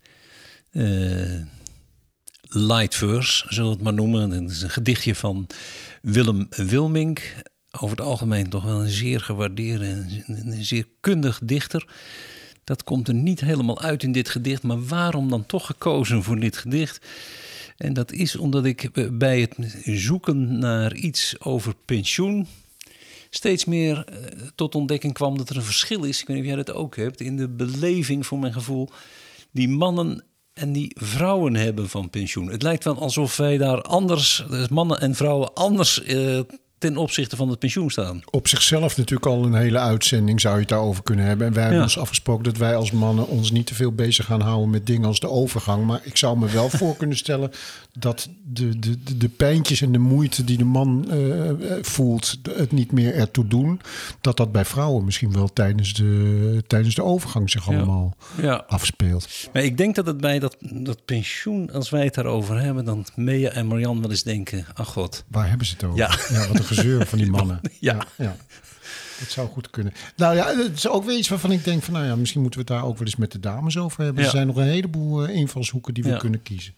eh, 0.71 1.41
light 2.41 2.95
verse, 2.95 3.45
zullen 3.49 3.69
we 3.69 3.75
het 3.75 3.83
maar 3.83 3.93
noemen. 3.93 4.31
Het 4.31 4.51
is 4.51 4.61
een 4.61 4.69
gedichtje 4.69 5.15
van 5.15 5.47
Willem 6.01 6.47
Wilmink. 6.49 7.33
Over 7.79 7.97
het 7.97 8.05
algemeen 8.05 8.49
toch 8.49 8.63
wel 8.63 8.81
een 8.81 8.89
zeer 8.89 9.19
gewaardeerde 9.19 9.85
en 9.85 10.23
een 10.27 10.65
zeer 10.65 10.87
kundig 10.99 11.39
dichter. 11.43 11.87
Dat 12.63 12.83
komt 12.83 13.07
er 13.07 13.13
niet 13.13 13.39
helemaal 13.39 13.81
uit 13.81 14.03
in 14.03 14.11
dit 14.11 14.29
gedicht, 14.29 14.63
maar 14.63 14.85
waarom 14.85 15.29
dan 15.29 15.45
toch 15.45 15.65
gekozen 15.65 16.23
voor 16.23 16.39
dit 16.39 16.57
gedicht? 16.57 17.05
En 17.77 17.93
dat 17.93 18.11
is 18.11 18.35
omdat 18.35 18.65
ik 18.65 18.89
bij 19.17 19.41
het 19.41 19.55
zoeken 19.83 20.59
naar 20.59 20.95
iets 20.95 21.39
over 21.39 21.73
pensioen 21.85 22.47
steeds 23.33 23.65
meer 23.65 24.05
eh, 24.05 24.17
tot 24.55 24.75
ontdekking 24.75 25.13
kwam 25.13 25.37
dat 25.37 25.49
er 25.49 25.55
een 25.55 25.63
verschil 25.63 26.03
is. 26.03 26.21
Ik 26.21 26.27
weet 26.27 26.35
niet 26.35 26.45
of 26.45 26.53
jij 26.53 26.63
dat 26.63 26.75
ook 26.75 26.95
hebt. 26.95 27.21
In 27.21 27.37
de 27.37 27.49
beleving, 27.49 28.25
voor 28.25 28.39
mijn 28.39 28.53
gevoel, 28.53 28.89
die 29.51 29.69
mannen 29.69 30.23
en 30.53 30.71
die 30.71 30.91
vrouwen 30.99 31.55
hebben 31.55 31.89
van 31.89 32.09
pensioen. 32.09 32.47
Het 32.47 32.61
lijkt 32.61 32.83
wel 32.83 32.99
alsof 32.99 33.37
wij 33.37 33.57
daar 33.57 33.81
anders, 33.81 34.45
dus 34.49 34.67
mannen 34.67 34.99
en 34.99 35.15
vrouwen 35.15 35.53
anders 35.53 36.03
eh, 36.03 36.39
ten 36.81 36.97
opzichte 36.97 37.35
van 37.35 37.49
het 37.49 37.59
pensioen 37.59 37.89
staan. 37.89 38.21
Op 38.31 38.47
zichzelf 38.47 38.97
natuurlijk 38.97 39.25
al 39.31 39.45
een 39.45 39.53
hele 39.53 39.77
uitzending 39.77 40.41
zou 40.41 40.53
je 40.53 40.59
het 40.59 40.69
daarover 40.69 41.03
kunnen 41.03 41.25
hebben. 41.25 41.47
En 41.47 41.53
wij 41.53 41.61
hebben 41.61 41.79
Ja. 41.79 41.85
ons 41.85 41.97
afgesproken 41.97 42.43
dat 42.43 42.57
wij 42.57 42.75
als 42.75 42.91
mannen 42.91 43.27
ons 43.27 43.51
niet 43.51 43.65
te 43.67 43.75
veel 43.75 43.91
bezig 43.91 44.25
gaan 44.25 44.41
houden 44.41 44.69
met 44.69 44.85
dingen 44.87 45.05
als 45.07 45.19
de 45.19 45.29
overgang. 45.29 45.85
Maar 45.85 45.99
ik 46.03 46.17
zou 46.17 46.37
me 46.39 46.47
wel 46.49 46.69
voor 46.79 46.95
kunnen 46.97 47.17
stellen 47.17 47.51
dat 47.99 48.29
de, 48.43 48.79
de, 48.79 49.03
de, 49.03 49.17
de 49.17 49.29
pijntjes 49.29 49.81
en 49.81 49.91
de 49.91 49.97
moeite 49.97 50.43
die 50.43 50.57
de 50.57 50.63
man 50.63 51.05
eh, 51.11 51.49
eh, 51.49 51.55
voelt, 51.81 52.37
het 52.55 52.71
niet 52.71 52.91
meer 52.91 53.13
ertoe 53.15 53.47
doen, 53.47 53.81
dat 54.21 54.37
dat 54.37 54.51
bij 54.51 54.65
vrouwen 54.65 55.05
misschien 55.05 55.33
wel 55.33 55.53
tijdens 55.53 55.93
de, 55.93 56.63
tijdens 56.67 56.95
de 56.95 57.03
overgang 57.03 57.49
zich 57.49 57.67
allemaal 57.67 58.15
Ja. 58.41 58.63
afspeelt. 58.67 59.27
Maar 59.53 59.63
ik 59.63 59.77
denk 59.77 59.95
dat 59.95 60.05
het 60.05 60.17
bij 60.21 60.39
dat, 60.39 60.57
dat 60.59 61.05
pensioen, 61.05 61.71
als 61.71 61.89
wij 61.89 62.03
het 62.03 62.13
daarover 62.13 62.61
hebben, 62.61 62.85
dan 62.85 63.05
Mea 63.15 63.49
en 63.49 63.67
Marian 63.67 64.01
wel 64.01 64.09
eens 64.09 64.23
denken: 64.23 64.65
ach 64.73 64.87
god. 64.91 65.23
Waar 65.27 65.49
hebben 65.49 65.67
ze 65.67 65.73
het 65.73 65.83
over? 65.83 65.97
Ja. 65.97 66.09
wat 66.47 66.57
een 66.59 66.63
gezeur 66.75 67.05
van 67.07 67.17
die 67.17 67.29
mannen. 67.37 67.59
Ja. 67.79 67.97
ja. 68.17 68.35
Dat 69.19 69.29
zou 69.29 69.47
goed 69.49 69.69
kunnen. 69.69 69.93
Nou 70.15 70.35
ja, 70.35 70.55
het 70.57 70.77
is 70.77 70.87
ook 70.87 71.03
weer 71.05 71.17
iets 71.17 71.29
waarvan 71.29 71.51
ik 71.51 71.63
denk 71.63 71.83
van, 71.83 71.93
nou 71.93 72.05
ja, 72.05 72.15
misschien 72.15 72.41
moeten 72.41 72.59
we 72.59 72.65
het 72.73 72.75
daar 72.79 72.87
ook 72.89 72.97
wel 72.97 73.07
eens 73.07 73.15
met 73.15 73.31
de 73.31 73.39
dames 73.39 73.77
over 73.77 74.03
hebben. 74.03 74.21
Ja. 74.21 74.29
Er 74.29 74.35
zijn 74.35 74.47
nog 74.47 74.55
een 74.55 74.63
heleboel 74.63 75.27
eh, 75.27 75.35
invalshoeken 75.35 75.93
die 75.93 76.03
we 76.03 76.09
Ja. 76.09 76.17
kunnen 76.17 76.41
kiezen. 76.43 76.73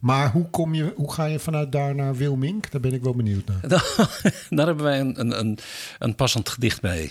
Maar 0.00 0.30
hoe, 0.30 0.50
kom 0.50 0.74
je, 0.74 0.92
hoe 0.96 1.12
ga 1.12 1.24
je 1.24 1.38
vanuit 1.38 1.72
daar 1.72 1.94
naar 1.94 2.16
Wilmink? 2.16 2.70
Daar 2.70 2.80
ben 2.80 2.92
ik 2.92 3.02
wel 3.02 3.14
benieuwd 3.14 3.44
naar. 3.46 3.60
Daar 4.50 4.66
hebben 4.66 4.84
wij 4.84 5.00
een, 5.00 5.20
een, 5.20 5.38
een, 5.38 5.58
een 5.98 6.14
passend 6.14 6.48
gedicht 6.48 6.80
bij. 6.80 7.10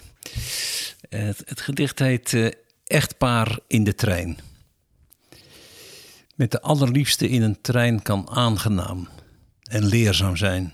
Het, 1.10 1.42
het 1.46 1.62
gedicht 1.62 2.00
heet 2.00 2.34
eh, 2.34 2.48
Echtpaar 2.86 3.60
in 3.68 3.84
de 3.84 3.96
trein. 3.96 4.38
Met 6.36 6.52
de 6.52 6.62
allerliefste 6.62 7.30
in 7.30 7.42
een 7.42 7.62
trein 7.62 8.02
kan 8.02 8.30
aangenaam 8.30 9.08
en 9.64 9.86
leerzaam 9.86 10.38
zijn. 10.38 10.74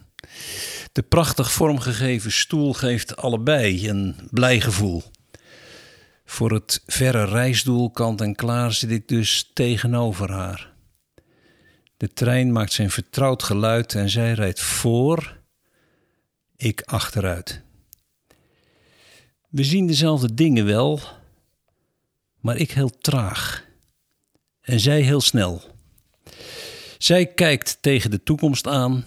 De 0.98 1.04
prachtig 1.04 1.52
vormgegeven 1.52 2.32
stoel 2.32 2.74
geeft 2.74 3.18
allebei 3.18 3.90
een 3.90 4.16
blij 4.32 4.62
gevoel. 4.62 5.04
Voor 6.26 6.52
het 6.52 6.84
verre 6.86 7.26
reisdoel 7.26 7.92
kant 7.92 8.22
en 8.22 8.36
klaar 8.36 8.74
zit 8.74 8.92
ik 8.92 9.08
dus 9.08 9.52
tegenover 9.54 10.32
haar. 10.32 10.74
De 11.98 12.14
trein 12.14 12.52
maakt 12.52 12.74
zijn 12.74 12.92
vertrouwd 12.92 13.44
geluid 13.44 13.96
en 13.96 14.10
zij 14.10 14.34
rijdt 14.34 14.60
voor, 14.60 15.38
ik 16.56 16.82
achteruit. 16.82 17.62
We 19.50 19.64
zien 19.64 19.88
dezelfde 19.88 20.34
dingen 20.34 20.66
wel, 20.66 21.00
maar 22.40 22.58
ik 22.58 22.72
heel 22.72 22.98
traag 22.98 23.66
en 24.62 24.80
zij 24.80 25.02
heel 25.02 25.22
snel. 25.22 25.62
Zij 26.98 27.26
kijkt 27.26 27.78
tegen 27.82 28.12
de 28.12 28.24
toekomst 28.24 28.68
aan, 28.68 29.06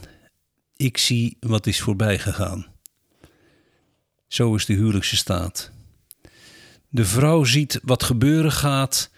ik 0.81 0.99
zie 0.99 1.37
wat 1.41 1.67
is 1.67 1.81
voorbij 1.81 2.19
gegaan. 2.19 2.67
Zo 4.27 4.55
is 4.55 4.67
de 4.67 4.73
huwelijkse 4.73 5.17
staat. 5.17 5.71
De 6.89 7.05
vrouw 7.05 7.45
ziet 7.45 7.81
wat 7.83 8.03
gebeuren 8.03 8.53
gaat, 8.53 9.11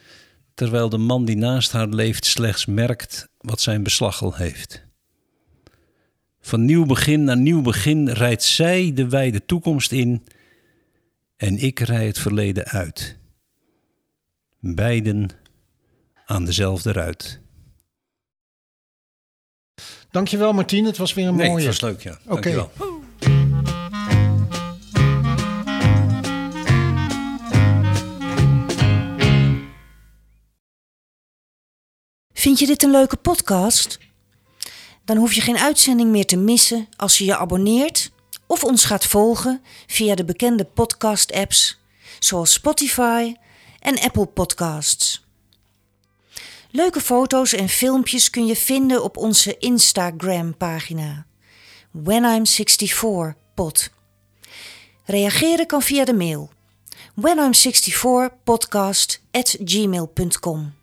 terwijl 0.55 0.89
de 0.89 0.99
man 0.99 1.25
die 1.25 1.37
naast 1.37 1.73
haar 1.73 1.89
leeft 1.89 2.25
slechts 2.25 2.67
merkt 2.67 3.29
wat 3.39 3.61
zijn 3.61 3.83
beslag 3.83 4.23
al 4.23 4.35
heeft. 4.35 4.85
Van 6.41 6.65
nieuw 6.65 6.87
begin 6.87 7.25
naar 7.25 7.37
nieuw 7.37 7.63
begin 7.63 8.09
rijdt 8.09 8.43
zij 8.43 8.93
de 8.95 9.09
wijde 9.09 9.45
toekomst 9.45 9.93
in 9.93 10.27
en 11.37 11.59
ik 11.59 11.79
rij 11.79 12.07
het 12.07 12.19
verleden 12.19 12.65
uit. 12.65 13.19
Beiden 14.61 15.31
aan 16.25 16.45
dezelfde 16.45 16.93
ruit. 16.93 17.41
Dankjewel 20.13 20.53
Martien, 20.53 20.85
het 20.85 20.97
was 20.97 21.15
weer 21.15 21.27
een 21.27 21.35
Nee, 21.35 21.49
mooie. 21.49 21.67
het 21.67 21.81
was 21.81 21.91
leuk, 21.91 22.03
ja. 22.03 22.19
Oké. 22.27 22.53
Dankjewel. 22.53 22.71
Vind 32.33 32.59
je 32.59 32.67
dit 32.67 32.83
een 32.83 32.91
leuke 32.91 33.17
podcast? 33.17 33.99
Dan 35.05 35.17
hoef 35.17 35.33
je 35.33 35.41
geen 35.41 35.59
uitzending 35.59 36.11
meer 36.11 36.27
te 36.27 36.37
missen 36.37 36.89
als 36.97 37.19
je 37.19 37.25
je 37.25 37.37
abonneert 37.37 38.11
of 38.47 38.65
ons 38.65 38.85
gaat 38.85 39.05
volgen 39.07 39.63
via 39.87 40.15
de 40.15 40.25
bekende 40.25 40.65
podcast-apps 40.65 41.81
zoals 42.19 42.53
Spotify 42.53 43.35
en 43.79 44.01
Apple 44.01 44.27
Podcasts. 44.27 45.25
Leuke 46.75 47.01
foto's 47.01 47.53
en 47.53 47.68
filmpjes 47.68 48.31
kun 48.31 48.47
je 48.47 48.57
vinden 48.57 49.03
op 49.03 49.16
onze 49.16 49.57
Instagram-pagina. 49.59 51.27
When 51.91 52.25
I'm 52.25 52.47
64 52.47 53.35
pod. 53.55 53.91
Reageren 55.05 55.66
kan 55.66 55.83
via 55.83 56.05
de 56.05 56.12
mail 56.12 56.51
when 57.14 57.39
I'm 57.39 57.53
64 57.53 58.31
podcast 58.45 59.20
at 59.31 59.57
gmail.com. 59.64 60.82